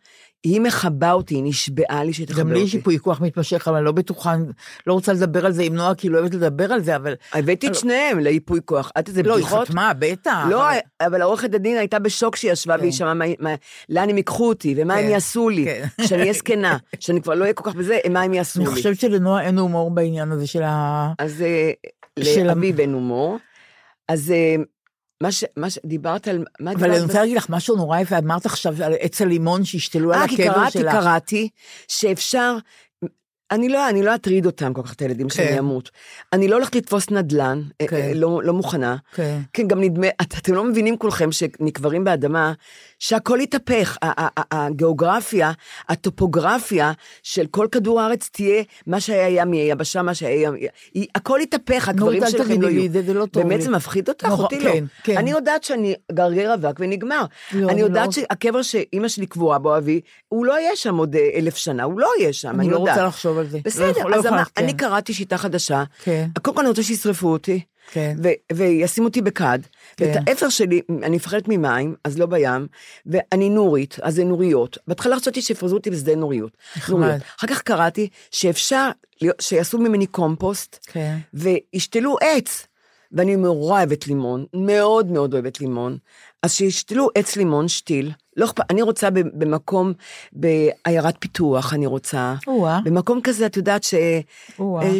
היא 0.46 0.60
מכבה 0.60 1.12
אותי, 1.12 1.34
היא 1.34 1.42
נשבעה 1.44 2.04
לי 2.04 2.12
שהיא 2.12 2.26
תכבה 2.26 2.40
גם 2.40 2.52
לי 2.52 2.58
יש 2.58 2.64
אותי. 2.64 2.76
ייפוי 2.76 2.98
כוח 2.98 3.20
מתמשך, 3.20 3.68
אבל 3.68 3.76
אני 3.76 3.84
לא 3.84 3.92
בטוחה, 3.92 4.34
אני 4.34 4.44
לא 4.86 4.92
רוצה 4.92 5.12
לדבר 5.12 5.46
על 5.46 5.52
זה 5.52 5.62
עם 5.62 5.74
נועה, 5.74 5.94
כי 5.94 6.06
היא 6.06 6.12
לא 6.12 6.18
אוהבת 6.18 6.34
לדבר 6.34 6.72
על 6.72 6.82
זה, 6.82 6.96
אבל... 6.96 7.14
הבאתי 7.32 7.66
את 7.66 7.74
שניהם 7.74 8.18
לייפוי 8.18 8.60
כוח. 8.64 8.90
את 8.98 9.08
איזה 9.08 9.22
לא, 9.22 9.36
היא 9.36 9.42
בדיחות? 9.44 9.68
חתמה, 9.68 9.92
בטח. 9.98 10.46
לא, 10.50 10.64
אבל- 11.00 11.22
העורכת 11.22 11.54
הדין 11.54 11.76
הייתה 11.76 11.98
בשוק 11.98 12.36
שהיא 12.36 12.52
ישבה 12.52 12.74
כן. 12.74 12.80
והיא 12.80 12.92
שמעה 12.92 13.26
לאן 13.88 14.10
הם 14.10 14.16
ייקחו 14.16 14.48
אותי, 14.48 14.74
ומה 14.76 14.94
הם 14.94 15.04
כן, 15.04 15.10
יעשו 15.10 15.48
לי, 15.48 15.64
כן. 15.64 15.86
שאני 16.06 16.20
אהיה 16.22 16.32
זקנה, 16.32 16.76
שאני 17.00 17.22
כבר 17.22 17.34
לא 17.34 17.42
אהיה 17.42 17.52
כל 17.54 17.70
כך 17.70 17.76
בזה, 17.76 17.98
מה 18.10 18.20
הם 18.22 18.34
יעשו 18.34 18.60
אני 18.60 18.68
לי. 18.68 18.74
חושבת 18.74 19.00
שלנועה 19.00 19.42
אין 19.42 19.58
הומור 19.58 19.90
בעניין 19.90 20.32
הזה 20.32 20.46
של 20.46 20.62
ה... 20.62 21.12
אז 21.18 21.42
אה, 21.42 21.70
לאביב 22.44 22.80
אין 22.80 22.92
הומור. 22.92 23.38
אז 24.08 24.30
אה, 24.30 24.56
מה 25.20 25.32
ש... 25.32 25.44
מה 25.56 25.70
ש... 25.70 25.78
דיברת 25.84 26.28
על... 26.28 26.44
מה 26.60 26.72
אבל 26.72 26.80
דיברת? 26.80 26.96
אני 26.96 27.04
רוצה 27.04 27.20
להגיד 27.20 27.36
לך 27.36 27.50
משהו 27.50 27.76
נורא 27.76 27.98
יפה, 28.00 28.18
אמרת 28.18 28.46
עכשיו 28.46 28.74
על 28.84 28.94
עץ 29.00 29.22
הלימון 29.22 29.64
שהשתלו 29.64 30.12
על 30.12 30.20
אה, 30.20 30.28
כי 30.28 30.42
הקבר 30.42 30.54
קראתי, 30.54 30.78
שלך. 30.78 30.92
קראתי, 30.92 31.48
שאפשר... 31.88 32.56
אני 33.50 33.68
לא, 33.68 33.88
אני 33.88 34.02
לא 34.02 34.14
אטריד 34.14 34.46
אותם 34.46 34.72
כל 34.72 34.82
כך, 34.82 34.92
את 34.92 35.02
הילדים 35.02 35.28
כן. 35.28 35.34
שאני 35.34 35.58
אמות. 35.58 35.90
אני 36.32 36.48
לא 36.48 36.56
הולכת 36.56 36.74
לתפוס 36.74 37.10
נדל"ן, 37.10 37.62
אה, 37.80 37.86
כן. 37.86 37.96
אה, 37.96 38.14
לא, 38.14 38.42
לא 38.42 38.52
מוכנה. 38.52 38.96
כן. 39.14 39.40
כן, 39.52 39.68
גם 39.68 39.80
נדמה, 39.80 40.06
את, 40.22 40.34
אתם 40.38 40.54
לא 40.54 40.64
מבינים 40.64 40.98
כולכם 40.98 41.32
שנקברים 41.32 42.04
באדמה, 42.04 42.52
שהכל 42.98 43.40
ה- 44.20 44.66
הגיאוגרפיה, 44.66 45.52
הטופוגרפיה 45.88 46.92
של 47.22 47.46
כל 47.50 47.66
כדור 47.72 48.00
הארץ 48.00 48.28
תהיה 48.32 48.62
מה 48.86 49.00
שהיה 49.00 49.28
ים 49.42 49.54
יהיה 49.54 49.70
יבשה, 49.72 50.02
מה 50.02 50.14
שהיה 50.14 50.42
ים, 50.42 50.54
הכל 51.14 51.40
הקברים 51.88 52.22
אל 52.24 52.30
שלכם 52.30 52.62
לא 52.62 52.68
יהיו. 52.68 52.92
זה, 52.92 53.14
לא 53.14 53.26
טוב 53.26 53.42
באמת. 53.42 53.62
זה 53.62 53.70
מפחיד 53.70 54.08
אותך? 54.08 54.24
נורא, 54.24 54.42
אותי 54.42 54.60
לא. 54.60 54.72
כן, 54.72 54.84
כן. 55.04 55.16
אני 55.16 55.30
יודעת 55.30 55.64
שאני 55.64 55.94
גרגר 56.12 56.54
אבק 56.54 56.76
ונגמר. 56.80 57.24
לא, 57.52 57.58
אני 57.64 57.72
אני 57.72 57.80
יודעת 57.80 58.06
לא- 58.06 58.12
שהקבר 58.12 58.62
שאימא 58.62 59.08
שלי 59.08 59.26
קבורה 59.26 59.58
בו, 59.58 59.76
אבי, 59.76 60.00
הוא 60.28 60.46
לא 60.46 60.60
יהיה 60.60 60.76
שם 60.76 60.96
עוד 60.96 61.16
אה, 61.16 61.28
אלף 61.34 61.56
שנה, 61.56 61.82
הוא 61.84 62.00
לא 62.00 62.10
יהיה 62.20 62.32
שם, 62.32 62.48
אני 62.50 62.58
אני 62.58 62.68
לא 62.70 62.76
יודעת. 62.76 62.94
רוצה 62.96 63.06
לחשוב 63.08 63.38
על 63.38 63.46
זה. 63.46 63.56
לא 63.56 63.62
בסדר, 63.64 64.04
לא 64.06 64.16
אז. 64.16 64.26
אני 64.56 64.74
קראתי 64.76 65.14
שיטה 65.14 65.38
חדשה. 65.38 65.84
כן. 66.04 66.28
קודם 66.42 66.54
כל 66.56 66.60
אני 66.62 66.68
רוצה 66.68 66.82
שישרפו 66.82 67.28
אותי. 67.28 67.60
כן. 67.90 68.16
ו- 68.22 68.56
וישימו 68.56 69.06
אותי 69.06 69.22
בכד, 69.22 69.58
כן. 69.96 70.04
ואת 70.04 70.16
האפר 70.26 70.48
שלי, 70.48 70.80
אני 71.02 71.16
מפחדת 71.16 71.44
ממים, 71.48 71.94
אז 72.04 72.18
לא 72.18 72.26
בים, 72.26 72.66
ואני 73.06 73.48
נורית, 73.48 73.96
אז 74.02 74.14
זה 74.14 74.24
נוריות. 74.24 74.78
בהתחלה 74.86 75.16
חשבתי 75.16 75.42
שיפרזו 75.42 75.76
אותי 75.76 75.90
בשדה 75.90 76.14
נוריות. 76.14 76.56
נחמד. 76.76 76.98
נוריות. 76.98 77.22
אחר 77.38 77.46
כך 77.46 77.62
קראתי 77.62 78.08
שאפשר, 78.30 78.90
שיעשו 79.40 79.78
ממני 79.78 80.06
קומפוסט, 80.06 80.86
כן. 80.92 81.16
וישתלו 81.34 82.16
עץ. 82.20 82.66
ואני 83.12 83.36
נורא 83.36 83.78
אוהבת 83.78 84.06
לימון, 84.06 84.44
מאוד 84.54 85.10
מאוד 85.10 85.32
אוהבת 85.32 85.60
לימון. 85.60 85.98
אז 86.42 86.54
שישתלו 86.54 87.08
עץ 87.14 87.36
לימון, 87.36 87.68
שתיל. 87.68 88.12
לא 88.36 88.44
אכפת, 88.44 88.64
אני 88.70 88.82
רוצה 88.82 89.08
במקום, 89.10 89.92
בעיירת 90.32 91.14
פיתוח, 91.18 91.74
אני 91.74 91.86
רוצה. 91.86 92.34
או-אה. 92.46 92.78
במקום 92.84 93.20
כזה, 93.20 93.46
את 93.46 93.56
יודעת, 93.56 93.82
ש... 93.84 93.94
אה, 93.94 94.20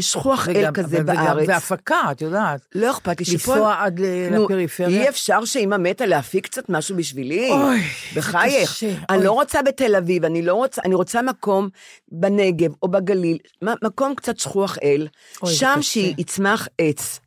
שכוח 0.00 0.48
אל 0.48 0.56
וגם- 0.56 0.72
כזה 0.72 1.02
בארץ. 1.02 1.46
זה 1.46 1.56
הפקה, 1.56 2.00
את 2.10 2.20
יודעת. 2.22 2.60
לא 2.74 2.90
אכפת 2.90 3.18
לי 3.18 3.24
שפה... 3.24 3.52
לנסוע 3.54 3.76
עד 3.80 4.00
נו, 4.30 4.42
לפריפריה. 4.44 5.02
אי 5.02 5.08
אפשר 5.08 5.44
שאימא 5.44 5.76
מתה 5.76 6.06
להפיק 6.06 6.44
קצת 6.46 6.68
משהו 6.68 6.96
בשבילי? 6.96 7.50
אוי, 7.52 7.80
זה 8.14 8.20
בחייך. 8.20 8.70
קשה, 8.70 8.86
אני 9.08 9.16
אוי. 9.18 9.26
לא 9.26 9.32
רוצה 9.32 9.62
בתל 9.62 9.96
אביב, 9.96 10.24
אני 10.24 10.42
לא 10.42 10.54
רוצה, 10.54 10.82
אני 10.84 10.94
רוצה 10.94 11.22
מקום 11.22 11.68
בנגב 12.12 12.70
או 12.82 12.88
בגליל, 12.88 13.38
מקום 13.84 14.14
קצת 14.14 14.38
שכוח 14.38 14.78
אל, 14.82 15.08
אוי, 15.42 15.52
שם. 15.54 15.78
שיצמח 15.80 16.68
עץ, 16.78 17.20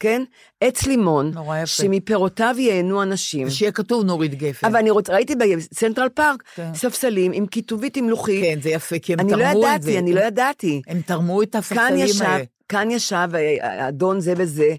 כן? 0.00 0.22
עץ 0.60 0.86
לימון, 0.86 1.30
נורא 1.34 1.58
יפה. 1.58 1.66
שמפירותיו 1.66 2.54
ייהנו 2.58 3.02
אנשים. 3.02 3.50
שיהיה 3.50 3.72
כתוב 3.72 4.04
נורית 4.04 4.34
גפן. 4.34 4.66
אבל 4.66 4.76
אני 4.76 4.90
רוצה, 4.90 5.12
ראיתי 5.12 5.34
בסנטרל 5.36 6.08
פארק 6.08 6.42
כן. 6.54 6.74
ספסלים 6.74 7.32
עם 7.34 7.46
כיתובית 7.46 7.96
עם 7.96 8.08
לוחית. 8.08 8.44
כן, 8.44 8.60
זה 8.62 8.70
יפה, 8.70 8.98
כי 8.98 9.12
הם 9.12 9.20
אני 9.20 9.30
תרמו 9.30 9.42
לא 9.62 9.74
את 9.76 9.82
זה. 9.82 9.90
ידעתי, 9.90 9.98
אני 9.98 10.12
לא 10.12 10.20
ידעתי. 10.20 10.82
הם 10.86 11.00
תרמו 11.06 11.42
את 11.42 11.54
הספסלים 11.54 12.06
האלה. 12.20 12.44
כאן 12.68 12.90
ישב 12.90 13.28
אה, 13.34 13.56
האדון 13.60 14.20
זה 14.20 14.34
וזה. 14.36 14.74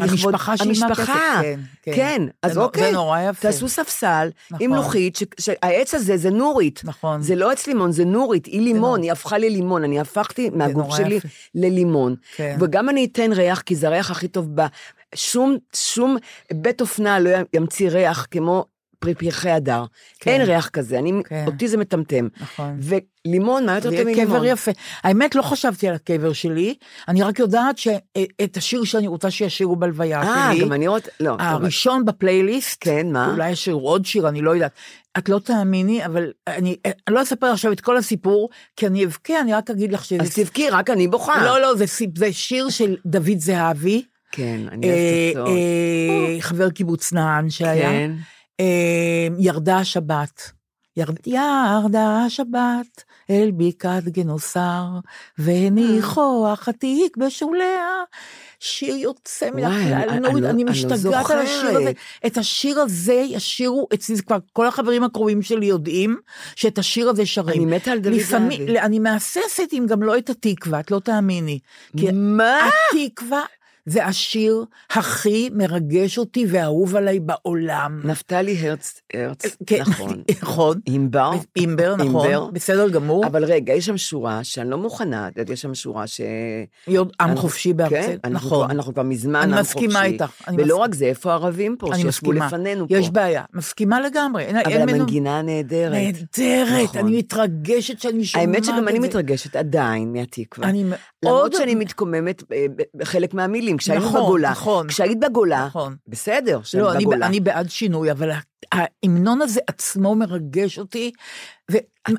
המשפחה 0.00 0.56
שילמה 0.56 0.94
כסף, 0.94 1.06
כן, 1.06 1.60
כן. 1.82 1.92
כן. 1.94 2.22
אז 2.42 2.52
זה 2.52 2.60
אוקיי, 2.60 2.82
זה 2.82 2.90
נורא 2.92 3.20
יפה. 3.20 3.40
תעשו 3.42 3.68
ספסל 3.68 4.28
נכון. 4.50 4.64
עם 4.64 4.74
לוחית, 4.74 5.16
ש- 5.16 5.24
שהעץ 5.40 5.94
הזה 5.94 6.16
זה 6.16 6.30
נורית. 6.30 6.80
נכון. 6.84 7.22
זה 7.22 7.34
לא 7.34 7.50
עץ 7.50 7.66
לימון, 7.66 7.92
זה 7.92 8.04
נורית, 8.04 8.46
היא 8.46 8.60
לימון, 8.60 8.82
נורא. 8.82 8.98
היא 9.02 9.12
הפכה 9.12 9.38
ללימון, 9.38 9.84
אני 9.84 10.00
הפכתי 10.00 10.50
מהגוף 10.50 10.96
שלי 10.96 11.14
יפה. 11.14 11.28
ללימון. 11.54 12.14
כן. 12.36 12.56
וגם 12.60 12.88
אני 12.88 13.08
אתן 13.12 13.32
ריח, 13.32 13.60
כי 13.60 13.76
זה 13.76 13.86
הריח 13.86 14.10
הכי 14.10 14.28
טוב 14.28 14.48
ב... 14.54 14.66
שום, 15.14 15.56
שום 15.76 16.16
בית 16.52 16.80
אופנה 16.80 17.18
לא 17.18 17.30
ימציא 17.54 17.90
ריח 17.90 18.26
כמו 18.30 18.64
פרחי 19.00 19.50
הדר. 19.50 19.84
כן. 20.20 20.30
אין 20.30 20.42
ריח 20.42 20.68
כזה, 20.68 20.98
אני, 20.98 21.12
כן. 21.28 21.44
אותי 21.46 21.68
זה 21.68 21.76
מטמטם. 21.76 22.28
נכון. 22.40 22.78
ולימון, 22.80 23.66
מה 23.66 23.74
יותר 23.74 23.90
טוב 23.90 24.02
מלימון? 24.02 24.26
קבר 24.26 24.44
יפה. 24.44 24.70
האמת, 25.02 25.34
לא 25.34 25.42
חשבתי 25.42 25.88
על 25.88 25.94
הקבר 25.94 26.32
שלי, 26.32 26.74
אני 27.08 27.22
רק 27.22 27.38
יודעת 27.38 27.78
שאת 27.78 28.56
השיר 28.56 28.84
שאני 28.84 29.06
רוצה 29.06 29.30
שישירו 29.30 29.76
בלוויה 29.76 30.22
אה, 30.22 30.50
שלי, 30.52 30.64
גם 30.64 30.72
אני 30.72 30.88
רוצה, 30.88 31.10
לא. 31.20 31.34
אבל- 31.34 31.44
הראשון 31.44 32.04
בפלייליסט, 32.04 32.76
כן, 32.80 33.12
מה? 33.12 33.30
אולי 33.32 33.50
ישירו 33.50 33.88
עוד 33.88 34.04
שיר, 34.06 34.28
אני 34.28 34.40
לא 34.40 34.50
יודעת. 34.50 34.72
את 35.18 35.28
לא 35.28 35.38
תאמיני, 35.38 36.06
אבל 36.06 36.32
אני, 36.48 36.76
אני 37.08 37.14
לא 37.14 37.22
אספר 37.22 37.46
עכשיו 37.46 37.72
את 37.72 37.80
כל 37.80 37.96
הסיפור, 37.96 38.48
כי 38.76 38.86
אני 38.86 39.04
אבכה, 39.04 39.40
אני 39.40 39.54
רק 39.54 39.70
אגיד 39.70 39.92
לך 39.92 40.04
שזה... 40.04 40.22
אז 40.22 40.34
תבכי, 40.34 40.70
רק 40.70 40.90
אני 40.90 41.08
בוכה. 41.08 41.44
לא, 41.44 41.60
לא, 41.60 41.74
זה, 41.74 41.84
זה 42.16 42.32
שיר 42.32 42.68
של 42.68 42.96
דוד 43.06 43.38
זהבי, 43.38 44.02
כן, 44.32 44.60
אני 44.72 44.90
אה, 44.90 45.32
אוהבת 45.36 45.36
אותו. 45.36 45.56
אה, 45.56 46.36
חבר 46.40 46.70
קיבוץ 46.70 47.12
נען 47.12 47.50
שהיה. 47.50 47.88
כן. 47.88 48.12
אה, 48.60 48.64
ירדה 49.38 49.78
השבת. 49.78 50.50
ירד, 50.96 51.16
ירדה 51.26 52.22
השבת 52.26 53.04
אל 53.30 53.50
בקעת 53.56 54.04
גנוסר, 54.04 54.84
והניחו 55.38 56.46
החתיק 56.52 57.16
בשוליה. 57.16 57.86
שיר 58.60 58.94
יוצא 58.96 59.50
מן 59.50 59.64
הכלל, 59.64 59.76
אני- 60.08 60.18
אני 60.18 60.20
לא- 60.22 60.28
אני 60.38 60.48
אני 60.50 60.64
לא 60.64 60.70
משתגעת 60.70 61.30
על 61.30 61.38
השיר 61.38 61.76
הזה. 61.76 61.92
את 62.26 62.38
השיר 62.38 62.80
הזה 62.80 63.12
ישירו 63.14 63.88
אצלי, 63.94 64.16
זה 64.16 64.22
כבר 64.22 64.36
כל 64.52 64.66
החברים 64.66 65.04
הקרובים 65.04 65.42
שלי 65.42 65.66
יודעים 65.66 66.16
שאת 66.56 66.78
השיר 66.78 67.08
הזה 67.08 67.26
שרים. 67.26 67.62
אני 67.68 67.76
מתה 67.76 67.90
על 67.92 67.98
דוד 67.98 68.18
זהבי. 68.18 68.78
אני 68.78 68.98
מהססת 68.98 69.68
אם 69.72 69.86
גם 69.88 70.02
לא 70.02 70.18
את 70.18 70.30
התקווה, 70.30 70.80
את 70.80 70.90
לא 70.90 70.98
תאמיני. 70.98 71.58
מה? 72.12 72.58
התקווה 72.94 73.42
זה 73.90 74.04
השיר 74.06 74.64
הכי 74.90 75.50
מרגש 75.52 76.18
אותי 76.18 76.46
ואהוב 76.48 76.96
עליי 76.96 77.20
בעולם. 77.20 78.00
נפתלי 78.04 78.56
הרץ, 78.60 79.00
הרץ, 79.14 79.56
כן, 79.66 79.80
נכון. 79.80 80.22
נכון. 80.42 80.80
אימבר. 80.86 81.30
אימבר, 81.56 81.96
נכון. 81.96 82.06
אימבר. 82.06 82.50
בסדר 82.52 82.88
גמור. 82.88 83.26
אבל 83.26 83.44
רגע, 83.44 83.72
יש 83.72 83.86
שם 83.86 83.96
שורה 83.96 84.44
שאני 84.44 84.70
לא 84.70 84.78
מוכנה, 84.78 85.28
את 85.40 85.50
יש 85.50 85.60
שם 85.60 85.74
שורה 85.74 86.06
ש... 86.06 86.20
עם 87.20 87.36
חופשי 87.36 87.72
בארצנו, 87.72 87.98
כן, 88.02 88.16
אנחנו 88.24 88.46
נכון. 88.48 88.64
כבר- 88.66 88.74
אנחנו 88.74 88.94
כבר 88.94 89.02
מזמן 89.02 89.40
אני 89.40 89.52
עם 89.52 89.58
מסכימה 89.60 89.94
חופשי. 89.94 90.12
איתך, 90.12 90.42
אני 90.48 90.56
ולא 90.56 90.64
מסכימה. 90.66 90.84
רק 90.84 90.94
זה, 90.94 91.04
איפה 91.04 91.30
הערבים 91.30 91.76
פה, 91.78 91.92
אני 91.94 92.02
שישבו. 92.02 92.32
לפנינו 92.32 92.88
פה? 92.88 92.94
יש 92.96 93.10
בעיה, 93.10 93.42
מסכימה 93.54 94.00
לגמרי. 94.00 94.44
אבל 94.64 94.76
המנגינה 94.76 95.42
נהדרת. 95.42 95.92
נהדרת, 95.92 96.82
נכון. 96.84 96.98
אני 97.00 97.18
מתרגשת 97.18 98.00
שאני 98.00 98.24
שומעת 98.24 98.44
את 98.48 98.52
האמת 98.52 98.64
זה. 98.64 98.72
שגם 98.72 98.88
אני 98.88 98.98
מתרגשת 98.98 99.56
עדיין 99.56 100.12
מהתקווה. 100.12 100.68
אני 100.68 100.84
מאוד... 100.84 101.00
למרות 101.24 101.52
שאני 101.54 101.74
מתקוממת 101.74 102.42
אה, 102.52 102.66
בחלק 102.96 103.34
מהמילים, 103.34 103.78
כשהיינו 103.80 104.06
נכון, 104.06 104.22
בגולה. 104.22 104.50
נכון. 104.50 104.88
כשהיית 104.88 105.20
בגולה, 105.20 105.66
נכון. 105.66 105.96
בסדר, 106.08 106.60
כשהיית 106.62 106.84
לא, 106.84 106.92
אני, 106.92 107.04
בגולה. 107.04 107.26
אני 107.26 107.40
בעד 107.40 107.70
שינוי, 107.70 108.10
אבל 108.10 108.30
ההמנון 108.72 109.42
הזה 109.42 109.60
עצמו 109.66 110.14
מרגש 110.14 110.78
אותי, 110.78 111.12
ו. 111.72 111.76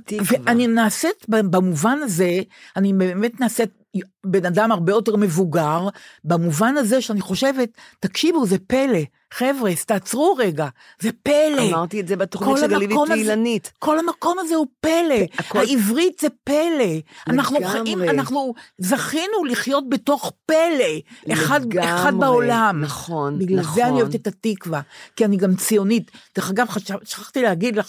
ואני 0.09 0.67
נעשית, 0.67 1.25
במובן 1.29 1.99
הזה, 2.03 2.39
אני 2.75 2.93
באמת 2.93 3.39
נעשית 3.39 3.80
בן 4.25 4.45
אדם 4.45 4.71
הרבה 4.71 4.91
יותר 4.91 5.15
מבוגר, 5.15 5.87
במובן 6.23 6.77
הזה 6.77 7.01
שאני 7.01 7.21
חושבת, 7.21 7.69
תקשיבו, 7.99 8.45
זה 8.45 8.57
פלא. 8.67 8.99
חבר'ה, 9.33 9.71
תעצרו 9.85 10.35
רגע, 10.37 10.67
זה 11.01 11.09
פלא. 11.23 11.69
אמרתי 11.69 11.99
את 12.01 12.07
זה 12.07 12.15
בתוכנית 12.15 12.57
של 12.57 12.67
גלילית 12.67 12.97
ואילנית. 13.09 13.71
כל 13.79 13.99
המקום 13.99 14.37
הזה 14.39 14.55
הוא 14.55 14.67
פלא, 14.79 15.15
הכל- 15.37 15.59
העברית 15.59 16.19
זה 16.19 16.27
פלא. 16.43 16.93
אנחנו 17.27 17.57
לגמרי. 17.59 17.71
חיים, 17.71 18.03
אנחנו 18.03 18.53
זכינו 18.77 19.45
לחיות 19.49 19.89
בתוך 19.89 20.31
פלא, 20.45 21.33
אחד, 21.33 21.61
אחד 21.73 21.73
לגמרי, 21.73 22.19
בעולם. 22.19 22.81
נכון, 22.83 23.39
בגלל 23.39 23.59
נכון. 23.59 23.75
זה 23.75 23.87
אני 23.87 24.01
אוהבת 24.01 24.15
את 24.15 24.27
התקווה, 24.27 24.81
כי 25.15 25.25
אני 25.25 25.37
גם 25.37 25.55
ציונית. 25.55 26.11
דרך 26.35 26.49
אגב, 26.49 26.67
שכחתי 27.03 27.41
להגיד 27.41 27.75
לך 27.75 27.87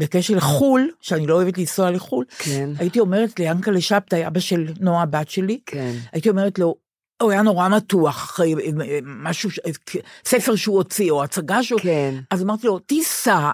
שבקשר 0.00 0.34
לחו"ל, 0.36 0.90
שאני 1.00 1.26
לא 1.26 1.34
אוהבת 1.34 1.58
לנסוע 1.58 1.90
לחו"ל, 1.90 2.24
כן, 2.38 2.70
הייתי 2.78 3.00
אומרת 3.00 3.38
ליענקלה 3.38 3.80
שבתאי, 3.80 4.26
אבא 4.26 4.40
של 4.40 4.66
נועה 4.80 5.02
הבת 5.02 5.30
שלי, 5.30 5.60
כן. 5.66 5.94
הייתי 6.12 6.28
אומרת 6.30 6.58
לו, 6.58 6.74
הוא 7.22 7.30
היה 7.30 7.42
נורא 7.42 7.68
מתוח 7.68 8.40
אה, 8.40 8.98
משהו, 9.04 9.50
ש- 9.50 9.60
ספר 10.24 10.56
שהוא 10.56 10.76
הוציא, 10.76 11.10
או 11.10 11.24
הצגה 11.24 11.62
שהוא... 11.62 11.80
כן. 11.80 12.14
אז 12.30 12.42
אמרתי 12.42 12.66
לו, 12.66 12.78
תיסע 12.78 13.50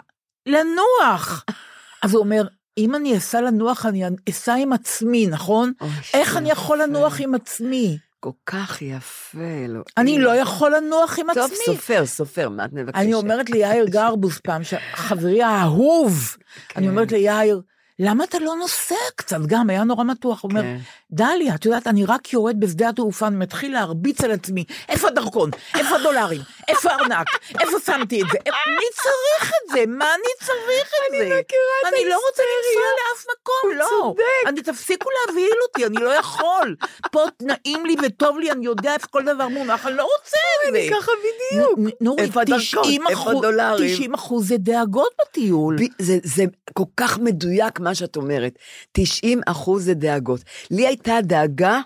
לנוח. 0.47 1.45
אז 2.03 2.15
הוא 2.15 2.21
אומר, 2.21 2.47
אם 2.79 2.95
אני 2.95 3.17
אסע 3.17 3.41
לנוח, 3.41 3.87
אני 3.87 4.05
אסע 4.31 4.55
עם 4.55 4.73
עצמי, 4.73 5.27
נכון? 5.27 5.73
איך 6.15 6.37
אני 6.37 6.51
יכול. 6.51 6.83
לנוח 6.83 7.21
עם 7.21 7.35
עצמי? 7.35 7.99
כל 8.21 8.31
כך 8.47 8.83
יפה, 8.83 9.39
אלוהים. 9.65 9.85
אני 9.97 10.19
לא 10.19 10.37
יכול 10.37 10.77
לנוח 10.77 11.19
עם 11.19 11.27
טוב, 11.35 11.45
עצמי. 11.45 11.57
סופר, 11.67 12.07
סופר, 12.07 12.49
מה 12.49 12.65
את 12.65 12.73
מבקשת? 12.73 12.97
אני 12.97 13.15
אומרת 13.15 13.51
ליאיר 13.51 13.85
גרבוס 13.87 14.39
פעם, 14.39 14.63
חברי 14.93 15.43
האהוב, 15.43 16.37
כן. 16.69 16.81
אני 16.81 16.89
אומרת 16.89 17.13
ליאיר, 17.13 17.61
למה 18.01 18.25
אתה 18.25 18.39
לא 18.39 18.55
נוסע 18.57 18.95
קצת? 19.17 19.37
גם 19.47 19.71
היה 19.71 19.85
נורא 19.85 20.05
מתוח. 20.05 20.43
הוא 20.43 20.51
אומר, 20.51 20.63
כן. 20.63 20.77
דליה, 21.11 21.55
את 21.55 21.65
יודעת, 21.65 21.87
אני 21.87 22.05
רק 22.05 22.33
יורד 22.33 22.61
בשדה 22.61 22.89
התעופה, 22.89 23.27
אני 23.27 23.37
מתחיל 23.37 23.73
להרביץ 23.73 24.21
על 24.25 24.31
עצמי. 24.31 24.65
איפה 24.89 25.09
הדרכון? 25.09 25.51
איפה 25.75 25.97
הדולרים? 25.97 26.41
איפה 26.69 26.91
הארנק? 26.91 27.27
איפה 27.61 27.77
שמתי 27.87 28.23
את 28.23 28.27
זה? 28.33 28.39
מי 28.79 28.85
צריך 28.95 29.51
את 29.53 29.73
זה? 29.73 29.85
מה 29.87 30.05
אני 30.15 30.47
צריך 30.47 30.59
את 30.87 31.11
זה? 31.11 31.17
אני 31.17 31.27
מכירה 31.27 31.41
את 31.89 31.93
אני 31.95 32.05
לא 32.09 32.17
רוצה 32.29 32.43
לנסוע 32.43 32.83
ההיסטריה. 32.83 33.13
לאף 33.13 33.25
מקום, 33.41 33.55
הוא 33.71 33.75
לא. 33.75 33.87
צודק. 34.03 34.49
אני 34.49 34.63
תפסיקו 34.63 35.09
להבהיל 35.27 35.57
אותי, 35.69 35.87
אני 35.87 36.05
לא 36.05 36.11
יכול. 36.11 36.77
פה 37.13 37.25
נעים 37.43 37.87
לי 37.87 37.97
וטוב 38.03 38.39
לי, 38.39 38.51
אני 38.53 38.67
יודע 38.67 38.95
איפה 38.95 39.07
כל 39.07 39.25
דבר 39.25 39.49
מונח, 39.49 39.87
אני 39.87 39.97
לא 39.97 40.03
רוצה 40.19 40.37
את 40.69 40.73
זה. 40.73 40.79
אני 40.79 40.91
ככה 40.91 41.13
בדיוק. 41.53 41.79
נורית, 42.01 42.21
איפה 42.25 42.41
הדרכון? 42.41 42.83
90 42.83 43.03
איפה 43.09 43.21
אחוז- 43.23 43.39
הדולרים? 43.45 43.95
90 43.95 44.15
אחוז 44.15 44.49
זה 44.49 44.57
דאגות 44.59 45.13
בטיול. 45.21 45.77
זה 46.25 46.45
כל 46.75 46.85
כך 46.97 47.19
מדויק 47.19 47.81
מה 47.89 47.95
שאת 47.95 48.17
אומרת. 48.17 48.59
90 48.93 49.41
אחוז 49.47 49.85
זה 49.85 49.95
דאגות. 49.95 50.41
לי 50.71 50.87
הייתה 50.87 51.15
דאגה, 51.23 51.81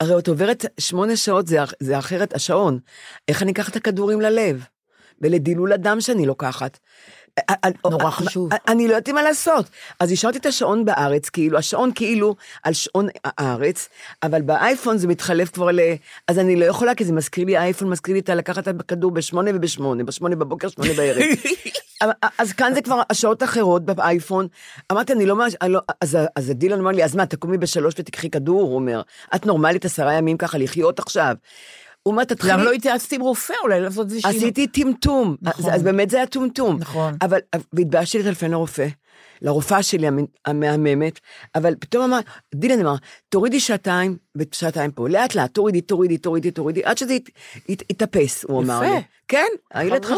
הרי 0.00 0.18
את 0.18 0.28
עוברת 0.28 0.64
שמונה 0.80 1.16
שעות, 1.16 1.46
זה, 1.46 1.58
זה 1.80 1.98
אחרת 1.98 2.34
השעון. 2.34 2.78
איך 3.28 3.42
אני 3.42 3.52
אקח 3.52 3.68
את 3.68 3.76
הכדורים 3.76 4.20
ללב? 4.20 4.64
ולדילול 5.20 5.72
הדם 5.72 6.00
שאני 6.00 6.26
לוקחת. 6.26 6.78
נורא 7.90 8.10
חשוב. 8.10 8.48
אני 8.68 8.88
לא 8.88 8.92
יודעת 8.92 9.08
מה 9.08 9.22
לעשות. 9.22 9.66
אז 10.00 10.12
השארתי 10.12 10.38
את 10.38 10.46
השעון 10.46 10.84
בארץ, 10.84 11.28
כאילו, 11.28 11.58
השעון 11.58 11.90
כאילו 11.94 12.36
על 12.62 12.72
שעון 12.72 13.08
הארץ, 13.24 13.88
אבל 14.22 14.42
באייפון 14.42 14.98
זה 14.98 15.06
מתחלף 15.06 15.50
כבר 15.50 15.70
ל... 15.70 15.80
אז 16.28 16.38
אני 16.38 16.56
לא 16.56 16.64
יכולה, 16.64 16.94
כי 16.94 17.04
זה 17.04 17.12
מזכיר 17.12 17.44
לי, 17.44 17.56
האייפון 17.56 17.90
מזכיר 17.90 18.14
לי 18.14 18.20
את 18.20 18.28
לקחת 18.30 18.68
את 18.68 18.80
הכדור 18.80 19.10
בשמונה 19.10 19.50
ובשמונה, 19.54 20.04
בשמונה 20.04 20.36
בבוקר, 20.36 20.68
שמונה 20.68 20.92
בערב. 20.96 21.22
אז 22.38 22.52
כאן 22.52 22.74
זה 22.74 22.82
כבר 22.82 23.02
השעות 23.10 23.42
האחרות 23.42 23.84
באייפון. 23.84 24.46
אמרתי, 24.92 25.12
אני 25.12 25.26
לא 25.26 25.36
אני 25.62 25.72
לא- 25.72 25.80
אז, 26.00 26.18
אז 26.36 26.50
דילן 26.50 26.78
אמר 26.80 26.90
לי, 26.90 27.04
אז 27.04 27.16
מה, 27.16 27.26
תקומי 27.26 27.58
בשלוש 27.58 27.94
ותקחי 27.98 28.30
כדור? 28.30 28.62
הוא 28.62 28.74
אומר, 28.74 29.02
את 29.34 29.46
נורמלית 29.46 29.84
עשרה 29.84 30.14
ימים 30.14 30.36
ככה 30.36 30.58
לחיות 30.58 30.98
עכשיו. 30.98 31.34
הוא 32.04 32.12
אומר, 32.12 32.24
תתחילי... 32.24 32.52
למה 32.52 32.64
לא 32.64 32.72
התייעצתי 32.72 33.14
עם 33.14 33.20
רופא 33.20 33.54
אולי 33.62 33.80
לעשות 33.80 34.06
איזה 34.06 34.20
שינוי? 34.20 34.36
עשיתי 34.36 34.66
טמטום, 34.66 35.36
נכון. 35.42 35.70
אז, 35.70 35.76
אז 35.76 35.82
באמת 35.82 36.10
זה 36.10 36.16
היה 36.16 36.26
טומטום. 36.26 36.76
נכון. 36.80 37.14
אבל, 37.22 37.38
והתביישתי 37.72 38.18
לטלפן 38.18 38.50
לרופא, 38.50 38.86
לרופאה 39.44 39.82
שלי 39.82 40.06
המ- 40.06 40.26
המהממת, 40.46 41.20
אבל 41.54 41.74
פתאום 41.80 42.04
אמר, 42.04 42.18
דילן 42.54 42.80
אמר, 42.80 42.94
תורידי 43.28 43.60
שעתיים 43.60 44.16
ושעתיים 44.36 44.90
פה, 44.90 45.08
לאט 45.08 45.34
לאט, 45.34 45.50
תורידי, 45.54 45.80
תורידי, 45.80 46.18
תורידי, 46.18 46.50
תורידי, 46.50 46.84
עד 46.84 46.98
שזה 46.98 47.14
ית, 47.14 47.30
ית, 47.68 47.82
יתאפס, 47.90 48.44
הוא 48.48 48.62
אמר 48.62 48.80
יפה. 48.84 48.94
לי. 48.94 49.00
כן, 49.28 49.46
הילד. 49.74 50.04
חכם. 50.04 50.14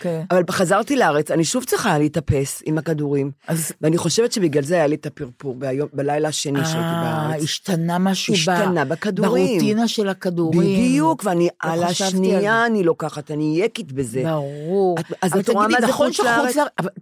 כן. 0.00 0.22
אבל 0.30 0.42
חזרתי 0.50 0.96
לארץ, 0.96 1.30
אני 1.30 1.44
שוב 1.44 1.64
צריכה 1.64 1.98
להתאפס 1.98 2.62
עם 2.66 2.78
הכדורים, 2.78 3.30
אז- 3.48 3.72
ואני 3.80 3.98
חושבת 3.98 4.32
שבגלל 4.32 4.62
זה 4.62 4.74
היה 4.74 4.86
לי 4.86 4.94
את 4.94 5.06
הפרפור 5.06 5.54
ביום, 5.54 5.88
בלילה 5.92 6.28
השני 6.28 6.58
שהייתי 6.64 6.78
אה, 6.78 7.28
בארץ. 7.28 7.42
השתנה 7.42 7.98
משהו 7.98 8.32
ב- 8.34 8.36
השתנה 8.36 8.84
בכדורים. 8.84 9.46
ברוטינה 9.58 9.88
של 9.88 10.08
הכדורים. 10.08 10.60
בדיוק, 10.60 11.22
ואני 11.24 11.44
לא 11.44 11.70
על 11.72 11.86
חשבתי 11.86 12.02
על 12.04 12.08
השנייה 12.08 12.66
אני 12.66 12.82
לוקחת, 12.82 13.30
אני 13.30 13.60
יקית 13.64 13.92
בזה. 13.92 14.22
ברור. 14.24 14.98
את- 15.00 15.12
אז 15.22 15.32
את 15.38 15.48
רואה 15.48 15.68
מה 15.68 15.80
זה 15.80 15.86
נכון 15.86 16.06
חוץ 16.08 16.20
לארץ? 16.20 16.56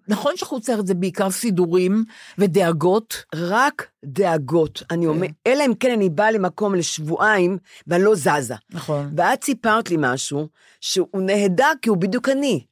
נכון 0.09 0.33
שחוץ 0.37 0.69
לארץ 0.69 0.87
זה 0.87 0.95
בעיקר 0.95 1.31
סידורים 1.59 2.04
ודאגות? 2.38 3.24
רק 3.34 3.88
דאגות. 4.04 4.82
אני 4.90 5.02
כן. 5.02 5.09
אומר, 5.09 5.26
אלא 5.46 5.64
אם 5.66 5.74
כן 5.80 5.90
אני 5.90 6.11
באה 6.11 6.30
למקום 6.30 6.74
לשבועיים 6.74 7.59
ואני 7.86 8.04
לא 8.04 8.14
זזה. 8.14 8.54
נכון. 8.70 9.12
ואת 9.16 9.44
סיפרת 9.44 9.90
לי 9.90 9.96
משהו 9.98 10.48
שהוא 10.80 11.20
נהדר 11.20 11.72
כי 11.82 11.88
הוא 11.88 11.96
בדיוק 11.98 12.28
אני. 12.28 12.64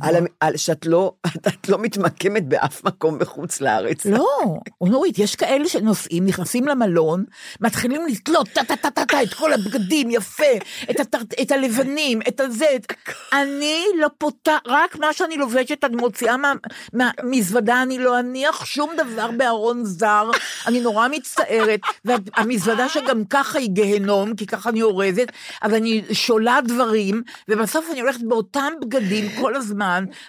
על, 0.00 0.14
על 0.40 0.56
שאת 0.56 0.86
לא, 0.86 1.12
את 1.48 1.68
לא 1.68 1.78
מתמקמת 1.78 2.48
באף 2.48 2.84
מקום 2.84 3.18
בחוץ 3.18 3.60
לארץ. 3.60 4.06
לא, 4.06 4.58
נורית, 4.90 5.18
יש 5.18 5.36
כאלה 5.36 5.68
שנוסעים, 5.68 6.26
נכנסים 6.26 6.68
למלון, 6.68 7.24
מתחילים 7.60 8.06
לתלות 8.06 8.48
טה-טה-טה-טה 8.48 9.22
את 9.22 9.34
כל 9.34 9.52
הבגדים, 9.52 10.10
יפה, 10.10 10.44
את, 10.90 11.00
הטר... 11.00 11.18
את 11.42 11.50
הלבנים, 11.50 12.20
את 12.28 12.40
הזה. 12.40 12.66
את... 12.76 12.92
אני 13.40 13.84
לא 13.98 14.08
פותח, 14.18 14.58
רק 14.66 14.96
מה 14.96 15.12
שאני 15.12 15.36
לובשת 15.36 15.84
אני 15.84 15.96
מוציאה 15.96 16.36
מה- 16.36 16.52
מהמזוודה, 16.92 17.82
אני 17.82 17.98
לא 17.98 18.18
אניח 18.18 18.64
שום 18.64 18.90
דבר 18.96 19.30
בארון 19.30 19.84
זר, 19.84 20.30
אני 20.66 20.80
נורא 20.80 21.08
מצטערת, 21.08 21.80
והמזוודה 22.04 22.88
שגם 22.88 23.24
ככה 23.24 23.58
היא 23.58 23.70
גיהנום, 23.70 24.34
כי 24.36 24.46
ככה 24.46 24.70
אני 24.70 24.82
אורזת, 24.82 25.32
אז 25.62 25.74
אני 25.74 26.02
שולה 26.12 26.58
דברים, 26.64 27.22
ובסוף 27.48 27.90
אני 27.90 28.00
הולכת 28.00 28.20
באותם 28.22 28.72
בגדים 28.80 29.28
כל 29.40 29.56
הזמן, 29.56 29.79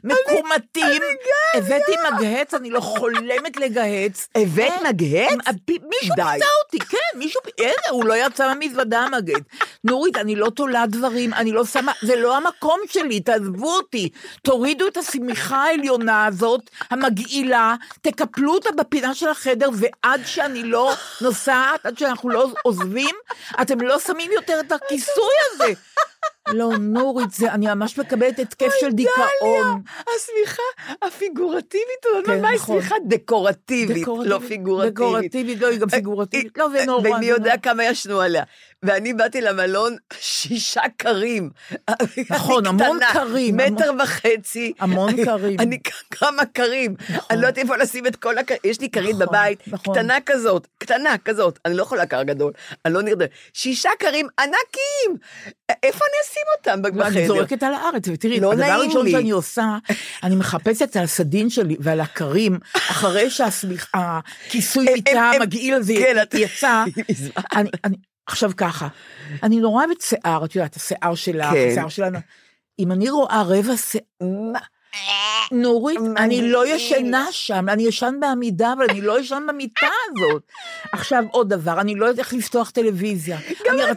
מקומטים, 0.04 1.02
הבאתי 1.56 1.92
מגהץ, 2.12 2.54
אני 2.54 2.70
לא 2.70 2.80
חולמת 2.80 3.58
לגהץ. 3.58 4.28
הבאת 4.36 4.72
אה, 4.72 4.90
מגהץ? 4.90 5.32
אה, 5.48 5.54
מישהו. 5.68 6.16
פיצה 6.16 6.46
אותי, 6.64 6.80
כן, 6.80 7.20
מישהו, 7.20 7.42
הוא 7.90 8.06
לא 8.06 8.14
יצא 8.26 8.48
מהמזוודה 8.48 9.00
המגהץ. 9.00 9.44
נורית, 9.84 10.18
אני 10.18 10.36
לא 10.36 10.50
תולה 10.50 10.86
דברים, 10.88 11.34
אני 11.34 11.52
לא 11.52 11.66
שמה, 11.66 11.92
זה 12.02 12.16
לא 12.16 12.38
המקום 12.38 12.80
שלי, 12.90 13.20
תעזבו 13.20 13.76
אותי. 13.76 14.10
תורידו 14.42 14.88
את 14.88 14.98
השמיכה 14.98 15.64
העליונה 15.64 16.26
הזאת, 16.26 16.70
המגעילה, 16.90 17.76
תקפלו 18.02 18.54
אותה 18.54 18.70
בפינה 18.72 19.14
של 19.14 19.28
החדר, 19.28 19.70
ועד 19.74 20.22
שאני 20.26 20.64
לא 20.64 20.94
נוסעת, 21.22 21.86
עד 21.86 21.98
שאנחנו 21.98 22.30
לא 22.30 22.52
עוזבים, 22.64 23.16
אתם 23.62 23.82
לא 23.82 24.00
שמים 24.00 24.32
יותר 24.32 24.60
את 24.60 24.72
הכיסוי 24.72 25.34
הזה. 25.52 25.74
לא, 26.54 26.70
נורית, 26.80 27.32
זה, 27.32 27.52
אני 27.52 27.68
ממש 27.68 28.00
מקבלת 28.00 28.40
התקף 28.40 28.72
של 28.80 28.92
דיכאון. 28.92 29.82
השמיכה 30.16 30.64
הפיגורטיבית, 31.02 32.06
כן, 32.26 32.42
מה 32.42 32.50
היא 32.50 32.56
נכון. 32.58 32.82
שמיכה 32.82 32.96
דקורטיבית, 33.08 34.08
לא 34.08 34.40
פיגורטיבית. 34.48 34.94
דקורטיבית, 34.94 35.62
לא, 35.62 35.68
היא 35.68 35.80
גם 35.80 35.90
פיגורטיבית. 35.90 36.58
לא, 36.58 36.70
זה 36.70 36.86
נורא. 36.86 37.10
ומי 37.10 37.26
יודע. 37.26 37.58
כמה 37.58 37.84
ישנו 37.84 38.22
עליה. 38.22 38.44
ואני 38.84 39.14
באתי 39.14 39.42
למלון 39.42 39.96
שישה 40.20 40.82
קרים. 40.98 41.50
נכון, 42.30 42.66
המון 42.66 43.00
קרים, 43.14 43.58
מטר 43.58 43.92
וחצי. 44.04 44.74
המון 44.80 45.26
קרים. 45.26 45.60
אני 45.60 45.78
כמה 46.12 46.46
קרים. 46.46 46.96
אני 47.30 47.42
לא 47.42 47.48
יודעת 47.48 47.58
איפה 47.58 47.78
לשים 47.78 48.08
את 48.08 48.16
כל 48.16 48.38
הקרים. 48.38 48.60
יש 48.64 48.82
לי 48.82 48.90
כרית 48.90 49.16
נכון, 49.16 49.26
בבית, 49.28 49.60
נכון. 49.68 49.96
קטנה 49.96 50.18
כזאת. 50.26 50.68
קטנה 50.82 51.18
כזאת, 51.26 51.60
אני 51.66 51.74
לא 51.74 51.84
יכולה 51.84 52.06
קר 52.06 52.24
גדול, 52.24 52.54
אני 52.86 52.94
לא 52.94 53.02
נרדמת. 53.02 53.30
שישה 53.54 53.90
קרים 54.00 54.28
ענקים! 54.40 55.18
איפה 55.84 56.00
אני 56.06 56.18
אשים 56.26 56.44
אותם 56.58 57.00
בחדר? 57.00 57.28
זורקת 57.28 57.64
על 57.64 57.74
הארץ, 57.74 58.08
ותראי, 58.08 58.40
לא 58.40 58.52
הדבר 58.52 58.66
הראשון 58.66 59.06
לי. 59.06 59.12
שאני 59.12 59.32
עושה, 59.32 59.78
אני 60.24 60.36
מחפשת 60.36 60.96
על 60.96 61.04
הסדין 61.04 61.50
שלי 61.50 61.76
ועל 61.80 62.00
הכרים, 62.00 62.60
אחרי 62.74 63.30
שהכיסוי 63.30 64.86
מיטה 64.94 65.32
המגעיל 65.36 65.74
הזה 65.74 65.94
כן, 65.94 66.16
יצא. 66.34 66.84
אני, 67.56 67.70
אני, 67.86 67.96
עכשיו 68.26 68.52
ככה, 68.58 68.88
אני 69.44 69.60
נורא 69.60 69.86
אוהבת 69.86 70.02
שיער, 70.02 70.46
את 70.46 70.56
יודעת, 70.56 70.76
השיער 70.76 71.16
שלך, 71.16 71.52
כן. 71.52 71.68
השיער 71.72 71.90
שלנו. 71.90 72.20
אם 72.80 72.92
אני 72.92 73.10
רואה 73.10 73.44
רבע 73.48 73.78
שיער? 73.78 74.62
נורית, 75.52 76.00
אני 76.18 76.52
לא 76.52 76.68
ישנה 76.68 77.28
שם, 77.32 77.70
אני 77.70 77.84
ישן 77.84 78.16
בעמידה, 78.20 78.74
אבל 78.74 78.86
אני 78.90 79.02
לא 79.02 79.20
ישן 79.20 79.44
במיטה 79.48 79.88
הזאת. 80.12 80.42
עכשיו 80.92 81.24
עוד 81.32 81.50
דבר, 81.54 81.82
אני 81.82 81.96
לא 81.96 82.06
יודעת 82.06 82.26
איך 82.26 82.34
לפתוח 82.34 82.70
טלוויזיה. 82.70 83.38
גם 83.66 83.74
אני 83.74 83.82
לא, 83.82 83.86
גם 83.86 83.94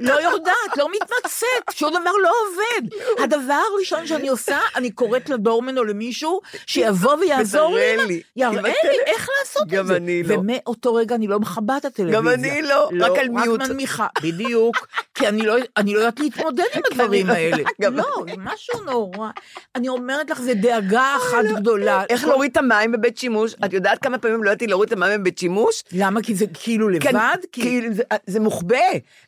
אני 0.00 0.08
לא. 0.08 0.14
לא 0.14 0.20
יודעת, 0.30 0.76
לא 0.76 0.88
מתמצאת, 0.92 1.48
שום 1.72 1.90
דבר 1.90 2.10
לא 2.22 2.32
עובד. 2.46 2.88
הדבר 3.24 3.60
הראשון 3.74 4.06
שאני 4.06 4.28
עושה, 4.28 4.58
אני 4.76 4.90
קוראת 4.90 5.28
לדורמן 5.30 5.78
או 5.78 5.84
למישהו 5.84 6.40
שיבוא 6.66 7.14
ויעזור 7.14 7.74
לי, 7.74 7.96
לי. 8.06 8.22
יראה 8.36 8.62
לי 8.62 8.98
איך 9.06 9.28
לעשות 9.40 9.62
את 9.62 9.68
גם 9.68 9.86
זה. 9.86 9.96
אני 9.96 10.22
לא. 10.22 10.34
ומאותו 10.34 10.94
רגע 10.94 11.14
אני 11.14 11.26
לא 11.26 11.40
מכבה 11.40 11.76
את 11.76 11.84
הטלוויזיה. 11.84 12.20
גם 12.20 12.28
אני 12.28 12.62
לא, 12.62 12.90
רק 13.00 13.18
על 13.18 13.28
מיוט. 13.28 13.60
רק 13.60 13.68
מנמיכה, 13.68 14.06
בדיוק, 14.22 14.86
כי 15.14 15.28
אני 15.28 15.42
לא 15.42 15.56
לא 15.58 15.98
יודעת 15.98 16.20
להתמודד 16.20 16.64
עם 16.74 16.82
הדברים 16.90 17.26
לא- 17.26 17.32
האלה. 17.32 17.62
גם 17.80 17.96
לא, 17.96 18.04
משהו 18.38 18.84
נורא. 18.84 19.30
אני 19.76 19.88
אומרת 19.88 20.30
לך, 20.30 20.40
זה 20.40 20.54
דאגה 20.54 21.16
אחת 21.16 21.44
גדולה. 21.60 22.04
איך 22.10 22.24
להוריד 22.24 22.50
את 22.50 22.56
המים 22.56 22.92
בבית 22.92 23.18
שימוש? 23.18 23.54
את 23.64 23.72
יודעת 23.72 23.98
כמה 24.02 24.18
פעמים 24.18 24.42
לא 24.44 24.50
ידעתי 24.50 24.66
להוריד 24.66 24.86
את 24.92 24.96
המים 24.98 25.20
בבית 25.20 25.38
שימוש? 25.38 25.82
למה? 25.92 26.22
כי 26.22 26.34
זה 26.34 26.44
כאילו 26.54 26.88
כן, 27.00 27.08
לבד? 27.14 27.36
כי- 27.52 27.80
זה- 28.26 28.40
מוחבא, 28.40 28.76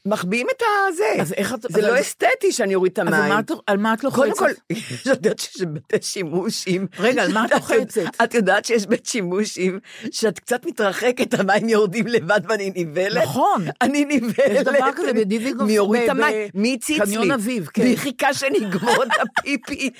מחביאים 0.06 0.46
את 0.56 0.62
הזה. 0.88 1.22
אז 1.22 1.32
איך 1.32 1.54
את... 1.54 1.62
זה 1.62 1.78
אז- 1.80 1.84
לא 1.84 2.00
אסתטי 2.00 2.52
שאני 2.52 2.74
אוריד 2.74 2.92
את 2.92 2.98
אז 2.98 3.06
המים. 3.14 3.38
את- 3.38 3.50
על 3.66 3.76
מה 3.76 3.94
את 3.94 4.04
לוחצת? 4.04 4.20
קודם 4.20 4.36
כל, 4.36 4.50
את 4.72 5.06
יודעת 5.06 5.38
שיש 5.38 5.62
בתי 5.72 5.96
שימושים. 6.02 6.86
רגע, 6.98 7.22
על 7.22 7.32
מה 7.32 7.44
את 7.44 7.50
לוחצת? 7.52 8.02
את 8.24 8.34
יודעת 8.34 8.64
שיש 8.64 8.86
בית 8.86 9.06
שימושים, 9.06 9.78
שאת 10.10 10.38
קצת 10.38 10.66
מתרחקת, 10.66 11.34
המים 11.40 11.68
יורדים 11.68 12.06
לבד 12.06 12.40
ואני 12.48 12.72
נבהלת? 12.76 13.22
נכון. 13.22 13.64
אני 13.82 14.04
נבהלת. 14.04 14.50
יש 14.50 14.62
דבר 14.62 14.92
כזה 14.96 15.12
בדיזינגוף 15.12 15.66
מי 15.66 15.72
יוריד 15.72 16.02
את 16.02 16.08
המים? 16.08 16.48
מי 16.54 16.74
הציץ 16.74 16.98
לי? 16.98 17.04
קניון 17.06 17.30
אביב, 17.30 17.66
כן. 17.74 17.82
מי 17.82 17.96
חיכה 17.96 18.34
שנגמור 18.34 19.02
את 19.04 19.08
הפיפי 19.20 19.90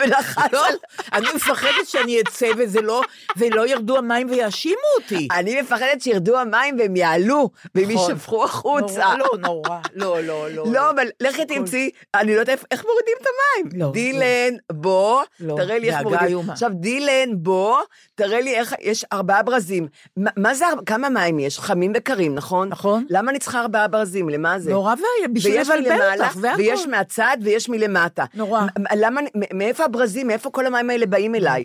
ולחץ 0.00 0.52
לא, 0.52 0.66
על... 0.66 0.74
אני 1.12 1.26
מפחדת 1.34 1.86
שאני 1.86 2.20
אצא 2.20 2.46
וזה 2.58 2.80
לא, 2.80 3.02
ולא 3.36 3.66
ירדו 3.68 3.96
המים 3.98 4.30
ויאשימו 4.30 4.76
אותי. 5.02 5.28
אני 5.32 5.60
מפחדת 5.60 6.00
שירדו 6.00 6.38
המים 6.38 6.76
והם 6.78 6.96
יעלו, 6.96 7.50
והם 7.74 7.90
נכון. 7.90 8.10
יישפכו 8.10 8.44
החוצה. 8.44 9.04
נורא, 9.04 9.16
לא, 9.16 9.38
נורא, 9.42 9.78
לא, 9.94 10.20
לא, 10.22 10.50
לא. 10.50 10.64
לא, 10.72 10.90
אבל 10.90 11.06
לכי 11.20 11.44
תמצאי, 11.44 11.90
אני 12.14 12.34
לא 12.34 12.40
יודעת 12.40 12.58
איך 12.70 12.84
מורידים 12.84 13.14
את 13.22 13.26
המים. 13.26 13.80
לא, 13.82 13.90
דילן, 13.92 14.56
בוא, 14.72 15.22
לא, 15.40 15.54
תראה 15.56 15.78
לי 15.78 15.88
איך 15.90 16.00
מורידים. 16.02 16.50
עכשיו, 16.50 16.70
דילן, 16.74 17.28
בוא, 17.32 17.80
תראה 18.14 18.40
לי 18.40 18.54
איך, 18.54 18.74
יש 18.80 19.04
ארבעה 19.12 19.42
ברזים. 19.42 19.88
מה- 20.16 20.54
זה, 20.54 20.64
כמה 20.86 21.08
מים 21.08 21.38
יש? 21.38 21.58
חמים 21.58 21.92
וקרים, 21.96 22.34
נכון? 22.34 22.68
נכון. 22.68 23.06
למה 23.10 23.30
אני 23.30 23.38
צריכה 23.38 23.60
ארבעה 23.60 23.88
ברזים? 23.88 24.28
למה 24.28 24.58
זה? 24.58 24.70
נורא 24.70 24.94
ואיום, 24.94 25.34
בשביל 25.34 25.60
לבלבל 25.60 26.00
אותך. 26.24 26.36
ויש 26.58 26.86
מהצד, 26.86 27.36
ויש 27.42 27.68
מלמטה. 27.68 28.24
נורא. 28.34 28.60
למה, 28.96 29.20
מאיפה 29.52 29.84
הברזים? 29.84 30.26
מאיפה 30.26 30.50
כל 30.50 30.66
המים 30.66 30.90
האלה 30.90 31.06
באים 31.06 31.34
אליי? 31.34 31.64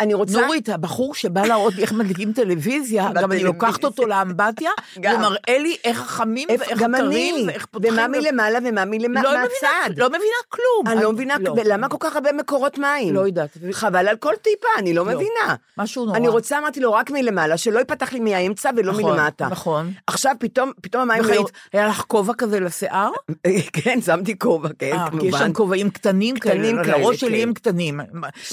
אני 0.00 0.14
רוצה... 0.14 0.40
נורית, 0.40 0.68
הבחור 0.68 1.14
שבא 1.14 1.42
להראות 1.46 1.74
איך 1.78 1.92
מדליקים 1.92 2.32
טלוויזיה, 2.32 3.10
גם 3.14 3.32
אני. 3.32 3.42
לוקחת 3.44 3.84
אותו 3.84 4.06
לאמבטיה, 4.06 4.70
גם. 5.00 5.12
והוא 5.12 5.22
מראה 5.22 5.58
לי 5.58 5.76
איך 5.84 6.20
איפה- 6.48 6.64
ואיך 6.68 6.82
אני. 6.82 7.44
ואיך 7.46 7.66
פותחים. 7.66 7.92
ומה 7.92 8.08
מלמעלה 8.08 8.58
ומה 8.64 8.84
מלמטה, 8.84 9.22
לא 9.22 9.38
מהצד. 9.38 9.90
לא 9.96 10.08
מבינה 10.08 10.24
כלום. 10.48 10.86
אני 10.86 11.02
לא 11.02 11.12
מבינה, 11.12 11.34
לא. 11.40 11.54
למה 11.64 11.88
כל 11.88 11.96
כך 12.00 12.16
הרבה 12.16 12.32
מקורות 12.32 12.78
מים? 12.78 13.14
לא 13.14 13.20
יודעת. 13.26 13.58
חבל 13.72 14.08
על 14.08 14.16
כל 14.16 14.32
טיפה, 14.42 14.68
אני 14.78 14.94
לא 14.94 15.06
לא. 15.06 15.12
מבינה. 15.14 15.54
משהו 15.78 16.04
נורא. 16.04 16.16
אני 16.16 16.28
רוצה, 16.28 16.58
אמרתי 16.58 16.80
לו, 16.80 16.92
רק 16.92 17.10
מלמעלה, 17.10 17.56
שלא 17.56 17.78
ייפתח 17.78 18.12
לי 18.12 18.20
מהאמצע 18.20 18.70
ולא 18.76 18.92
נכון, 18.92 19.04
מלמטה. 19.16 19.48
נכון. 19.50 19.92
עכשיו 20.06 20.34
פתאום, 20.38 20.72
פתאום 20.82 21.02
המים... 21.02 21.22
לא- 21.24 21.44
היה 21.72 21.86
לך 21.88 22.04
כובע 22.08 22.34
כזה 22.34 22.60
לשיער? 22.60 23.10
כן, 23.82 23.98
שמתי 24.00 24.38
כובע, 24.38 24.68
כן, 24.78 24.92
אה, 24.92 25.06
כי 25.10 25.26
יש 25.26 25.32
שם 25.32 25.38
כמובן. 25.38 25.52
כובעים 25.54 25.90
קטנים 25.90 26.36
קטנים 26.38 26.76
כאלה, 26.76 26.84
כאלה, 26.84 26.93
לראש 26.98 27.20
שלי 27.20 27.36
כן. 27.36 27.42
הם 27.48 27.54
קטנים. 27.54 28.00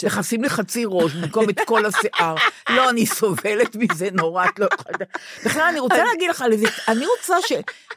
מכסים 0.03 0.43
לי 0.43 0.49
חצי 0.49 0.83
ראש 0.87 1.13
במקום 1.13 1.49
את 1.49 1.59
כל 1.65 1.85
השיער. 1.85 2.35
לא, 2.75 2.89
אני 2.89 3.05
סובלת 3.05 3.75
מזה 3.75 4.09
נורא, 4.11 4.45
את 4.45 4.59
לא 4.59 4.67
יכולה... 4.73 4.97
בכלל, 5.45 5.63
אני 5.69 5.79
רוצה 5.79 6.03
להגיד 6.03 6.29
לך 6.29 6.41
על 6.41 6.51
איזה... 6.51 6.67
אני 6.87 7.05
רוצה 7.05 7.35
ש... 7.47 7.51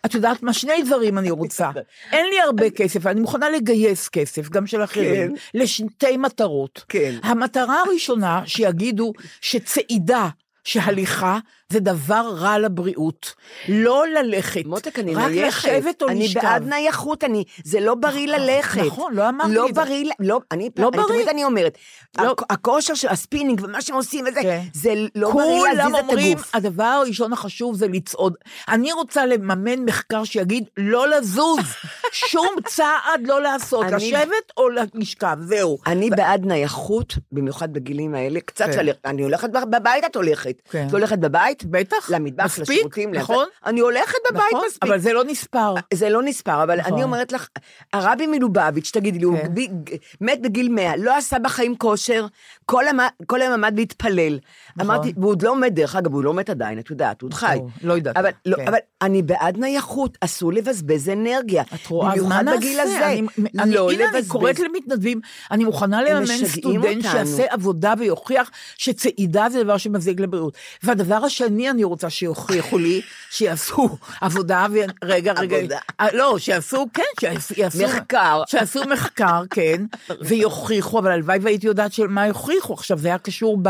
את 0.06 0.14
יודעת 0.14 0.42
מה? 0.42 0.52
שני 0.52 0.82
דברים 0.82 1.18
אני 1.18 1.30
רוצה. 1.30 1.70
אין 2.12 2.26
לי 2.26 2.40
הרבה 2.40 2.70
כסף, 2.70 3.06
אני 3.06 3.20
מוכנה 3.20 3.50
לגייס 3.50 4.08
כסף, 4.08 4.48
גם 4.48 4.66
של 4.66 4.84
אחרים, 4.84 5.34
לשתי 5.54 6.16
מטרות. 6.16 6.84
כן. 6.88 7.14
המטרה 7.22 7.80
הראשונה, 7.86 8.42
שיגידו 8.46 9.12
שצעידה, 9.40 10.28
שהליכה 10.64 11.38
זה 11.72 11.80
דבר 11.80 12.34
רע 12.36 12.58
לבריאות. 12.58 13.34
לא 13.68 14.04
ללכת, 14.08 14.66
מותק, 14.66 14.98
אני 14.98 15.14
רק 15.14 15.30
נייחת. 15.30 15.68
לשבת 15.68 16.02
או 16.02 16.08
אני 16.08 16.24
לשכב. 16.24 16.40
בעד 16.42 16.68
נייחות, 16.68 17.24
אני, 17.24 17.44
זה 17.64 17.80
לא 17.80 17.94
בריא 17.94 18.26
ללכת. 18.28 18.80
נכון, 18.86 19.14
לא 19.14 19.28
אמרתי 19.28 19.54
לא 19.54 19.68
את 19.68 19.74
זה. 19.74 19.80
בריא, 19.80 20.04
לא, 20.20 20.40
אני, 20.52 20.70
לא 20.78 20.88
אני 20.88 20.96
בריא. 20.96 21.08
תמיד 21.14 21.28
אני 21.28 21.44
אומרת, 21.44 21.78
לא. 22.18 22.30
הכ- 22.40 22.44
הכושר 22.50 22.94
של 22.94 23.08
הספינינג 23.08 23.60
ומה 23.64 23.82
שהם 23.82 23.96
עושים 23.96 24.24
וזה, 24.28 24.42
כן. 24.42 24.60
זה 24.74 24.94
לא 25.14 25.32
בריא 25.32 25.44
כולם 25.58 25.76
להזיז 25.76 25.94
את 25.94 26.00
אומרים, 26.00 26.32
הגוף. 26.38 26.54
הדבר 26.54 26.82
הראשון 26.84 27.32
החשוב 27.32 27.76
זה 27.76 27.88
לצעוד. 27.88 28.34
אני 28.68 28.92
רוצה 28.92 29.26
לממן 29.26 29.78
מחקר 29.84 30.24
שיגיד 30.24 30.64
לא 30.76 31.08
לזוז, 31.08 31.58
שום 32.30 32.48
צעד 32.66 32.90
לא 33.26 33.42
לעשות, 33.42 33.86
אני- 33.86 33.96
לשבת 33.96 34.52
או 34.56 34.68
לשכב, 34.94 35.36
זהו. 35.40 35.78
אני 35.86 36.10
בעד 36.10 36.46
נייחות, 36.46 37.14
במיוחד 37.32 37.72
בגילים 37.72 38.14
האלה, 38.14 38.40
קצת 38.40 38.66
כן. 38.66 38.86
ללכת, 38.86 38.98
אני 39.06 39.22
הולכת 39.22 39.50
בב- 39.50 39.70
בבית 39.76 40.04
את 40.04 40.16
הולכת. 40.16 40.54
כן. 40.70 40.86
את 40.88 40.92
הולכת 40.92 41.18
בבית? 41.18 41.53
בטח, 41.64 42.10
למטבח, 42.10 42.44
מספיק, 42.44 42.68
לשירותים. 42.68 43.14
נכון. 43.14 43.46
אני 43.66 43.80
הולכת 43.80 44.18
בבית 44.30 44.42
נכון, 44.52 44.64
מספיק. 44.66 44.82
אבל 44.84 44.98
זה 44.98 45.12
לא 45.12 45.24
נספר. 45.24 45.74
זה 45.94 46.08
לא 46.08 46.22
נספר, 46.22 46.62
אבל 46.62 46.80
נכון. 46.80 46.92
אני 46.92 47.02
אומרת 47.02 47.32
לך, 47.32 47.48
הרבי 47.92 48.26
מלובביץ', 48.26 48.90
תגידי 48.90 49.18
לי, 49.18 49.24
הוא 49.24 49.38
כן. 49.38 49.54
ב- 49.54 49.94
מת 50.20 50.42
בגיל 50.42 50.68
100, 50.68 50.96
לא 50.96 51.16
עשה 51.16 51.38
בחיים 51.38 51.76
כושר, 51.76 52.26
כל 52.66 52.88
המ- 52.88 52.98
כל 53.26 53.42
היום 53.42 53.52
עמד 53.52 53.72
להתפלל. 53.76 54.38
נכון. 54.76 54.90
אמרתי, 54.90 55.12
והוא 55.16 55.30
עוד 55.30 55.42
לא 55.42 55.56
מת, 55.56 55.74
דרך 55.74 55.96
אגב, 55.96 56.12
הוא 56.14 56.24
לא 56.24 56.34
מת 56.34 56.50
עדיין, 56.50 56.78
את 56.78 56.90
יודעת, 56.90 57.20
הוא 57.20 57.28
עוד 57.28 57.34
חי. 57.34 57.58
לא 57.82 57.92
יודעת, 57.92 58.16
אבל, 58.16 58.30
לא, 58.46 58.56
כן. 58.56 58.68
אבל 58.68 58.78
אני 59.02 59.22
בעד 59.22 59.56
נייחות, 59.58 60.18
אסור 60.20 60.52
לבזבז 60.52 61.08
אנרגיה. 61.08 61.62
את 61.74 61.86
רואה, 61.86 62.14
אז 62.14 62.22
מה 62.22 62.42
נעשה? 62.42 62.56
בגיל 62.56 62.80
הזה. 62.80 63.06
אני, 63.06 63.22
אני, 63.58 63.74
לא 63.74 63.90
הנה, 63.92 64.04
אני. 64.14 64.24
קוראת 64.28 64.58
למתנדבים, 64.60 65.20
אני 65.50 65.64
מוכנה 65.64 66.02
לממן 66.02 66.26
סטודנט. 66.46 67.02
שיעשה 67.02 67.44
עבודה 67.50 67.94
ויוכיח 67.98 68.50
שצעידה 68.76 69.46
זה 69.50 69.62
דבר 69.64 69.76
שמזיק 69.76 70.20
לבריאות. 70.20 70.54
והדבר 70.82 71.14
השני, 71.24 71.43
אני 71.46 71.84
רוצה 71.84 72.10
שיוכיחו 72.10 72.78
לי, 72.78 73.00
שיעשו 73.30 73.88
עבודה, 74.20 74.66
ו... 74.72 74.74
רגע, 75.04 75.32
רגע, 75.32 75.56
עבודה. 75.56 75.78
אה, 76.00 76.06
לא, 76.12 76.38
שיעשו, 76.38 76.86
כן, 76.94 77.30
שיעשו... 77.40 77.84
מחקר. 77.84 78.42
שיעשו 78.46 78.80
מחקר, 78.90 79.42
כן, 79.50 79.84
ויוכיחו, 80.20 80.98
אבל 80.98 81.10
הלוואי 81.10 81.38
והייתי 81.42 81.66
יודעת 81.66 81.92
של 81.92 82.06
מה 82.06 82.26
יוכיחו. 82.26 82.74
עכשיו, 82.74 82.98
זה 82.98 83.08
היה 83.08 83.18
קשור 83.18 83.58
ב... 83.62 83.68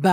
ב... 0.00 0.08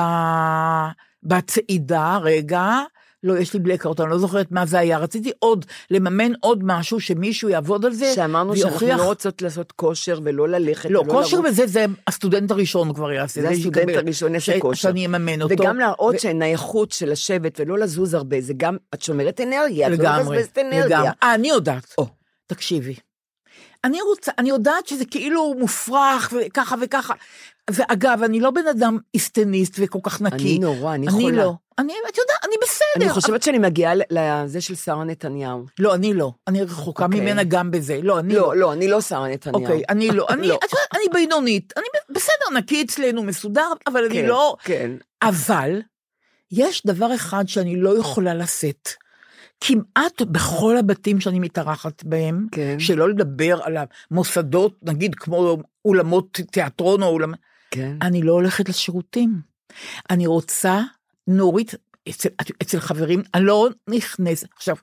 בצעידה, 1.24 2.18
רגע. 2.18 2.80
לא, 3.24 3.38
יש 3.38 3.54
לי 3.54 3.60
בלקאוט, 3.60 4.00
אני 4.00 4.10
לא 4.10 4.18
זוכרת 4.18 4.52
מה 4.52 4.66
זה 4.66 4.80
היה. 4.80 4.98
רציתי 4.98 5.32
עוד, 5.40 5.66
לממן 5.92 6.32
עוד 6.40 6.60
משהו, 6.64 7.00
שמישהו 7.00 7.50
יעבוד 7.50 7.86
על 7.86 7.94
זה, 7.94 8.12
שאמרנו 8.16 8.56
שאנחנו 8.58 8.80
ויוכיח- 8.80 8.98
לא 9.00 9.04
רוצות 9.04 9.42
לעשות 9.42 9.72
כושר 9.72 10.20
ולא 10.24 10.50
ללכת 10.50 10.90
לא, 10.90 11.00
ולא 11.00 11.12
כושר. 11.14 11.40
וזה, 11.50 11.68
זה 11.68 11.86
הסטודנט 12.08 12.52
הראשון 12.52 12.94
כבר 12.94 13.12
יעשה. 13.12 13.42
זה 13.42 13.50
הסטודנט 13.50 13.88
שיקבל- 13.90 13.98
הראשון 14.06 14.34
יעשה 14.34 14.60
כושר. 14.60 14.82
שאני 14.82 15.06
אממן 15.06 15.42
אותו. 15.42 15.54
וגם 15.54 15.80
להראות 15.80 16.16
ו- 16.16 16.20
שנייחות 16.20 16.92
של 16.92 17.12
לשבת 17.12 17.60
ולא 17.60 17.78
לזוז 17.80 18.14
הרבה, 18.14 18.42
זה 18.42 18.54
גם, 18.58 18.78
את 18.94 19.02
שומרת 19.02 19.42
אנרגיה, 19.42 19.88
את 19.88 19.92
לא 19.92 19.98
לגמרי, 19.98 20.38
מבזבזת 20.38 20.58
אנרגיה. 20.58 20.86
לגמרי. 20.86 21.10
אה, 21.24 21.36
אני 21.36 21.50
יודעת. 21.50 21.96
או. 21.98 22.08
תקשיבי. 22.48 22.96
אני 23.84 23.98
רוצה, 24.02 24.32
אני 24.38 24.50
יודעת 24.50 24.88
שזה 24.88 25.06
כאילו 25.06 25.54
מופרך 25.60 26.34
וככה 26.46 26.76
וככה. 26.82 27.14
ואגב, 27.72 28.20
אני 28.24 28.40
לא 28.40 28.52
בן 28.52 28.68
אדם 28.72 28.98
היסטניסט 29.14 29.76
וכל 29.80 30.00
כך 30.04 30.22
נקי. 30.22 30.36
אני 30.36 30.60
נורא, 30.60 30.94
אני 30.96 31.08
אני 31.08 31.12
חולה. 31.22 31.38
לא. 31.44 31.54
אני, 31.80 31.94
את 32.10 32.18
יודעת, 32.18 32.38
אני 32.46 32.56
בסדר. 32.64 33.06
אני 33.06 33.10
חושבת 33.10 33.44
שאני 33.44 33.58
מגיעה 33.58 33.96
ל- 33.96 34.02
לזה 34.10 34.62
של 34.62 34.76
שרה 34.76 35.04
נתניהו. 35.04 35.66
לא, 35.80 35.96
אני 35.96 36.14
לא. 36.14 36.32
אני 36.48 36.64
רחוקה 36.64 37.06
אוקיי. 37.06 37.20
ממנה 37.20 37.44
גם 37.44 37.72
בזה. 37.72 38.00
לא, 38.04 38.20
אני 38.20 38.34
לא. 38.36 38.42
לא, 38.42 38.56
לא, 38.56 38.74
אני 38.74 38.88
לא 38.88 39.02
שרה 39.02 39.28
נתניהו. 39.28 39.62
אוקיי, 39.62 39.84
אני 39.90 40.12
לא. 40.12 40.26
אני, 40.34 40.48
לא. 40.48 40.56
את 40.56 40.64
יודעת, 40.64 40.96
אני 40.96 41.04
בינונית. 41.14 41.74
אני 41.78 41.86
בסדר, 42.10 42.58
נקי 42.58 42.84
אצלנו, 42.84 43.24
מסודר, 43.24 43.68
אבל 43.88 44.06
אני 44.06 44.14
כן, 44.14 44.26
לא... 44.26 44.56
כן. 44.64 44.92
אבל 45.22 45.82
יש 46.52 46.86
דבר 46.86 47.16
אחד 47.16 47.48
שאני 47.48 47.76
לא 47.76 47.98
יכולה 47.98 48.34
לשאת. 48.34 48.90
כמעט 49.62 50.22
בכל 50.22 50.78
הבתים 50.78 51.20
שאני 51.22 51.40
מתארחת 51.40 52.04
בהם, 52.04 52.48
כן. 52.52 52.80
שלא 52.80 53.10
לדבר 53.10 53.60
על 53.64 53.78
המוסדות, 54.12 54.74
נגיד 54.82 55.16
כמו 55.16 55.58
אולמות 55.86 56.40
תיאטרון 56.52 57.04
או 57.04 57.08
אולמות, 57.08 57.40
כן. 57.72 57.96
אני 58.02 58.22
לא 58.22 58.32
הולכת 58.34 58.70
לשירותים. 58.70 59.42
אני 60.10 60.28
רוצה, 60.28 60.82
נורית, 61.28 61.76
אצל, 62.10 62.30
אצל 62.62 62.80
חברים, 62.80 63.22
אני 63.34 63.46
לא 63.46 63.70
נכנסת. 63.90 64.48
עכשיו, 64.56 64.76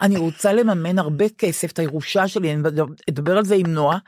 אני 0.00 0.16
רוצה 0.16 0.52
לממן 0.52 0.98
הרבה 0.98 1.28
כסף, 1.28 1.72
את 1.72 1.78
הירושה 1.78 2.28
שלי, 2.28 2.54
אני 2.54 2.62
אדבר 3.10 3.36
על 3.38 3.44
זה 3.44 3.54
עם 3.54 3.66
נועה, 3.66 3.98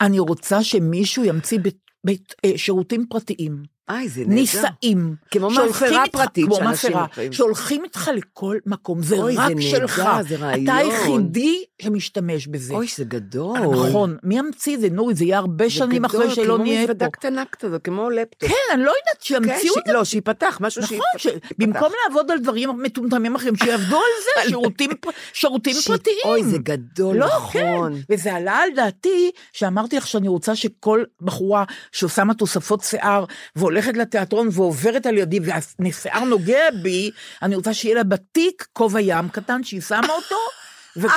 אני 0.00 0.18
רוצה 0.18 0.64
שמישהו 0.64 1.24
ימציא 1.24 1.58
בית, 1.58 1.78
בית, 2.06 2.34
אה, 2.44 2.52
שירותים 2.56 3.06
פרטיים. 3.10 3.62
איי, 3.90 4.08
זה 4.08 4.20
נהדר. 4.20 4.34
נישאים. 4.34 5.14
כמו 5.30 5.50
מאפרה 5.50 6.04
פרטית 6.12 6.44
כמו 6.46 6.58
מאפרה, 6.60 7.00
הולכים. 7.00 7.32
שהולכים 7.32 7.84
איתך 7.84 8.10
לכל 8.14 8.58
מקום, 8.66 9.02
זה 9.02 9.16
אוי, 9.16 9.34
זה 9.34 9.40
רק 9.40 9.50
נהדר, 9.50 9.60
שלך. 9.70 10.02
זה 10.28 10.36
רעיון. 10.36 10.64
אתה 10.64 10.74
היחידי 10.74 11.64
שמשתמש 11.82 12.46
בזה. 12.46 12.74
אוי, 12.74 12.86
זה 12.96 13.04
גדול. 13.04 13.58
נכון, 13.58 14.16
מי 14.22 14.38
ימציא 14.38 14.74
את 14.76 14.80
זה? 14.80 14.88
נורי, 14.90 15.14
זה 15.14 15.24
יהיה 15.24 15.38
הרבה 15.38 15.64
זה 15.64 15.70
שנים 15.70 16.02
גדול, 16.02 16.06
אחרי 16.22 16.34
שלא 16.34 16.58
נהיה 16.58 16.76
כמו 16.78 16.86
פה. 16.86 16.92
מזוודה 16.94 17.10
קטנה 17.10 17.42
כזאת, 17.52 17.84
כמו 17.84 18.10
לפטופ. 18.10 18.48
כן, 18.50 18.56
אני 18.74 18.82
לא 18.82 18.90
יודעת, 18.90 19.16
כן, 19.20 19.24
שימציאו 19.24 19.78
את 19.78 19.84
ש- 19.86 19.90
לא, 19.90 20.04
שייפתח, 20.04 20.58
משהו 20.60 20.82
נכון, 20.82 20.98
שייפתח. 21.16 21.48
במקום 21.58 21.88
לעבוד 22.08 22.30
על 22.30 22.38
דברים 22.38 22.82
מטומטמים 22.82 23.34
אחרים, 23.34 23.56
שיעבדו 23.56 23.96
על 23.96 24.02
זה, 24.24 24.50
שירותים 25.32 25.74
פרטיים. 25.86 26.16
אוי, 26.24 26.44
זה 26.44 26.58
גדול, 26.58 27.16
לא, 27.16 27.26
נכון. 27.26 27.92
כן, 27.94 28.14
וזה 28.14 28.34
עלה 28.34 28.52
על 28.56 28.68
דעתי, 28.76 29.30
שאמרתי 29.52 29.96
לך 29.96 30.06
שאני 30.06 30.28
רוצה 30.28 30.56
שכל 30.56 31.04
בחורה 31.20 31.64
ששמה 31.92 32.34
תוספות 32.34 32.80
שיער, 32.82 33.24
והולכת 33.56 33.79
לתיאטרון 33.96 34.48
ועוברת 34.52 35.06
על 35.06 35.18
ידי, 35.18 35.40
והשיער 35.78 36.24
נוגע 36.24 36.70
בי, 36.82 37.10
אני 37.42 37.56
רוצה 37.56 37.74
שיהיה 37.74 37.94
לה 37.94 38.04
בתיק 38.04 38.66
כובע 38.72 39.00
ים 39.00 39.28
קטן, 39.28 39.64
שהיא 39.64 39.80
שמה 39.80 40.08
אותו, 40.08 40.36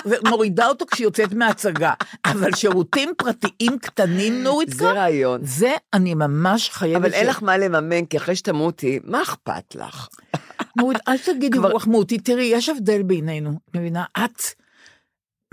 ומורידה 0.05 0.67
אותו 0.67 0.85
כשהיא 0.91 1.05
יוצאת 1.05 1.33
מההצגה. 1.33 1.93
אבל 2.25 2.55
שירותים 2.55 3.09
פרטיים 3.17 3.79
קטנים, 3.79 4.43
נורית, 4.43 4.69
זה 4.69 4.91
רעיון. 4.91 5.41
זה 5.43 5.71
אני 5.93 6.13
ממש 6.13 6.69
חייבת... 6.69 7.01
אבל 7.01 7.13
אין 7.13 7.27
לך 7.27 7.43
מה 7.43 7.57
לממן, 7.57 8.05
כי 8.05 8.17
אחרי 8.17 8.35
שתמותי, 8.35 8.99
מה 9.03 9.21
אכפת 9.21 9.75
לך? 9.75 10.07
נורית, 10.77 10.97
אל 11.07 11.17
תגידי 11.17 11.57
רוח 11.57 11.87
מותי, 11.87 12.17
תראי, 12.17 12.43
יש 12.43 12.69
הבדל 12.69 13.03
בינינו, 13.03 13.59
מבינה? 13.75 14.03
את 14.17 14.41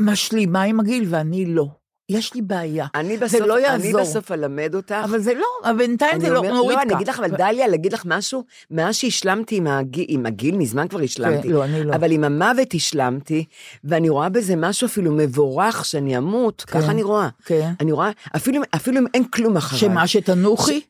משלימה 0.00 0.62
עם 0.62 0.80
הגיל 0.80 1.06
ואני 1.08 1.46
לא. 1.46 1.79
יש 2.10 2.34
לי 2.34 2.42
בעיה. 2.42 2.86
אני 2.94 3.18
זה 3.18 3.24
בסוף, 3.24 3.40
לא 3.40 3.54
אני 3.56 3.62
יעזור. 3.86 4.00
בסוף 4.00 4.32
אלמד 4.32 4.74
אותך. 4.74 4.94
אבל 5.04 5.18
זה 5.18 5.34
לא, 5.34 5.70
אבל 5.70 5.76
בינתיים 5.78 6.12
אני 6.14 6.20
זה 6.20 6.30
לא 6.30 6.38
אומר- 6.38 6.52
נורית 6.54 6.76
לא, 6.76 6.82
אני 6.82 6.94
אגיד 6.94 7.08
לך, 7.08 7.18
אבל 7.18 7.28
דליה, 7.36 7.66
להגיד 7.68 7.92
לך 7.92 8.02
משהו, 8.06 8.44
מאז 8.70 8.94
שהשלמתי 8.96 9.56
עם 9.56 9.66
הגיל, 9.66 10.04
עם 10.08 10.26
הגיל, 10.26 10.56
מזמן 10.56 10.88
כבר 10.88 11.00
השלמתי. 11.00 11.48
לא, 11.48 11.64
אני 11.64 11.84
לא. 11.84 11.94
אבל 11.94 12.12
עם 12.12 12.24
המוות 12.24 12.74
השלמתי, 12.74 13.44
ואני 13.84 14.08
רואה 14.08 14.28
בזה 14.28 14.56
משהו 14.56 14.86
אפילו 14.86 15.12
מבורך 15.12 15.84
שאני 15.84 16.18
אמות, 16.18 16.64
כן. 16.66 16.80
ככה 16.80 16.90
אני 16.90 17.02
רואה. 17.02 17.28
כן. 17.44 17.70
אני 17.80 17.92
רואה, 17.92 18.10
אפילו, 18.36 18.62
אפילו 18.76 18.98
אם 19.00 19.06
אין 19.14 19.24
כלום 19.24 19.56
אחריי. 19.56 19.80
שמה, 19.80 20.06
שתנוחי? 20.06 20.80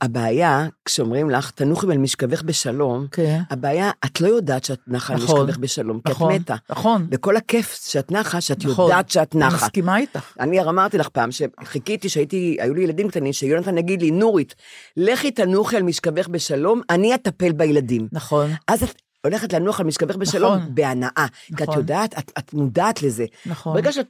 הבעיה, 0.00 0.66
כשאומרים 0.84 1.30
לך, 1.30 1.50
תנוחי 1.50 1.86
על 1.86 1.98
משכבך 1.98 2.42
בשלום, 2.42 3.06
כן. 3.10 3.40
הבעיה, 3.50 3.90
את 4.04 4.20
לא 4.20 4.28
יודעת 4.28 4.64
שאת 4.64 4.80
נחה 4.86 5.14
על 5.14 5.22
נכון, 5.22 5.40
משכבך 5.40 5.58
בשלום, 5.58 6.00
כי 6.00 6.10
נכון, 6.10 6.34
את 6.34 6.40
מתה. 6.40 6.54
נכון. 6.70 7.06
וכל 7.10 7.36
הכיף 7.36 7.80
שאת 7.88 8.12
נחה, 8.12 8.40
שאת 8.40 8.64
נכון. 8.64 8.84
יודעת 8.90 9.10
שאת 9.10 9.36
אני 9.36 9.46
נחה. 9.46 9.56
מסכימה 9.56 9.96
איתך. 9.96 10.32
אני 10.40 10.60
אמרתי 10.60 10.98
לך 10.98 11.08
פעם, 11.08 11.28
שחיכיתי, 11.32 12.08
שהייתי, 12.08 12.56
היו 12.60 12.74
לי 12.74 12.82
ילדים 12.82 13.08
קטנים, 13.08 13.32
שיונתן 13.32 13.78
יגיד 13.78 14.02
לי, 14.02 14.10
נורית, 14.10 14.54
לכי 14.96 15.30
תנוחי 15.30 15.76
על 15.76 15.82
משכבך 15.82 16.28
בשלום, 16.28 16.80
אני 16.90 17.14
אטפל 17.14 17.52
בילדים. 17.52 18.08
נכון. 18.12 18.50
אז 18.68 18.82
את 18.82 19.03
הולכת 19.24 19.52
לנוח 19.52 19.80
על 19.80 19.86
משכבך 19.86 20.16
בשלום 20.16 20.54
נכון. 20.54 20.74
בהנאה. 20.74 21.26
כי 21.46 21.54
את 21.54 21.60
נכון. 21.62 21.78
יודעת, 21.78 22.18
את, 22.18 22.32
את 22.38 22.54
מודעת 22.54 23.02
לזה. 23.02 23.24
נכון. 23.46 23.74
ברגע 23.74 23.92
שאת 23.92 24.06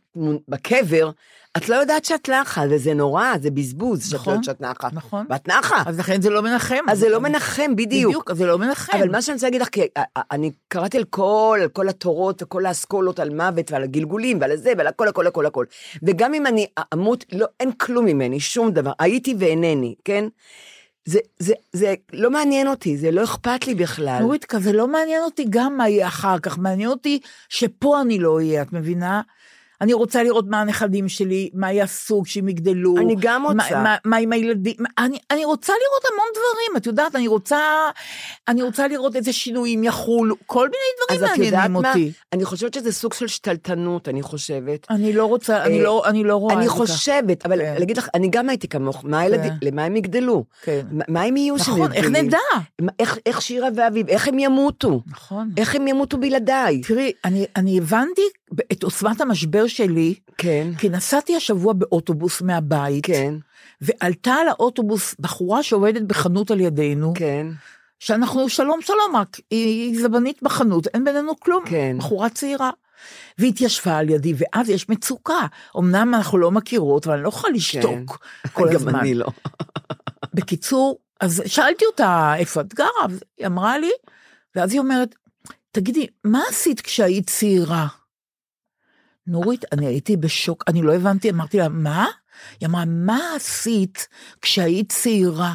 בקבר, 0.49 1.11
את 1.57 1.69
לא 1.69 1.77
יודעת 1.77 2.05
שאת 2.05 2.29
נחה, 2.29 2.63
וזה 2.71 2.95
נורא, 2.95 3.25
זה 3.43 3.51
בזבוז 3.51 4.05
שאת 4.05 4.13
לא 4.13 4.19
נכון, 4.19 4.33
יודעת 4.33 4.45
שאת 4.45 4.61
נחה. 4.61 4.89
נכון. 4.93 5.27
ואת 5.31 5.49
נחה. 5.49 5.83
אז 5.87 5.99
לכן 5.99 6.23
זה 6.23 6.31
לא 6.31 6.43
מנחם. 6.43 6.85
אז 6.89 6.99
זה 6.99 7.09
לא 7.09 7.21
מנחם, 7.21 7.77
בדיוק. 7.77 8.11
בדיוק, 8.11 8.31
אז 8.31 8.37
זה 8.37 8.47
לא 8.47 8.59
מנחם. 8.59 8.99
אבל 8.99 9.11
מה 9.11 9.23
שאני 9.23 9.35
רוצה 9.35 9.47
להגיד 9.47 9.61
לך, 9.61 9.69
כי 9.69 9.81
א- 9.99 10.01
א- 10.19 10.21
אני 10.31 10.51
קראתי 10.69 10.97
על 10.99 11.05
כל, 11.05 11.59
על 11.63 11.69
כל 11.69 11.89
התורות 11.89 12.43
וכל 12.43 12.67
האסכולות 12.67 13.21
על 13.21 13.31
מוות 13.31 13.73
ועל 13.73 13.83
הגלגולים 13.83 14.39
ועל 14.41 14.57
זה 14.57 14.73
ועל 14.79 14.87
הכל, 14.87 15.09
הכל, 15.09 15.27
הכל, 15.27 15.47
הכל. 15.47 15.65
וגם 16.03 16.35
אם 16.35 16.47
אני 16.47 16.67
אמות, 16.95 17.25
לא, 17.33 17.47
אין 17.61 17.73
כלום 17.73 18.05
ממני, 18.05 18.41
שום 18.41 18.71
דבר. 18.71 18.93
הייתי 18.99 19.35
ואינני, 19.39 19.95
כן? 20.05 20.25
זה, 21.05 21.19
זה, 21.39 21.55
זה 21.73 21.95
לא 22.13 22.31
מעניין 22.31 22.69
אותי, 22.69 22.97
זה 22.97 23.11
לא 23.11 23.25
אכפת 23.25 23.67
לי 23.67 23.75
בכלל. 23.75 24.19
נוריתקה, 24.21 24.59
זה 24.59 24.73
לא 24.73 24.89
מעניין 24.89 25.23
אותי 25.23 25.47
גם 25.51 25.77
מה 25.77 25.89
יהיה 25.89 26.07
אחר 26.07 26.39
כך, 26.39 26.59
מעניין 26.59 26.89
אותי 26.89 27.21
שפה 27.49 28.01
אני 28.01 28.19
לא 28.19 28.37
אהיה, 28.37 28.63
את 28.63 28.73
מבינה? 28.73 29.21
אני 29.81 29.93
רוצה 29.93 30.23
לראות 30.23 30.45
מה 30.49 30.61
הנכדים 30.61 31.09
שלי, 31.09 31.51
מה 31.55 31.73
יעשו 31.73 32.23
כשהם 32.25 32.49
יגדלו. 32.49 32.97
אני 32.99 33.17
גם 33.21 33.43
מה- 33.43 33.49
רוצה. 33.49 33.83
מה, 33.83 33.97
מה 34.05 34.17
עם 34.17 34.33
הילדים, 34.33 34.75
מה- 34.79 34.89
אני, 34.99 35.19
אני 35.31 35.45
רוצה 35.45 35.73
לראות 35.73 36.05
המון 36.13 36.27
דברים, 36.33 36.77
את 36.77 36.87
יודעת, 36.87 37.17
אני 37.17 37.29
רוצה, 37.29 37.59
אני 38.49 38.63
רוצה 38.63 38.89
לראות 38.89 39.17
איזה 39.17 39.33
שינויים 39.33 39.85
יחולו, 39.85 40.35
כל 40.47 40.69
מיני 40.69 41.19
דברים 41.19 41.31
מעניינים 41.51 41.73
מה? 41.73 41.89
אותי. 41.89 42.13
אני 42.33 42.45
חושבת 42.45 42.75
שזה 42.75 42.93
סוג 42.93 43.13
של 43.15 43.27
שתלטנות, 43.27 44.09
אני 44.09 44.23
חושבת. 44.23 44.87
אני 44.91 45.13
לא 45.13 45.25
רוצה, 45.25 45.63
אני 45.65 45.79
אה, 45.79 45.85
לא, 45.85 46.03
אני 46.07 46.25
לא 46.25 46.37
רואה 46.37 46.55
אני. 46.55 46.69
חושבת, 46.69 47.47
אבל 47.47 47.59
כן. 47.59 47.75
להגיד 47.79 47.97
לך, 47.97 48.09
אני 48.15 48.29
גם 48.31 48.49
הייתי 48.49 48.69
כמוך, 48.69 49.01
מה 49.05 49.21
הילדים, 49.21 49.53
למה 49.63 49.85
הם 49.85 49.97
יגדלו? 49.97 50.45
כן. 50.63 50.81
מה- 50.91 51.05
מה 51.09 51.23
הם 51.23 51.37
יהיו 51.37 51.59
שהם 51.59 51.75
נכון, 51.75 51.93
איך? 51.93 52.07
נדע? 52.07 52.39
מה- 52.81 52.93
איך- 52.99 53.19
איך 53.27 53.43
שירה 53.43 53.69
ואביב, 53.77 54.09
איך 54.09 54.29
הם 54.29 54.39
ימותו? 54.39 55.01
נכון. 55.07 55.51
איך 55.57 55.75
הם 55.75 55.89
ימותו 55.89 56.19
בלעדיי? 56.19 56.81
תראי, 56.81 57.13
אני, 57.25 57.45
אני 57.57 57.79
הבנתי 57.79 58.23
את 58.73 58.83
עוצמת 58.83 59.21
המשבר 59.21 59.67
שלי, 59.67 60.15
כן, 60.39 60.69
כי 60.79 60.89
נסעתי 60.89 61.37
השבוע 61.37 61.73
באוטובוס 61.73 62.43
מהבית, 62.43 63.07
כן, 63.07 63.35
ועלתה 63.81 64.35
על 64.35 64.49
האוטובוס 64.49 65.15
בחורה 65.19 65.63
שעובדת 65.63 66.03
בחנות 66.03 66.51
על 66.51 66.61
ידינו, 66.61 67.13
כן. 67.17 67.47
שאנחנו 67.99 68.49
שלום 68.49 68.81
שלום 68.83 69.17
רק, 69.17 69.41
היא, 69.51 70.03
זבנית 70.03 70.43
בחנות, 70.43 70.87
אין 70.87 71.05
בינינו 71.05 71.41
כלום, 71.41 71.65
כן. 71.67 71.97
בחורה 71.99 72.29
צעירה. 72.29 72.71
והתיישבה 73.39 73.99
על 73.99 74.11
ידי, 74.11 74.35
ואז 74.37 74.69
יש 74.69 74.89
מצוקה. 74.89 75.47
אמנם 75.79 76.15
אנחנו 76.15 76.39
לא 76.39 76.51
מכירות, 76.51 77.07
אבל 77.07 77.15
אני 77.15 77.23
לא 77.23 77.29
יכולה 77.29 77.53
לשתוק 77.53 78.19
כל 78.53 78.69
גם 78.69 78.75
הזמן. 78.75 78.95
אני 78.95 79.15
לא. 79.15 79.27
בקיצור, 80.35 80.99
אז 81.21 81.43
שאלתי 81.47 81.85
אותה, 81.87 82.35
איפה 82.37 82.61
את 82.61 82.75
גרה? 82.75 83.07
היא 83.39 83.47
אמרה 83.47 83.79
לי, 83.79 83.91
ואז 84.57 84.73
היא 84.73 84.81
אומרת, 84.81 85.15
תגידי, 85.73 86.07
מה 86.25 86.41
עשית 86.49 86.81
כשהיית 86.81 87.31
צעירה? 87.31 87.87
נורית, 89.27 89.65
אני 89.73 89.87
הייתי 89.87 90.17
בשוק, 90.17 90.65
אני 90.69 90.83
לא 90.83 90.95
הבנתי, 90.95 91.31
אמרתי 91.31 91.59
לה, 91.59 91.69
מה? 91.69 92.07
היא 92.61 92.69
אמרה, 92.69 92.85
מה 92.85 93.21
עשית 93.37 94.09
כשהיית 94.43 94.93
צעירה? 94.93 95.55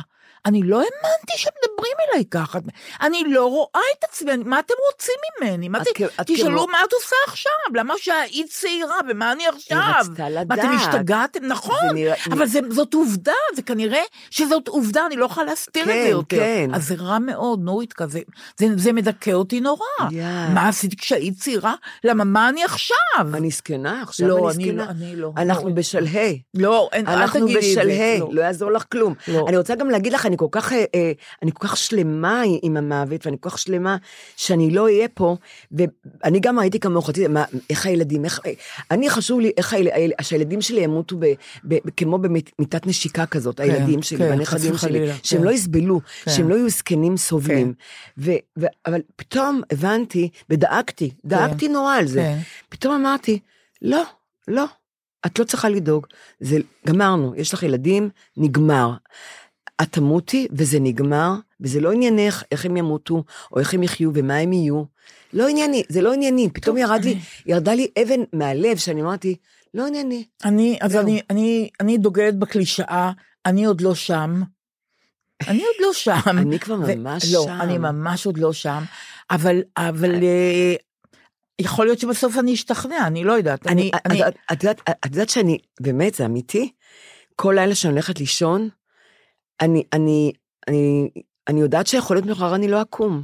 אני 0.50 0.62
לא 0.64 0.76
האמנתי 0.76 1.34
שמדברים 1.38 1.94
אליי 2.10 2.26
ככה. 2.32 2.60
אני 3.02 3.24
לא 3.28 3.46
רואה 3.46 3.82
את 4.00 4.04
עצמי, 4.04 4.32
מה 4.46 4.60
אתם 4.60 4.74
רוצים 4.92 5.16
ממני? 5.42 5.70
מה 5.70 5.78
את 5.80 5.84
זה, 5.84 5.90
כ- 5.96 6.20
את 6.22 6.26
תשאלו 6.28 6.58
כמו- 6.58 6.68
מה 6.72 6.78
את 6.88 6.94
עושה 6.94 7.16
עכשיו, 7.28 7.52
למה 7.76 7.94
שהיית 7.98 8.50
צעירה, 8.50 8.96
ומה 9.10 9.32
אני 9.32 9.48
עכשיו? 9.48 9.78
רצתה 10.00 10.24
מה, 10.24 10.30
לדעת. 10.30 10.60
אתם 10.60 10.68
השתגעתם? 10.70 11.46
נכון, 11.46 11.76
זה 11.88 11.94
נראה- 11.94 12.16
אבל 12.32 12.46
זה, 12.48 12.60
זאת 12.70 12.94
עובדה, 12.94 13.32
זה 13.56 13.62
כנראה 13.62 14.02
שזאת 14.30 14.68
עובדה, 14.68 15.06
אני 15.06 15.16
לא 15.16 15.26
יכולה 15.26 15.46
להסתיר 15.46 15.84
את 15.84 15.88
כן, 15.90 16.04
זה 16.04 16.10
יותר. 16.10 16.38
כן. 16.38 16.70
אז 16.74 16.88
זה 16.88 16.96
רע 17.00 17.20
מאוד, 17.20 17.60
נורית 17.64 17.94
כזה, 17.94 18.20
זה, 18.60 18.66
זה 18.76 18.94
מדכא 18.94 19.32
אותי 19.32 19.62
נורא. 19.62 19.86
יא. 20.12 20.24
מה 20.54 20.68
עשית 20.68 21.00
כשהיית 21.00 21.38
צעירה? 21.40 21.74
למה, 22.04 22.24
מה 22.24 22.50
אני 22.50 22.64
עכשיו? 22.64 22.96
אני 23.34 23.50
זקנה, 23.52 24.02
עכשיו 24.02 24.28
לא, 24.28 24.52
אני 24.52 24.64
זקנה. 24.66 24.86
לא, 24.86 24.90
אני 24.90 25.16
לא. 25.16 25.32
אנחנו 25.38 25.70
לא. 25.70 25.76
בשלהי. 25.76 26.42
לא, 26.54 26.90
אין, 26.92 27.08
אל 27.08 27.14
אנחנו 27.14 27.40
תגידי 27.46 27.60
את 27.60 27.64
זה. 27.64 27.70
בשלהי, 27.82 28.20
לא. 28.20 28.30
לא 28.32 28.42
יעזור 28.42 28.72
לך 28.72 28.84
כלום. 28.92 29.14
לא. 29.28 29.46
אני 29.48 29.58
רוצה 29.58 29.76
גם 29.76 29.90
להגיד 29.90 30.14
לך, 30.14 30.26
אני 30.26 30.38
כל 30.40 30.48
כך, 30.52 30.74
אה, 30.74 30.86
אה, 30.96 31.12
אני 31.42 31.52
כל 31.54 31.68
כך 31.68 31.78
שלמה 31.78 32.42
עם 32.62 32.78
המוות, 32.78 33.26
ואני 33.26 33.38
כל 33.40 33.50
כך 33.50 33.58
שלמה 33.58 33.98
שאני 34.36 34.72
לא 34.72 34.84
אהיה 34.84 35.08
פה, 35.08 35.36
ואני 35.72 36.40
גם 36.40 36.60
הייתי 36.60 36.80
כמוך, 36.80 37.10
מה, 37.30 37.46
איך 37.70 37.86
הילדים, 37.86 38.26
איך, 38.26 38.40
אה, 38.46 38.52
אני 38.92 39.10
חשוב 39.10 39.40
לי 39.40 39.52
איך 39.58 39.74
היל, 39.74 39.88
היל, 39.92 40.12
שהילדים 40.22 40.62
שלי 40.62 40.82
ימותו 40.82 41.18
ב, 41.18 41.26
ב, 41.64 41.74
ב, 41.74 41.90
כמו 41.98 42.18
במיטת 42.18 42.88
נשיקה 42.88 43.26
כזאת, 43.26 43.60
הילדים 43.60 44.02
שלי, 44.02 44.18
כן, 44.18 44.30
והנכדים 44.30 44.60
שלי, 44.60 44.72
וחלילה, 44.72 45.14
שהם 45.24 45.40
כן. 45.40 45.46
לא 45.46 45.52
יסבלו, 45.52 46.02
כן. 46.24 46.32
שהם 46.32 46.50
לא 46.50 46.56
יהיו 46.56 46.70
זקנים 46.70 47.18
סובלים. 47.18 47.74
ו, 48.18 48.32
ו, 48.60 48.66
אבל 48.86 49.02
פתאום 49.16 49.62
הבנתי, 49.72 50.30
ודאגתי, 50.50 51.12
דאגתי 51.26 51.68
נורא 51.68 51.96
על 51.96 52.08
זה. 52.08 52.20
כן. 52.22 52.38
פתאום 52.70 52.94
אמרתי, 52.96 53.40
לא, 53.82 54.04
לא, 54.48 54.66
את 55.26 55.40
לא 55.40 55.44
צריכה 55.44 55.70
לדאוג. 55.70 56.08
זה, 56.40 56.58
גמרנו, 56.88 57.34
יש 57.36 57.54
לך 57.54 57.64
ילדים, 57.64 58.10
נגמר. 58.38 58.94
את 59.82 59.92
תמותי 59.92 60.48
וזה 60.52 60.80
נגמר, 60.80 61.32
וזה 61.62 61.80
לא 61.80 61.92
עניינך 61.92 62.44
איך 62.52 62.66
הם 62.66 62.78
ימותו, 62.78 63.24
או 63.52 63.60
איך 63.60 63.74
הם 63.74 63.84
יחיו 63.84 64.12
ומה 64.14 64.38
הם 64.38 64.54
יהיו. 64.54 64.84
לא 65.34 65.48
ענייני, 65.48 65.84
זה 65.90 66.02
לא 66.02 66.14
ענייני. 66.14 66.50
פתאום 66.54 66.78
ירד 66.78 67.04
לי, 67.04 67.18
ירדה 67.46 67.74
לי 67.74 67.88
אבן 68.04 68.20
מהלב, 68.34 68.78
שאני 68.78 69.02
אמרתי, 69.02 69.36
לא 69.74 69.88
ענייני. 69.88 70.24
אני, 70.46 70.78
אז. 70.82 70.96
אני, 70.96 71.22
אני, 71.30 71.70
אני 71.80 71.98
דוגלת 71.98 72.36
בקלישאה, 72.40 73.12
אני 73.46 73.66
עוד 73.66 73.82
לא 73.82 73.96
שם. 73.96 74.42
אני 75.48 75.58
עוד 75.60 75.76
לא 75.80 75.94
שם. 75.94 76.20
אני 76.38 76.60
כבר 76.60 76.76
ממש 76.76 77.34
לא, 77.34 77.44
שם. 77.46 77.58
אני 77.62 77.78
ממש 77.78 78.26
עוד 78.26 78.38
לא 78.38 78.54
שם, 78.54 78.84
אבל, 79.32 79.62
אבל 79.78 80.24
אה, 80.24 80.74
יכול 81.62 81.86
להיות 81.86 82.00
שבסוף 82.00 82.38
אני 82.38 82.54
אשתכנע, 82.54 83.08
אני 83.08 83.24
לא 83.24 83.34
יודעת. 83.34 83.68
אני, 83.68 83.90
את- 83.96 84.02
אני, 84.06 84.28
את- 84.28 84.34
את 84.52 84.64
יודעת- 84.64 84.82
את 84.90 85.06
יודעת 85.06 85.30
שאני, 85.30 85.58
באמת, 85.82 86.16
זה 86.16 86.26
אמיתי? 86.26 86.72
כל 87.36 87.54
לילה 87.56 87.76
שאני 87.76 87.94
הולכת 87.94 88.20
לישון, 88.20 88.70
אני, 89.62 89.84
אני, 89.94 90.32
אני, 90.68 91.10
אני 91.48 91.62
יודעת 91.62 91.88
שיכול 91.88 92.16
להיות 92.18 92.26
מחר 92.26 92.56
אני 92.56 92.68
לא 92.68 92.82
אקום. 92.82 93.24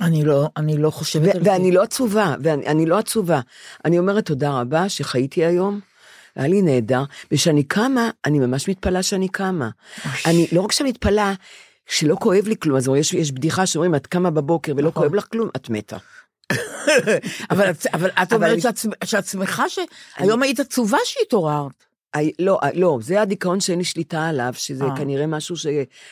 אני 0.00 0.24
לא, 0.24 0.48
אני 0.56 0.78
לא 0.78 0.90
חושבת 0.90 1.34
על 1.34 1.44
זה. 1.44 1.50
ואני 1.50 1.72
לא 1.72 1.82
עצובה, 1.82 2.34
ואני 2.42 2.66
אני 2.66 2.86
לא 2.86 2.98
עצובה. 2.98 3.40
אני 3.84 3.98
אומרת 3.98 4.26
תודה 4.26 4.60
רבה 4.60 4.88
שחייתי 4.88 5.44
היום, 5.44 5.80
היה 6.36 6.48
לי 6.48 6.62
נהדר, 6.62 7.04
וכשאני 7.32 7.62
קמה, 7.62 8.10
אני 8.24 8.38
ממש 8.38 8.68
מתפלאה 8.68 9.02
שאני 9.02 9.28
קמה. 9.28 9.68
אני, 10.26 10.46
לא 10.52 10.60
רק 10.60 10.72
שאני 10.72 10.88
מתפלאה, 10.88 11.32
שלא 11.86 12.16
כואב 12.20 12.46
לי 12.46 12.54
כלום, 12.56 12.76
אז 12.76 12.90
יש, 12.96 13.14
יש 13.14 13.32
בדיחה 13.32 13.66
שאומרים, 13.66 13.94
את 13.94 14.06
קמה 14.06 14.30
בבוקר 14.30 14.72
ולא 14.76 14.88
נכון. 14.88 15.02
כואב 15.02 15.14
לך 15.14 15.26
כלום, 15.32 15.48
את 15.56 15.70
מתה. 15.70 15.96
אבל, 17.50 17.70
אבל 17.94 18.10
את 18.10 18.32
אבל 18.32 18.34
אומרת 18.34 18.58
שאת 19.04 19.26
שמחה 19.26 19.64
שהיום 19.68 20.42
היית 20.42 20.60
עצובה 20.60 20.98
שהתעוררת. 21.04 21.84
לא, 22.38 22.58
לא, 22.74 22.98
זה 23.02 23.22
הדיכאון 23.22 23.60
שאין 23.60 23.78
לי 23.78 23.84
שליטה 23.84 24.26
עליו, 24.28 24.52
שזה 24.56 24.84
אה. 24.84 24.96
כנראה 24.96 25.26
משהו 25.26 25.56
ש... 25.56 25.66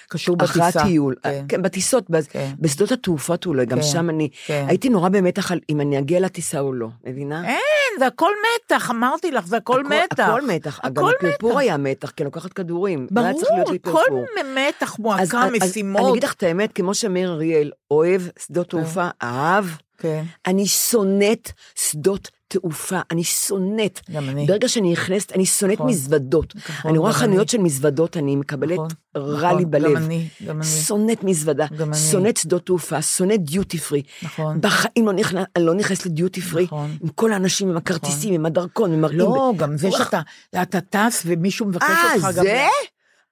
קשור 0.09 0.36
אחרי 0.44 0.62
בטיסה. 0.62 0.80
הטיול. 0.82 1.14
כן. 1.22 1.44
כן, 1.48 1.62
בטיסות, 1.62 2.05
כן. 2.30 2.51
בשדות 2.59 2.92
התעופות 2.92 3.46
אולי, 3.46 3.66
גם 3.66 3.76
כן, 3.78 3.82
שם 3.82 4.11
אני... 4.11 4.28
כן. 4.46 4.64
הייתי 4.68 4.88
נורא 4.88 5.09
במתח 5.09 5.53
על 5.53 5.61
אם 5.70 5.80
אני 5.80 5.98
אגיע 5.98 6.20
לטיסה 6.20 6.61
או 6.61 6.72
לא, 6.72 6.88
מבינה? 7.05 7.48
אין, 7.48 7.59
זה 7.98 8.07
הכל 8.07 8.30
מתח, 8.64 8.90
אמרתי 8.90 9.30
לך, 9.30 9.46
זה 9.46 9.57
הכל 9.57 9.84
מתח. 9.84 10.28
הכל 10.28 10.46
מתח. 10.46 10.80
גם 10.84 10.90
הכל 10.92 11.12
הפרפור 11.18 11.51
מתח. 11.51 11.61
היה 11.61 11.76
מתח, 11.76 12.11
כי 12.11 12.22
אני 12.22 12.26
לוקחת 12.26 12.53
כדורים. 12.53 13.07
ברור, 13.11 13.28
לי 13.70 13.78
כל 13.82 13.90
פרפור. 13.92 14.24
מתח, 14.68 14.98
מועקה, 14.98 15.22
אז- 15.22 15.34
אני 15.34 15.59
משימות. 15.62 16.11
אגיד 16.11 16.24
לך 16.24 16.32
את 16.32 16.42
האמת, 16.42 16.72
כמו 16.72 16.94
שמאיר 16.94 17.32
אריאל 17.32 17.70
אוהב 17.90 18.22
שדות 18.46 18.68
תעופה, 18.70 19.09
אהב, 19.22 19.64
כן, 19.98 20.22
אני 20.46 20.66
שונאת 20.66 21.53
שדות 21.74 22.30
תעופה, 22.53 23.01
אני 23.11 23.24
שונאת. 23.24 24.01
גם 24.12 24.28
אני. 24.28 24.46
ברגע 24.46 24.68
שאני 24.68 24.92
נכנסת, 24.92 25.32
אני 25.32 25.46
שונאת 25.46 25.74
נכון. 25.74 25.88
מזוודות. 25.90 26.55
נכון, 26.57 26.90
אני 26.90 26.98
רואה 26.98 27.12
חנויות 27.12 27.40
אני. 27.42 27.48
של 27.48 27.59
מזוודות, 27.59 28.16
אני 28.16 28.36
מקבלת 28.36 28.72
נכון, 28.72 28.88
רע 29.16 29.46
נכון, 29.48 29.59
לי 29.59 29.64
בלב. 29.64 29.90
גם 29.90 29.96
אני, 29.96 30.28
גם 30.46 30.57
אני. 30.57 30.66
שונאת 30.66 31.24
מזוודה. 31.24 31.66
שונאת 32.11 32.36
שדות 32.36 32.66
תעופה, 32.66 33.03
שונאת 33.03 33.44
דיוטי 33.44 33.78
פרי. 33.78 34.03
נכון. 34.22 34.61
בחיים 34.61 35.07
לא 35.07 35.12
נכנס- 35.12 35.46
אני 35.57 35.64
לא 35.64 35.74
נכנסת 35.74 36.07
לדיוטי 36.07 36.40
פרי, 36.40 36.64
נכון. 36.64 36.96
עם 37.03 37.09
כל 37.09 37.32
האנשים, 37.32 37.70
עם 37.70 37.76
הכרטיסים, 37.76 38.34
עם 38.34 38.46
הדרכון, 38.46 38.92
עם 38.92 39.01
מראים. 39.01 39.18
לא, 39.18 39.53
גם 39.57 39.76
זה. 39.76 39.90
שאתה 39.90 40.20
אתה 40.62 40.80
טס 40.80 41.22
ומישהו 41.26 41.66
מבקש 41.66 41.82
אה, 41.82 42.14
אותך 42.14 42.24
גם... 42.36 42.42
זה? 42.44 42.66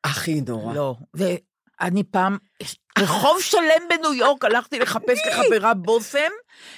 הכי 0.04 0.40
נורא. 0.48 0.74
לא, 0.74 0.94
ואני 1.14 2.02
פעם, 2.02 2.36
רחוב 3.00 3.40
שלם 3.40 3.82
בניו 3.88 4.14
יורק, 4.14 4.44
הלכתי 4.44 4.78
לחפש 4.78 5.18
לחברה 5.26 5.74
בושם, 5.74 6.30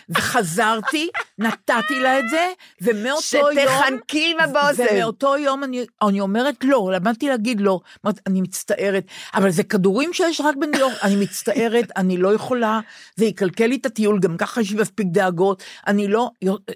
וחזרתי, 0.08 1.08
נתתי 1.38 2.00
לה 2.00 2.18
את 2.18 2.24
זה, 2.30 2.48
ומאותו 2.80 3.52
יום... 3.52 3.68
שתחנקי 3.68 4.30
עם 4.30 4.40
הבושם. 4.40 4.84
ומאותו 4.92 5.36
יום 5.36 5.64
אני, 5.64 5.86
אני 6.02 6.20
אומרת 6.20 6.64
לא, 6.64 6.90
למדתי 6.94 7.28
להגיד 7.28 7.60
לא. 7.60 7.80
אמרת, 8.04 8.20
אני 8.26 8.40
מצטערת, 8.40 9.04
אבל 9.34 9.50
זה 9.50 9.62
כדורים 9.62 10.12
שיש 10.12 10.40
רק 10.40 10.56
בניו 10.56 10.80
יורק, 10.80 10.94
אני 11.02 11.16
מצטערת, 11.16 11.92
אני 11.96 12.16
לא 12.16 12.34
יכולה, 12.34 12.80
זה 13.16 13.24
יקלקל 13.24 13.66
לי 13.66 13.76
את 13.76 13.86
הטיול, 13.86 14.20
גם 14.20 14.36
ככה 14.36 14.60
יש 14.60 14.70
לי 14.70 14.80
מספיק 14.80 15.06
דאגות, 15.10 15.62
אני 15.86 16.08
לא, 16.08 16.30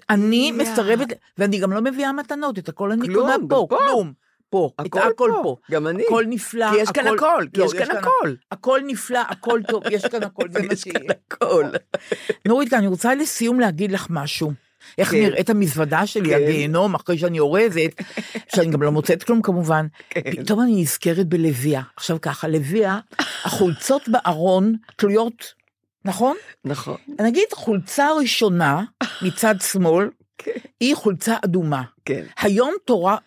אני. 0.09 0.51
מסרבת, 0.51 1.07
ואני 1.37 1.59
גם 1.59 1.71
לא 1.71 1.81
מביאה 1.81 2.13
מתנות, 2.13 2.59
את 2.59 2.69
הכל 2.69 2.91
אני 2.91 3.13
קונה 3.13 3.35
פה. 3.49 3.67
כלום. 3.69 4.24
פה, 4.55 4.69
הכל 4.79 4.99
הכל 4.99 5.31
פה, 5.35 5.41
פה, 5.43 5.55
גם 5.71 5.87
אני. 5.87 6.03
הכל 6.05 6.23
נפלא, 6.27 6.71
כי 6.71 6.77
יש 6.77 6.89
כאן 6.89 7.07
הכל, 7.07 7.45
כי 7.53 7.59
לא, 7.59 7.65
יש 7.65 7.73
כאן 7.73 7.97
הכל. 7.97 8.33
הכל 8.51 8.81
נפלא, 8.85 9.19
הכל 9.29 9.61
טוב, 9.67 9.83
יש 9.91 10.05
כאן 10.05 10.23
הכל, 10.23 10.47
זה 10.51 10.59
מה 10.63 10.73
יש 10.73 10.81
שיהיה. 10.81 10.99
כאן 10.99 11.15
הכל. 11.31 11.65
נורית, 12.47 12.73
אני 12.73 12.87
רוצה 12.87 13.15
לסיום 13.15 13.59
להגיד 13.59 13.91
לך 13.91 14.07
משהו. 14.09 14.51
איך 14.97 15.11
כן. 15.11 15.17
נראית 15.17 15.49
המזוודה 15.49 16.07
שלי, 16.07 16.29
כן. 16.29 16.35
הגיהנום, 16.35 16.95
אחרי 16.95 17.17
שאני 17.17 17.39
אורזת, 17.39 18.01
שאני 18.55 18.71
גם 18.71 18.81
לא 18.81 18.91
מוצאת 18.91 19.23
כלום 19.23 19.41
כמובן. 19.41 19.87
כן. 20.09 20.21
פתאום 20.43 20.61
אני 20.61 20.81
נזכרת 20.81 21.27
בלוויה. 21.27 21.81
עכשיו 21.95 22.21
ככה, 22.21 22.47
לוויה, 22.47 22.99
החולצות 23.43 24.09
בארון 24.09 24.75
תלויות, 24.95 25.53
נכון? 26.05 26.35
נכון. 26.65 26.97
נגיד 27.21 27.47
חולצה 27.53 28.07
ראשונה 28.19 28.83
מצד 29.21 29.55
שמאל, 29.61 30.09
כן. 30.37 30.51
היא 30.79 30.95
חולצה 30.95 31.35
אדומה. 31.45 31.81
כן. 32.05 32.23
היום 32.37 32.73
תורה 32.85 33.17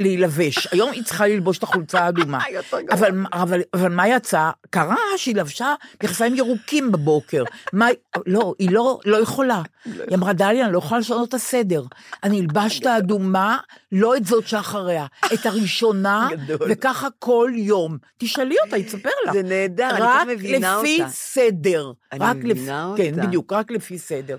להילבש, 0.00 0.68
היום 0.72 0.92
היא 0.92 1.04
צריכה 1.04 1.26
ללבוש 1.26 1.58
את 1.58 1.62
החולצה 1.62 2.00
האדומה. 2.00 2.38
אבל, 2.92 3.10
אבל, 3.32 3.60
אבל 3.74 3.88
מה 3.88 4.08
יצא? 4.08 4.50
קרה 4.70 4.96
שהיא 5.16 5.34
לבשה 5.34 5.74
מכנסיים 6.02 6.34
ירוקים 6.34 6.92
בבוקר. 6.92 7.44
מה, 7.72 7.88
לא, 8.26 8.54
היא 8.58 8.70
לא, 8.70 9.00
לא 9.04 9.16
יכולה. 9.16 9.62
היא 9.84 10.14
אמרה, 10.14 10.32
דליה, 10.32 10.64
אני 10.64 10.72
לא 10.72 10.78
יכולה 10.78 11.00
לשנות 11.00 11.28
את 11.28 11.34
הסדר. 11.34 11.82
אני 12.22 12.40
אלבש 12.40 12.80
את 12.80 12.86
האדומה, 12.86 13.58
לא 13.92 14.16
את 14.16 14.24
זאת 14.24 14.48
שאחריה, 14.48 15.06
את 15.34 15.46
הראשונה. 15.46 16.28
וככה 16.68 17.08
כל 17.18 17.50
יום. 17.54 17.98
תשאלי 18.18 18.56
אותה, 18.64 18.76
היא 18.76 18.84
תספר 18.84 19.10
לך. 19.26 19.32
זה 19.32 19.42
נהדר, 19.42 19.90
אני 19.90 20.00
רק 20.00 20.12
כל 20.12 20.18
כך 20.18 20.26
מבינה 20.26 20.78
לפי 20.78 21.00
אותה. 21.00 21.10
סדר. 21.12 21.92
אני 22.12 22.20
רק 22.20 22.36
מבינה 22.36 22.90
לפי, 22.94 23.02
כן, 23.02 23.14
אותה. 23.14 23.26
בדיוק, 23.26 23.52
רק 23.52 23.70
לפי 23.70 23.98
סדר. 23.98 24.36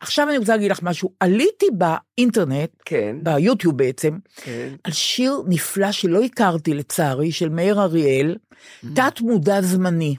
עכשיו 0.00 0.28
אני 0.28 0.38
רוצה 0.38 0.52
להגיד 0.52 0.70
לך 0.70 0.82
משהו. 0.82 1.12
עליתי 1.20 1.66
באינטרנט, 1.72 2.70
כן, 2.84 3.16
ביוטיוב 3.40 3.76
בעצם, 3.76 4.18
כן. 4.36 4.68
על 4.84 4.92
שיר 4.92 5.42
נפלא 5.48 5.92
שלא 5.92 6.22
הכרתי 6.22 6.74
לצערי, 6.74 7.32
של 7.32 7.48
מאיר 7.48 7.80
אריאל, 7.80 8.36
תת 8.94 9.20
מודע 9.20 9.60
זמני. 9.60 10.16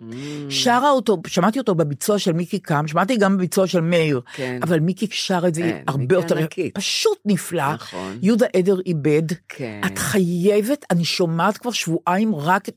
Mm, 0.00 0.14
שרה 0.48 0.90
אותו, 0.90 1.16
שמעתי 1.26 1.58
אותו 1.58 1.74
בביצוע 1.74 2.18
של 2.18 2.32
מיקי 2.32 2.58
קם, 2.58 2.88
שמעתי 2.88 3.16
גם 3.16 3.36
בביצוע 3.36 3.66
של 3.66 3.80
מאיר, 3.80 4.20
כן. 4.34 4.58
אבל 4.62 4.80
מיקי 4.80 5.06
שר 5.10 5.48
את 5.48 5.54
זה 5.54 5.62
כן, 5.62 5.82
הרבה 5.86 6.14
יותר, 6.14 6.38
ענקית. 6.38 6.74
פשוט 6.74 7.18
נפלא. 7.24 7.72
נכון. 7.74 8.18
יהודה 8.22 8.46
עדר 8.56 8.76
איבד. 8.86 9.22
כן. 9.48 9.80
את 9.86 9.98
חייבת, 9.98 10.84
אני 10.90 11.04
שומעת 11.04 11.58
כבר 11.58 11.70
שבועיים 11.70 12.34
רק, 12.34 12.68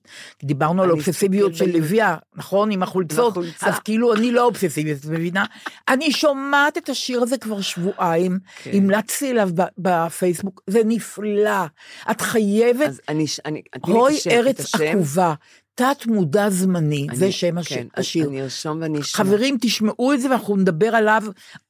דיברנו 0.43 0.83
על 0.83 0.89
האובססיביות 0.89 1.51
אסתכל 1.51 1.65
של. 1.65 1.77
לביאה, 1.77 2.15
נכון? 2.35 2.71
עם 2.71 2.83
החולצות, 2.83 3.31
החולצה. 3.31 3.67
אז 3.67 3.79
כאילו 3.79 4.13
אני 4.13 4.31
לא 4.31 4.45
אובססיבית, 4.45 4.97
את 4.99 5.05
מבינה? 5.05 5.45
אני 5.87 6.11
שומעת 6.11 6.77
את 6.77 6.89
השיר 6.89 7.21
הזה 7.21 7.37
כבר 7.37 7.61
שבועיים, 7.61 8.39
כן. 8.63 8.71
המלצתי 8.73 9.29
עליו 9.29 9.49
ב- 9.55 9.63
בפייסבוק, 9.77 10.61
זה 10.67 10.81
נפלא. 10.85 11.65
את 12.11 12.21
חייבת, 12.21 12.87
אז 12.87 13.01
אני, 13.09 13.25
אני, 13.45 13.61
הוי 13.81 14.17
ארץ. 14.31 14.75
עקובה, 14.75 15.33
תת 15.75 16.07
מודע 16.07 16.49
זמני, 16.49 17.07
אני- 17.09 17.17
זה 17.17 17.31
שם 17.31 17.61
כן, 17.61 17.85
השיר. 17.97 18.29
אני 18.29 18.41
ארשום 18.41 18.77
ואני 18.81 18.99
אשמע. 18.99 19.25
חברים, 19.25 19.57
תשמעו 19.61 20.13
את 20.13 20.21
זה 20.21 20.29
ואנחנו 20.29 20.57
נדבר 20.57 20.95
עליו, 20.95 21.21